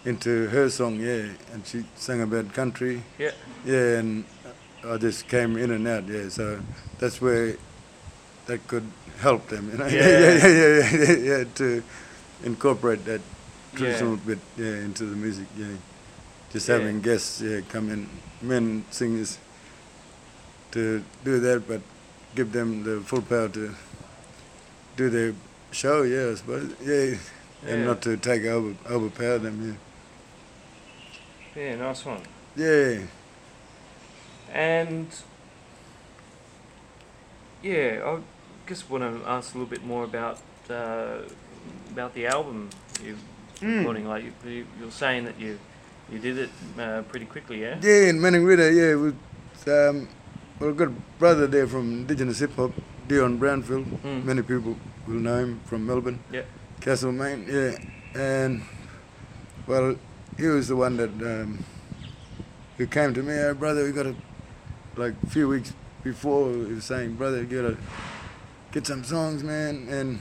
[0.06, 3.32] into her song, yeah, and she sang about country, Yeah.
[3.66, 4.26] yeah, and
[4.86, 6.30] I just came in and out, yeah.
[6.30, 6.60] So
[7.00, 7.56] that's where
[8.46, 8.86] that could
[9.20, 10.02] help them, you know, Yeah.
[10.08, 11.84] yeah, yeah, yeah, yeah, yeah, yeah, to
[12.44, 13.78] incorporate that Yeah.
[13.80, 15.68] traditional bit, yeah, into the music, yeah.
[16.52, 16.78] Just Yeah.
[16.78, 18.08] having guests, yeah, come in,
[18.44, 19.38] men singers,
[20.72, 21.82] to do that, but
[22.36, 23.74] give them the full power to
[24.98, 25.34] do their
[25.72, 27.18] show, yeah, I suppose, yeah,
[27.65, 27.86] and Yeah.
[27.86, 29.78] not to take over overpower them,
[31.56, 31.61] yeah.
[31.64, 32.22] Yeah, nice one.
[32.56, 33.02] Yeah.
[34.52, 35.07] And
[37.61, 38.20] yeah, I
[38.68, 40.40] just want to ask a little bit more about
[40.70, 41.20] uh,
[41.91, 42.70] about the album
[43.03, 43.18] you
[43.61, 43.78] Mm.
[43.80, 44.07] recording.
[44.07, 45.57] Like you, you, you're saying that you
[46.14, 46.49] you did it
[46.80, 47.80] uh, pretty quickly, yeah.
[47.81, 50.07] Yeah, in Maningrida, yeah, with um,
[50.60, 52.72] well, a good brother there from Indigenous hip hop,
[53.07, 53.85] Dion Brownfield.
[54.02, 54.23] Mm.
[54.23, 54.77] Many people
[55.07, 56.44] will know him from Melbourne, Yeah.
[56.81, 57.77] Castlemaine, yeah.
[58.19, 58.61] And
[59.68, 59.95] well,
[60.38, 61.64] he was the one that um,
[62.77, 64.15] who came to me, brother, we got a,
[64.95, 65.73] like a few weeks
[66.03, 67.77] before he was saying, brother, you gotta
[68.72, 70.19] get some songs, man, and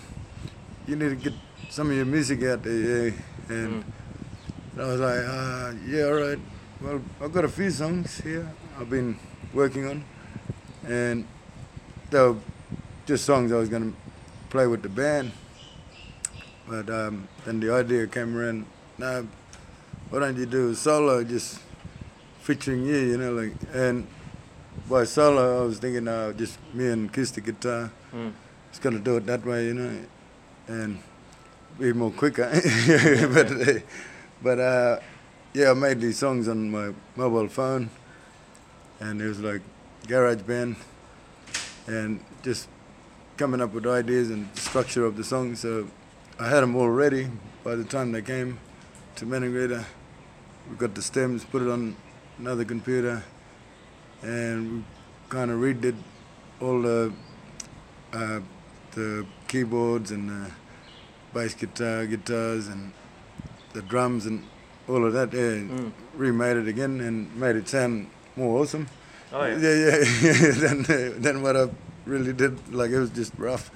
[0.87, 1.35] you need to get
[1.71, 3.13] some of your music out there, yeah.
[3.49, 3.85] And Mm.
[4.75, 6.39] I was like, uh, yeah, all right.
[6.81, 8.51] Well, I've got a few songs here
[8.81, 9.19] I've been
[9.53, 10.03] working on,
[10.87, 11.27] and
[12.11, 12.37] they were
[13.05, 13.99] just songs I was going to
[14.49, 15.33] play with the band.
[16.67, 18.65] But um, then the idea came around,
[18.97, 19.23] nah,
[20.09, 21.61] why don't you do a solo just
[22.41, 24.07] featuring you, you know, like, and
[24.89, 27.93] by solo I was thinking uh, just me and acoustic guitar.
[28.11, 28.33] Mm.
[28.71, 29.99] It's gonna do it that way, you know,
[30.67, 30.99] and
[31.79, 32.49] be more quicker.
[33.35, 33.81] but uh,
[34.43, 34.99] but uh,
[35.53, 37.91] yeah, I made these songs on my mobile phone,
[39.01, 39.63] and it was like
[40.07, 40.77] GarageBand,
[41.87, 42.69] and just
[43.37, 45.61] coming up with ideas and structure of the songs.
[45.61, 45.89] So
[46.39, 47.29] I had them all ready
[47.63, 48.59] by the time they came
[49.17, 49.85] to Maningrida.
[50.71, 51.97] We got the stems, put it on
[52.39, 53.23] another computer,
[54.23, 54.85] and we
[55.29, 55.97] kind of redid
[56.61, 57.13] all the
[58.13, 58.41] uh,
[58.93, 60.51] the keyboards and the
[61.33, 62.93] bass guitar, guitars, and
[63.73, 64.45] the drums and
[64.89, 65.33] all of that.
[65.33, 65.93] Yeah, Mm.
[66.17, 68.87] remade it again and made it sound more awesome.
[69.33, 69.57] Oh yeah.
[69.59, 70.51] yeah, yeah.
[70.63, 71.69] than than what I
[72.05, 72.59] really did.
[72.75, 73.71] Like it was just rough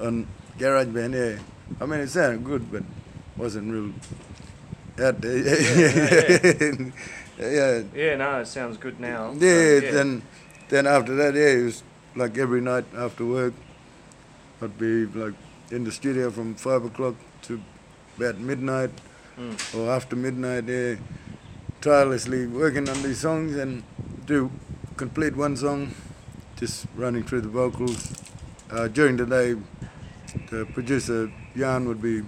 [0.00, 0.26] on
[0.58, 1.14] GarageBand.
[1.14, 1.42] Yeah,
[1.80, 2.82] I mean it sounded good, but
[3.36, 3.92] wasn't real
[5.06, 5.38] out there.
[5.38, 6.90] Yeah,
[7.38, 7.82] Yeah, yeah.
[7.94, 9.32] Yeah, no, it sounds good now.
[9.32, 10.22] Yeah, So, then
[10.68, 11.82] then after that, yeah, it was
[12.14, 13.54] like every night after work,
[14.60, 15.34] I'd be like
[15.70, 17.14] in the studio from five o'clock
[17.48, 17.60] to
[18.18, 18.90] about midnight
[19.38, 19.74] Mm.
[19.74, 20.96] or after midnight, yeah,
[21.80, 23.82] tirelessly working on these songs and
[24.26, 24.50] do
[24.96, 25.94] complete one song,
[26.56, 28.12] just running through the vocals.
[28.70, 29.56] Uh, during the day,
[30.50, 32.22] the producer Jan would be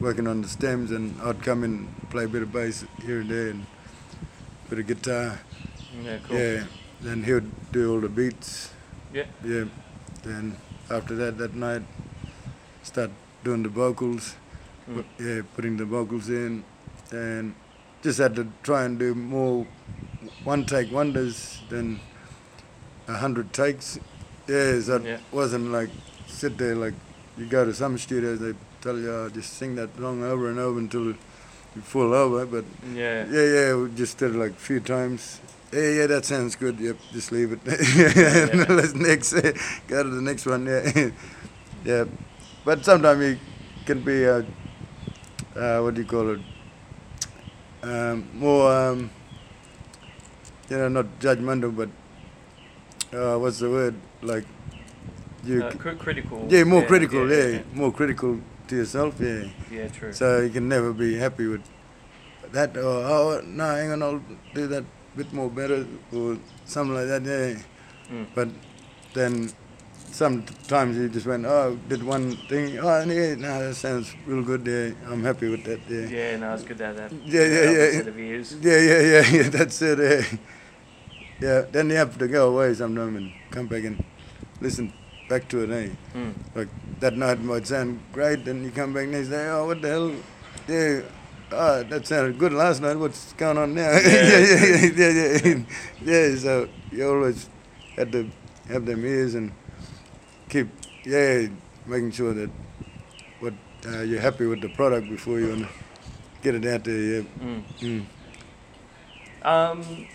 [0.00, 3.30] working on the stems, and I'd come in play a bit of bass here and
[3.30, 3.66] there and
[4.66, 5.40] a bit of guitar.
[6.02, 6.38] Yeah, cool.
[6.38, 6.64] Yeah,
[7.00, 8.70] then he would do all the beats.
[9.12, 9.26] Yeah.
[9.44, 9.64] Yeah.
[10.22, 10.56] Then
[10.90, 11.82] after that, that night,
[12.82, 13.10] start
[13.42, 14.36] doing the vocals.
[14.88, 15.04] Mm.
[15.18, 16.64] Yeah, putting the vocals in,
[17.10, 17.54] and
[18.02, 19.66] just had to try and do more
[20.44, 22.00] one take wonders than
[23.08, 23.98] a hundred takes.
[24.46, 25.88] Yeah, so it wasn't like
[26.26, 26.94] sit there like
[27.38, 28.52] you go to some studios they
[28.82, 31.16] tell you oh, just sing that song over and over until you
[31.82, 33.26] fall over, but Yeah.
[33.30, 35.40] yeah, yeah, we just did it like a few times.
[35.72, 36.78] Yeah, yeah, that sounds good.
[36.78, 37.60] Yep, just leave it.
[37.66, 38.64] yeah.
[38.68, 39.32] Let's next
[39.88, 40.66] go to the next one.
[40.66, 41.10] Yeah,
[41.84, 42.04] yeah.
[42.64, 43.38] But sometimes it
[43.86, 44.42] can be uh,
[45.56, 46.40] uh, what do you call it?
[47.82, 49.10] Um, more, um,
[50.70, 51.88] you know, not judgmental, but
[53.16, 53.94] uh, what's the word?
[54.22, 54.44] Like
[55.44, 56.46] you, Uh, cri- critical.
[56.50, 57.30] yeah, more critical.
[57.30, 57.62] Yeah, yeah.
[57.74, 59.20] more critical to yourself.
[59.20, 59.44] Yeah.
[59.70, 60.12] Yeah, true.
[60.12, 61.62] So you can never be happy with
[62.52, 62.76] that.
[62.76, 64.22] Or oh no, hang on, I'll
[64.54, 64.84] do that
[65.16, 67.22] bit more better or something like that.
[67.24, 67.60] Yeah.
[68.10, 68.26] Mm.
[68.34, 68.48] But
[69.12, 69.50] then
[70.14, 72.78] sometimes you just went, oh, did one thing.
[72.78, 74.64] Oh, yeah, no, that sounds real good.
[74.66, 75.80] Yeah, I'm happy with that.
[75.88, 76.06] Yeah.
[76.06, 77.12] Yeah, no, it's good to have that.
[77.12, 78.38] Yeah, yeah, yeah.
[78.38, 78.64] Of.
[78.64, 79.48] Yeah, yeah, yeah, yeah.
[79.48, 79.98] That's it.
[79.98, 80.38] Yeah.
[81.40, 81.60] yeah.
[81.70, 84.04] Then you have to go away sometime and come back and
[84.60, 84.92] listen
[85.28, 85.70] back to it.
[85.70, 85.90] Eh?
[86.14, 86.32] Mm.
[86.54, 86.68] Like
[87.00, 90.12] that night might sound great, then you come back next day, oh, what the hell?
[90.68, 91.00] Yeah,
[91.52, 92.96] ah, that sounded good last night.
[92.96, 93.90] What's going on now?
[94.04, 95.62] Yeah, yeah, yeah, yeah, yeah, yeah.
[96.04, 97.48] Yeah, so you always
[97.96, 98.30] had to
[98.68, 99.52] have them ears and
[100.54, 100.68] keep,
[101.04, 101.48] yeah,
[101.84, 102.50] making sure that
[103.40, 103.54] what
[103.86, 105.66] uh, you're happy with the product before you
[106.42, 107.00] get it out there.
[107.00, 107.22] Yeah.
[107.42, 107.62] Mm.
[107.80, 108.04] Mm.
[109.44, 110.06] Um,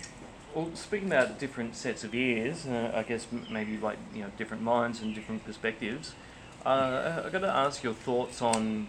[0.54, 4.30] well, speaking about different sets of ears, uh, I guess m- maybe like you know
[4.38, 6.14] different minds and different perspectives.
[6.64, 8.88] Uh, I got to ask your thoughts on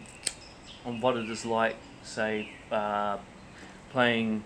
[0.85, 3.17] on what it is like, say, uh,
[3.91, 4.43] playing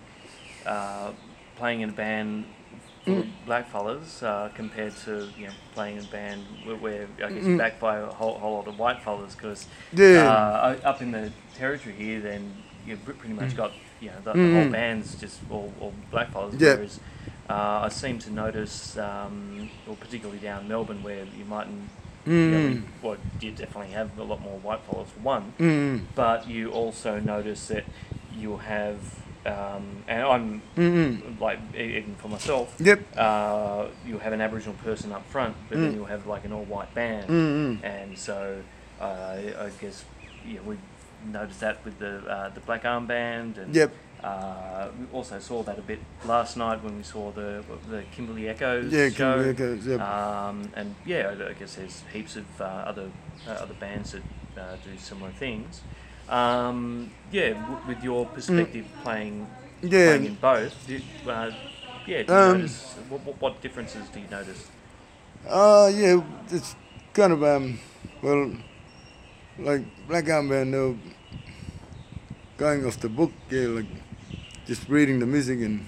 [0.66, 1.12] uh,
[1.56, 2.46] playing in a band
[3.44, 7.44] black fellas uh, compared to you know playing in a band where, where I guess
[7.44, 7.58] you're Mm.
[7.58, 10.24] backed by a whole, whole lot of white fellas because Yeah.
[10.28, 12.52] uh, up in the territory here, then
[12.86, 13.56] you've pretty much Mm.
[13.56, 14.72] got you know the, the whole Mm.
[14.72, 16.54] band's just all, all black fellas.
[16.76, 17.00] Whereas
[17.48, 21.88] uh, I seem to notice, um, or particularly down Melbourne, where you mightn't,
[22.26, 22.82] you know, Mm.
[23.02, 26.00] well, you definitely have a lot more white fellas for one, Mm.
[26.16, 27.84] but you also notice that
[28.36, 28.96] you'll have
[29.46, 31.40] um, and I'm Mm-mm.
[31.40, 33.00] like even for myself, Yep.
[33.16, 35.96] uh, you'll have an Aboriginal person up front, but then Mm.
[35.96, 37.84] you'll have like an all white band, Mm-mm.
[37.84, 38.62] and so
[39.00, 39.04] uh,
[39.66, 40.04] I guess
[40.46, 40.76] yeah we
[41.32, 43.90] noticed that with the uh, the Black Arm Band, and Yep.
[44.24, 48.48] uh, we also saw that a bit last night when we saw the the Kimberley
[48.48, 49.32] Echoes Yeah, show.
[49.34, 50.00] Kimberley Echoes, yep.
[50.00, 53.10] Um, and yeah, I- I guess there's heaps of uh, other
[53.48, 54.22] uh, other bands that
[54.60, 55.82] uh, do similar things.
[56.28, 59.46] Um, yeah, w- with your perspective playing
[59.82, 59.92] Mm.
[59.92, 60.06] Yeah.
[60.06, 61.00] playing in both, do,
[61.30, 61.50] uh,
[62.06, 64.66] yeah, do you Um, notice what, what, what differences do you notice?
[65.48, 66.20] Uh, yeah,
[66.50, 66.74] it's
[67.12, 67.78] kind of, um,
[68.22, 68.50] well,
[69.58, 70.94] like Black Arm Band, they were
[72.56, 73.86] going off the book, yeah, like
[74.66, 75.86] just reading the music and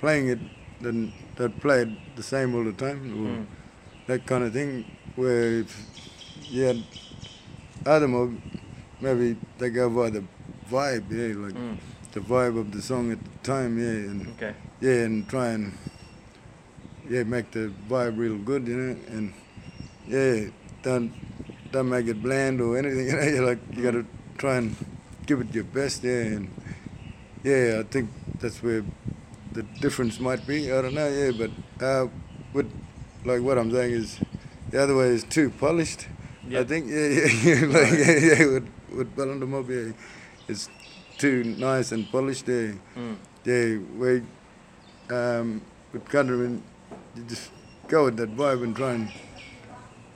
[0.00, 0.38] playing it,
[0.80, 3.46] then they'd play it the same all the time, or Mm.
[4.06, 4.84] that kind of thing,
[5.14, 5.76] where if
[6.50, 6.82] you had
[7.86, 8.42] Adam,
[9.00, 10.24] maybe they go by the
[10.70, 11.78] vibe, yeah, like Mm.
[12.12, 14.54] the vibe of the song at the time, yeah, and Okay.
[14.80, 15.72] yeah, and try and
[17.08, 19.32] yeah make the vibe real good, you know, and
[20.08, 20.50] yeah,
[20.82, 21.12] don't
[21.72, 23.22] don't make it bland or anything, you know.
[23.22, 24.06] You like you got to
[24.36, 24.74] try and
[25.26, 26.48] give it your best, yeah, and
[27.44, 28.10] yeah, I think
[28.40, 28.84] that's where
[29.52, 30.70] the difference might be.
[30.72, 31.50] I don't know, yeah, but
[31.84, 32.08] uh,
[32.52, 32.70] with
[33.24, 34.18] like what I'm saying is
[34.70, 36.06] the other way is too polished.
[36.50, 39.92] I think yeah, yeah, yeah, like, yeah, yeah, with with Balanda Mob, yeah,
[40.48, 40.68] it's
[41.18, 42.72] too nice and polished, yeah.
[42.96, 43.16] Mm.
[43.44, 44.22] Yeah, we
[45.14, 45.62] um,
[45.92, 46.62] with Countryman,
[47.16, 47.50] you just
[47.88, 49.08] go with that vibe and try and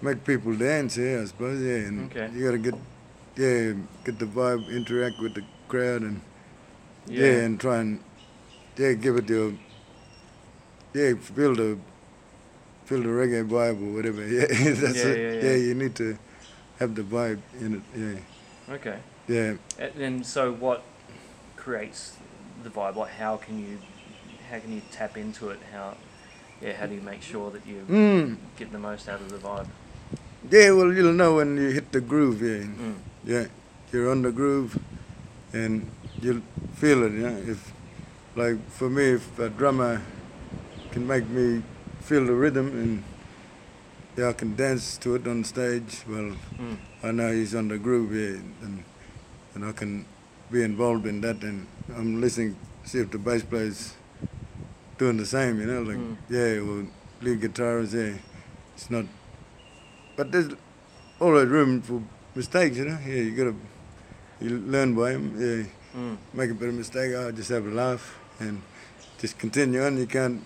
[0.02, 0.96] make people dance.
[0.96, 1.60] Yeah, I suppose.
[1.62, 2.30] Yeah, and Okay.
[2.34, 2.74] you gotta get
[3.36, 3.72] yeah
[4.04, 6.20] get the vibe, interact with the crowd, and
[7.06, 7.44] yeah, Yeah.
[7.44, 8.00] and try and
[8.76, 9.52] yeah give it your
[10.94, 11.78] yeah build the
[12.84, 14.22] feel the reggae vibe or whatever.
[14.36, 15.42] Yeah, that's Yeah, it.
[15.42, 15.56] yeah, yeah.
[15.56, 16.18] you need to
[16.78, 17.82] have the vibe in it.
[17.96, 18.20] Yeah,
[18.70, 18.98] Okay.
[19.28, 19.54] yeah.
[19.78, 20.82] And so, what
[21.56, 22.16] creates
[22.62, 22.96] the vibe?
[22.96, 23.78] Like, how can you
[24.50, 25.58] how can you tap into it?
[25.72, 25.96] How
[26.60, 28.36] yeah, how do you make sure that you Mm.
[28.56, 29.66] get the most out of the vibe?
[30.50, 32.42] Yeah, well, you'll know when you hit the groove.
[32.42, 32.64] Yeah.
[32.66, 32.94] Mm.
[33.24, 33.46] Yeah,
[33.92, 34.78] you're on the groove,
[35.52, 35.90] and
[36.20, 36.42] you'll
[36.74, 37.12] feel it.
[37.12, 37.72] Know, if
[38.36, 40.00] like for me, if a drummer
[40.92, 41.62] can make me
[42.00, 43.04] feel the rhythm and
[44.16, 46.02] yeah, I can dance to it on stage.
[46.08, 46.76] Well, Mm.
[47.02, 48.84] I know he's on the groove, yeah, and
[49.54, 50.04] and I can
[50.50, 51.42] be involved in that.
[51.42, 51.66] And
[51.96, 53.94] I'm listening, see if the bass player's
[54.98, 55.58] doing the same.
[55.60, 56.16] You know, like Mm.
[56.30, 56.86] yeah, well,
[57.20, 58.18] lead guitarist, there.
[58.76, 59.06] it's not.
[60.16, 60.50] But there's
[61.20, 62.02] always room for
[62.34, 62.98] mistakes, you know.
[63.06, 63.54] Yeah, you gotta
[64.40, 65.34] you learn by them.
[65.38, 65.64] Yeah,
[65.98, 66.16] Mm.
[66.32, 68.62] make a bit of mistake, oh, just have a laugh and
[69.18, 69.98] just continue on.
[69.98, 70.40] You can't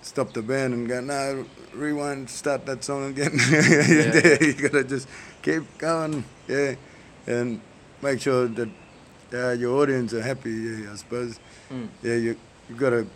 [0.00, 1.44] stop the band and go, no,
[1.74, 3.32] rewind, start that song again.
[3.50, 4.38] Yeah.
[4.40, 5.08] you gotta just
[5.42, 6.74] keep going, yeah,
[7.26, 7.60] and
[8.00, 8.68] make sure that
[9.32, 10.50] uh, your audience are happy.
[10.52, 11.38] Yeah, I suppose.
[11.70, 11.88] Mm.
[12.02, 12.36] Yeah, you
[12.68, 13.06] you gotta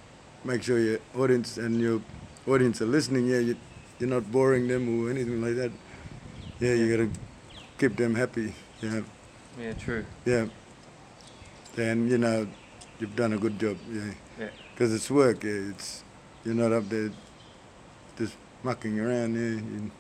[0.45, 2.01] make sure your audience and your
[2.47, 3.27] audience are listening.
[3.27, 3.57] Yeah, you,
[3.99, 5.71] you're not boring them or anything like that.
[6.61, 7.11] Yeah, you gotta
[7.79, 8.55] keep them happy.
[8.83, 9.01] Yeah,
[9.59, 10.05] Yeah, true.
[10.25, 10.47] yeah.
[11.77, 12.47] And you know,
[12.99, 13.77] you've done a good job.
[13.91, 14.49] Yeah, Yeah.
[14.75, 15.45] because it's work.
[15.45, 16.03] Yeah, it's
[16.45, 17.11] you're not up there
[18.19, 19.35] just mucking around.
[19.35, 19.91] Yeah, you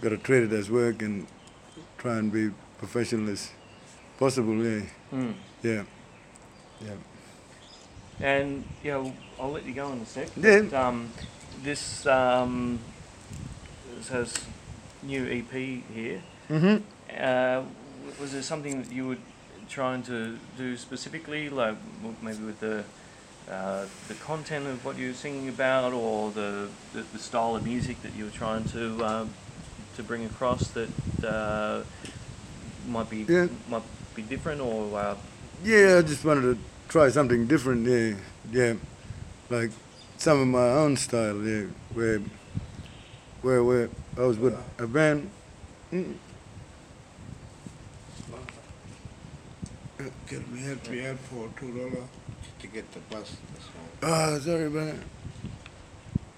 [0.00, 1.26] gotta treat it as work and
[1.98, 3.50] try and be professional as
[4.18, 4.54] possible.
[4.64, 4.82] Yeah,
[5.12, 5.34] Mm.
[5.62, 5.82] yeah,
[6.84, 6.92] yeah.
[8.20, 10.28] And yeah, I'll, I'll let you go in a sec.
[10.36, 10.62] Yeah.
[10.62, 11.10] But, um,
[11.62, 12.78] this um,
[13.96, 14.34] this has
[15.02, 15.52] new EP
[15.94, 16.22] here.
[16.50, 16.82] Mm-hmm.
[17.18, 17.62] Uh,
[18.20, 19.18] was there something that you were
[19.68, 21.76] trying to do specifically, like
[22.22, 22.84] maybe with the
[23.50, 27.64] uh, the content of what you were singing about, or the, the, the style of
[27.64, 29.30] music that you were trying to um,
[29.96, 30.88] to bring across that
[31.24, 31.82] uh,
[32.86, 33.48] might be Yeah.
[33.68, 33.82] might
[34.14, 35.16] be different, or uh,
[35.64, 36.58] Yeah, I just wanted to
[36.88, 37.86] try something different.
[37.86, 38.14] Yeah,
[38.52, 38.74] yeah,
[39.50, 39.70] like
[40.18, 41.42] some of my own style.
[41.42, 41.64] Yeah,
[41.94, 42.20] where,
[43.42, 45.30] where, where I was with a band.
[45.92, 46.14] Mm.
[50.26, 52.08] Can we help you out for two dollars
[52.60, 53.36] to get the bus?
[53.52, 53.68] That's
[54.02, 54.10] all.
[54.10, 55.15] Ah, sorry about that.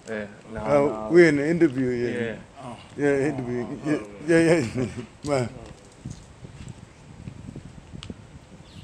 [0.08, 1.08] Yeah, no, Uh, no.
[1.10, 1.88] we're in the interview.
[1.90, 2.36] Yeah, yeah.
[2.62, 3.66] Oh, yeah, interview.
[3.86, 4.86] Yeah, yeah, yeah.
[5.24, 5.48] well,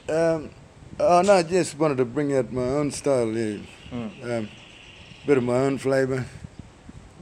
[0.08, 0.50] um,
[1.00, 3.28] oh no, I just wanted to bring out my own style.
[3.32, 3.58] Yeah.
[3.92, 4.38] Mm.
[4.38, 4.48] um,
[5.26, 6.24] bit of my own flavour.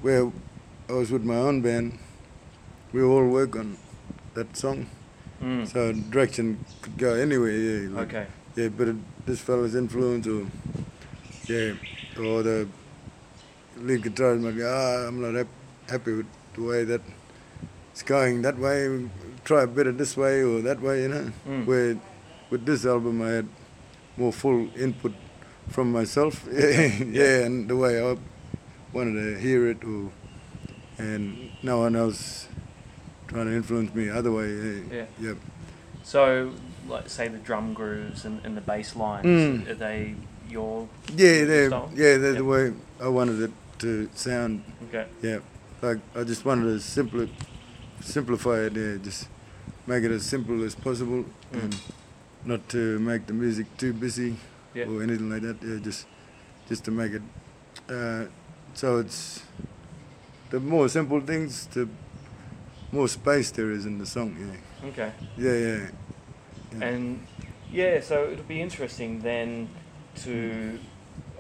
[0.01, 0.33] Where
[0.89, 1.99] I was with my own band,
[2.93, 3.77] we all work on
[4.35, 4.87] that song,
[5.43, 5.66] Mm.
[5.70, 7.53] so direction could go anywhere.
[7.53, 8.27] Yeah, like, Okay.
[8.57, 8.95] yeah, but
[9.27, 10.47] this fella's influence, or
[11.47, 11.74] yeah,
[12.19, 12.66] or the
[13.82, 17.00] lead guitarist might go, ah, I'm not hap- happy with the way that
[17.92, 19.09] it's going that way.
[19.44, 21.32] Try a bit of this way or that way, you know.
[21.48, 21.66] Mm.
[21.66, 21.98] Where
[22.50, 23.48] with this album, I had
[24.16, 25.14] more full input
[25.68, 26.46] from myself.
[26.52, 28.16] yeah, and the way I
[28.92, 30.10] wanted to hear it, or,
[30.98, 32.48] and no one else
[33.28, 34.52] trying to influence me other way.
[34.52, 34.80] Yeah.
[34.92, 35.04] Yeah.
[35.20, 35.36] Yep.
[36.04, 36.52] So,
[36.88, 39.68] like, say the drum grooves and, and the bass lines, Mm.
[39.70, 40.14] are they
[40.50, 41.90] your Yeah, they're, style?
[41.94, 42.36] yeah, they're Yep.
[42.38, 43.50] the way I wanted it
[43.82, 44.62] to sound.
[44.88, 45.06] Okay.
[45.22, 45.38] Yeah,
[45.82, 47.30] like I just wanted to simpli-
[48.00, 48.74] simplify it.
[48.76, 49.28] Yeah, just
[49.86, 51.62] make it as simple as possible, Mm.
[51.62, 51.76] and
[52.44, 54.36] not to make the music too busy
[54.74, 54.86] Yeah.
[54.88, 55.56] or anything like that.
[55.62, 56.06] Yeah, just
[56.68, 57.22] just to make it
[57.90, 58.24] uh,
[58.74, 59.42] so it's
[60.50, 61.88] the more simple things, the
[62.92, 64.36] more space there is in the song.
[64.40, 65.12] Yeah, Okay.
[65.36, 65.90] yeah, yeah.
[66.78, 66.84] Yeah.
[66.88, 67.26] And
[67.72, 69.68] yeah, so it'll be interesting then
[70.24, 70.78] to.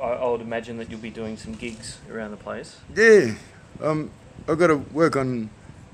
[0.02, 2.76] I, I would imagine that you'll be doing some gigs around the place.
[2.94, 3.34] Yeah,
[3.80, 4.10] um,
[4.48, 5.48] I've got to work on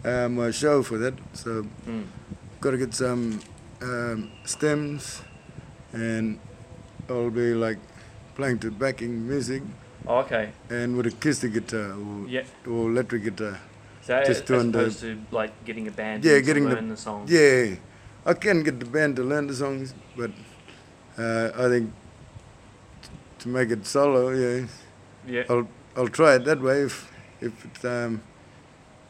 [0.05, 1.15] uh, my show for that.
[1.35, 2.07] So Mm.
[2.61, 3.41] got to get some
[3.83, 5.23] um, stems,
[5.93, 6.39] and
[7.09, 7.79] I'll be like
[8.35, 9.63] playing to backing music
[10.07, 10.51] Oh, okay.
[10.71, 12.45] and with a acoustic guitar or, Yeah.
[12.67, 13.59] or electric guitar.
[14.03, 16.75] So Just as doing the- opposed to like getting a band Yeah, to getting the-
[16.77, 17.27] learn the, song.
[17.29, 17.77] Yeah,
[18.25, 20.31] I can get the band to learn the songs, but
[21.19, 21.93] uh, I think
[23.41, 24.67] to make it solo, yeah,
[25.27, 25.45] Yeah.
[25.49, 26.83] I'll I'll try it that way.
[26.83, 27.11] If
[27.41, 28.23] if it um,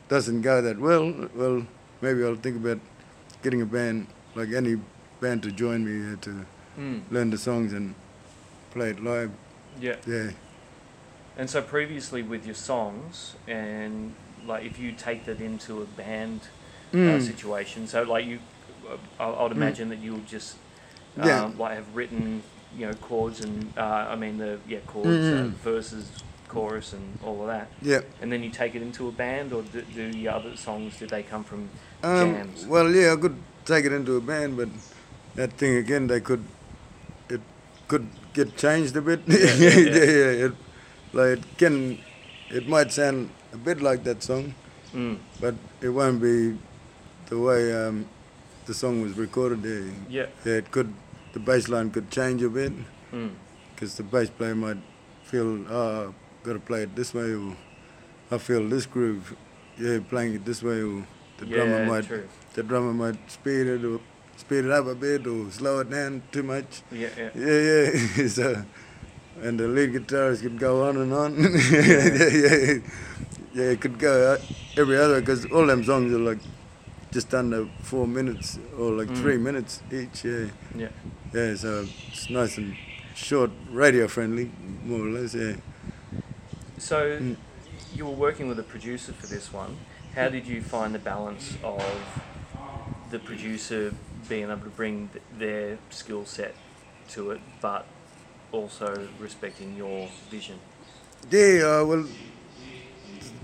[0.09, 1.67] doesn't go that well, well,
[2.01, 2.81] maybe I'll think about
[3.43, 4.77] getting a band like any
[5.21, 6.47] band to join me to
[6.79, 7.03] Mm.
[7.11, 7.95] learn the songs and
[8.71, 9.33] play it live.
[9.81, 9.97] Yeah.
[10.07, 10.31] Yeah,
[11.37, 14.15] And so previously with your songs and
[14.47, 16.41] like if you take that into a band
[16.95, 17.21] uh, Mm.
[17.21, 18.39] situation, so like you,
[18.89, 19.57] uh, I, I would Mm.
[19.57, 20.57] imagine that you'll just
[21.17, 21.51] um, Yeah.
[21.59, 22.43] like have written
[22.77, 25.51] you know chords and uh, I mean the yeah chords, uh, Mm.
[25.65, 26.11] verses,
[26.49, 28.01] chorus, and all of that, yeah.
[28.23, 31.11] and then you take it into a band, or do, do your other songs did
[31.11, 31.69] they come from
[32.03, 32.67] Um, jams?
[32.67, 34.69] well, yeah, I could take it into a band, but
[35.35, 36.43] that thing again, they could,
[37.29, 37.41] it
[37.87, 39.21] could get changed a bit.
[39.29, 40.47] Yeah, yeah, yeah, yeah, yeah.
[40.47, 40.53] It,
[41.13, 41.99] like it can,
[42.51, 44.55] it might sound a bit like that song,
[44.95, 45.19] Mm.
[45.41, 46.57] but it won't be
[47.29, 48.07] the way um,
[48.65, 49.63] the song was recorded.
[49.63, 49.85] There.
[50.09, 50.27] Yeah.
[50.47, 50.95] Yeah, it could,
[51.39, 52.73] the bass line could change a bit
[53.13, 53.31] Mm.
[53.75, 54.77] because the bass player might
[55.25, 57.57] feel, oh, got to play it this way, or
[58.31, 59.35] I feel this groove,
[59.79, 61.07] yeah, playing it this way, or
[61.39, 62.29] the yeah, drummer might true.
[62.55, 64.01] the drummer might speed it or
[64.37, 66.83] speed it up a bit or slow it down too much.
[66.93, 67.31] Yeah, yeah.
[67.35, 68.29] Yeah, yeah.
[68.39, 68.65] so,
[69.43, 71.31] and the lead guitarist could go on and on.
[71.73, 72.75] yeah, yeah, yeah.
[73.55, 74.37] yeah, It could go
[74.77, 76.41] every other because all them songs are like
[77.11, 79.17] just under four minutes or like Mm.
[79.23, 80.25] three minutes each.
[80.25, 80.47] Yeah,
[80.77, 80.89] Yeah.
[81.35, 81.55] Yeah.
[81.55, 82.77] So it's nice and
[83.15, 84.51] short, radio friendly,
[84.85, 85.35] more or less.
[85.35, 85.57] Yeah.
[86.79, 87.37] So Mm.
[87.95, 89.77] you were working with a producer for this one.
[90.15, 91.83] How did you find the balance of
[93.11, 93.95] the producer
[94.29, 96.55] being able to bring th- their skill set
[97.11, 97.87] to it, but
[98.53, 100.59] also respecting your vision?
[101.31, 102.05] Yeah, uh, well,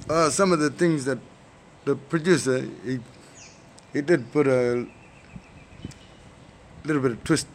[0.09, 1.19] uh, some of the things that
[1.85, 3.01] the producer he
[3.93, 4.87] he did put a
[6.85, 7.47] little bit of twist.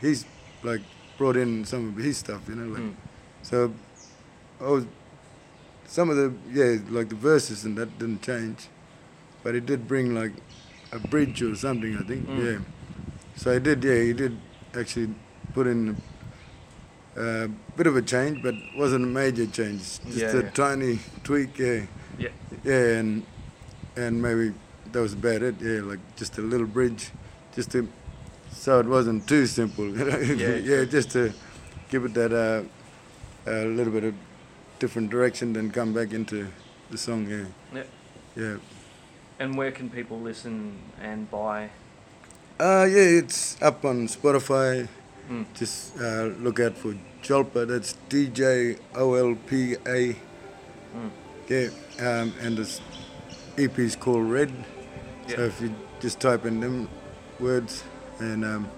[0.00, 0.24] He's
[0.62, 0.80] like
[1.16, 2.94] brought in some of his stuff, you know, like Mm.
[3.42, 3.72] so.
[4.60, 4.86] I was
[5.86, 8.66] some of the yeah, like the verses and that didn't change,
[9.44, 10.32] but he did bring like
[10.90, 12.26] a bridge or something, I think.
[12.28, 12.44] Mm.
[12.44, 12.58] Yeah.
[13.36, 14.36] So he did, yeah, he did
[14.74, 15.14] actually
[15.54, 15.96] put in
[17.16, 19.80] a bit of a change, but wasn't a major change.
[20.06, 20.50] Just Yeah, a yeah.
[20.50, 21.82] tiny tweak, yeah.
[22.18, 22.28] Yeah.
[22.64, 23.22] Yeah, and
[23.96, 24.54] and maybe
[24.92, 25.54] that was about it.
[25.60, 27.10] Yeah, like just a little bridge,
[27.54, 27.86] just to
[28.52, 29.88] so it wasn't too simple.
[30.36, 31.32] Yeah, yeah, just to
[31.90, 32.62] give it that uh,
[33.50, 34.14] a little bit of
[34.78, 36.46] different direction, then come back into
[36.90, 37.28] the song.
[37.28, 37.44] Yeah,
[37.74, 37.84] Yeah.
[38.36, 38.56] yeah.
[39.40, 41.70] And where can people listen and buy?
[42.58, 44.88] Uh, yeah, it's up on Spotify.
[45.30, 45.44] Mm.
[45.54, 47.66] Just uh, look out for Djolpa.
[47.68, 50.16] That's D J O L P A.
[50.96, 51.10] Mm.
[51.48, 51.68] Yeah,
[52.00, 52.80] um, and this
[53.56, 54.52] EP is called Red.
[55.28, 56.88] So if you just type in them
[57.38, 57.84] words,
[58.20, 58.68] and um,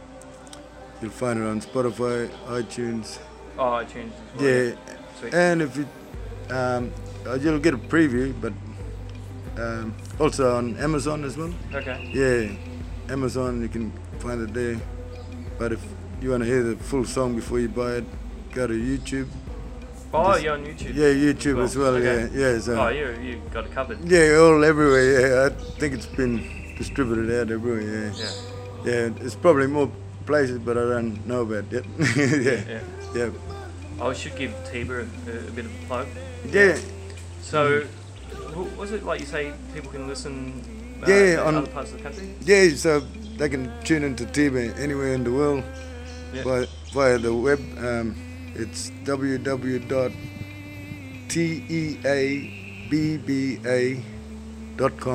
[1.01, 3.19] you'll find it on Spotify, iTunes.
[3.59, 4.45] Oh, iTunes as well.
[4.45, 4.73] Yeah,
[5.19, 5.35] Sweet.
[5.35, 5.89] and if you,
[6.51, 6.93] um,
[7.27, 8.53] uh, you'll get a preview, but
[9.61, 11.53] um, also on Amazon as well.
[11.75, 12.11] Okay.
[12.15, 14.77] Yeah, Amazon, you can find it there.
[15.59, 15.85] But if
[16.23, 18.05] you want to hear the full song before you buy it,
[18.53, 19.29] go to YouTube.
[20.13, 20.95] Oh, Just- you're on YouTube.
[20.95, 21.95] Yeah, YouTube as well.
[21.97, 22.29] Okay.
[22.35, 22.59] Yeah, yeah.
[22.59, 23.99] So Oh, you you got it covered.
[24.11, 25.21] yeah, all everywhere.
[25.21, 27.83] Yeah, I think it's been distributed out everywhere.
[27.83, 28.31] Yeah, Yeah.
[28.85, 29.11] Yeah.
[29.21, 29.91] It's probably more
[30.27, 31.85] places, but I don't know about yet.
[32.17, 32.81] yeah, Yeah.
[33.15, 33.31] yeah,
[34.01, 36.07] I should give TEABBA a, a bit of a plug.
[36.53, 36.79] yeah.
[37.43, 37.85] So,
[38.53, 40.63] w- was it like you say people can listen?
[41.03, 42.35] Uh, Yeah, in on- other parts of the country.
[42.43, 43.01] Yeah, so
[43.39, 45.65] they can tune into TEABBA anywhere in the world.
[46.33, 46.45] Yeah.
[46.45, 47.59] via, via the web.
[47.79, 48.15] Um,
[48.55, 48.91] it's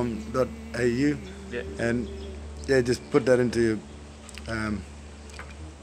[0.06, 1.18] www.teabba.com.au
[1.52, 1.62] Yeah.
[1.80, 2.08] and
[2.68, 3.80] yeah, just put that into your
[4.48, 4.82] um,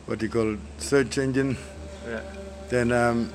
[0.07, 1.57] what do you call it, search engine.
[2.09, 2.21] Yeah.
[2.69, 3.33] Then um,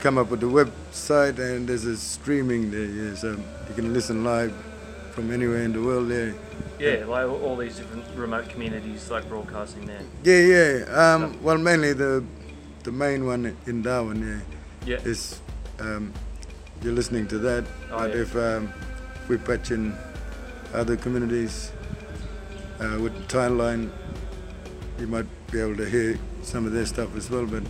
[0.00, 4.24] come up with the website and there's a streaming there, yeah, so you can listen
[4.24, 4.54] live
[5.12, 6.34] from anywhere in the world there.
[6.78, 10.00] Yeah, like all- all these different remote communities like broadcasting there.
[10.22, 11.14] Yeah, yeah.
[11.14, 12.24] Um, well, mainly the
[12.84, 14.44] the main one in Darwin,
[14.86, 15.08] yeah, Yeah.
[15.10, 15.40] is
[15.80, 16.12] um,
[16.82, 17.64] you're listening to that.
[17.90, 18.22] Oh, but yeah.
[18.22, 18.72] if um,
[19.28, 19.94] we patch in
[20.72, 21.72] other communities
[22.80, 23.90] uh, with Timeline,
[24.98, 27.46] you might be able to hear some of their stuff as well.
[27.46, 27.62] But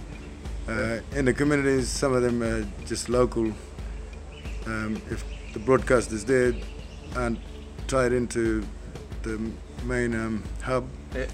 [0.69, 3.53] uh, in the communities, some of them are just local.
[4.67, 5.25] Um, if
[5.55, 6.53] the broadcasters there
[7.17, 7.39] aren't
[7.87, 8.65] tied into
[9.23, 9.41] the
[9.85, 11.27] main um, hub, Yeah.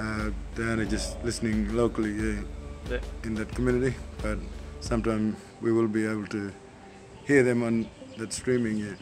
[0.00, 2.40] uh, they're only just listening locally yeah,
[2.90, 2.98] Yeah.
[3.24, 3.94] in that community.
[4.22, 4.38] But
[4.80, 6.52] sometimes we will be able to
[7.24, 7.88] hear them on
[8.18, 8.78] that streaming.
[8.78, 8.94] Yeah.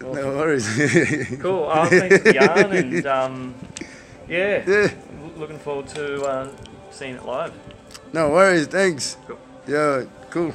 [0.00, 0.66] No worries.
[1.40, 1.68] Cool.
[1.72, 3.54] Oh, thanks for the yarn and um,
[4.28, 4.90] yeah, Yeah.
[5.36, 6.48] looking forward to uh,
[6.90, 7.52] seeing it live.
[8.12, 8.66] No worries.
[8.66, 9.16] Thanks.
[9.26, 9.38] Cool.
[9.66, 10.04] Yeah.
[10.30, 10.52] Cool.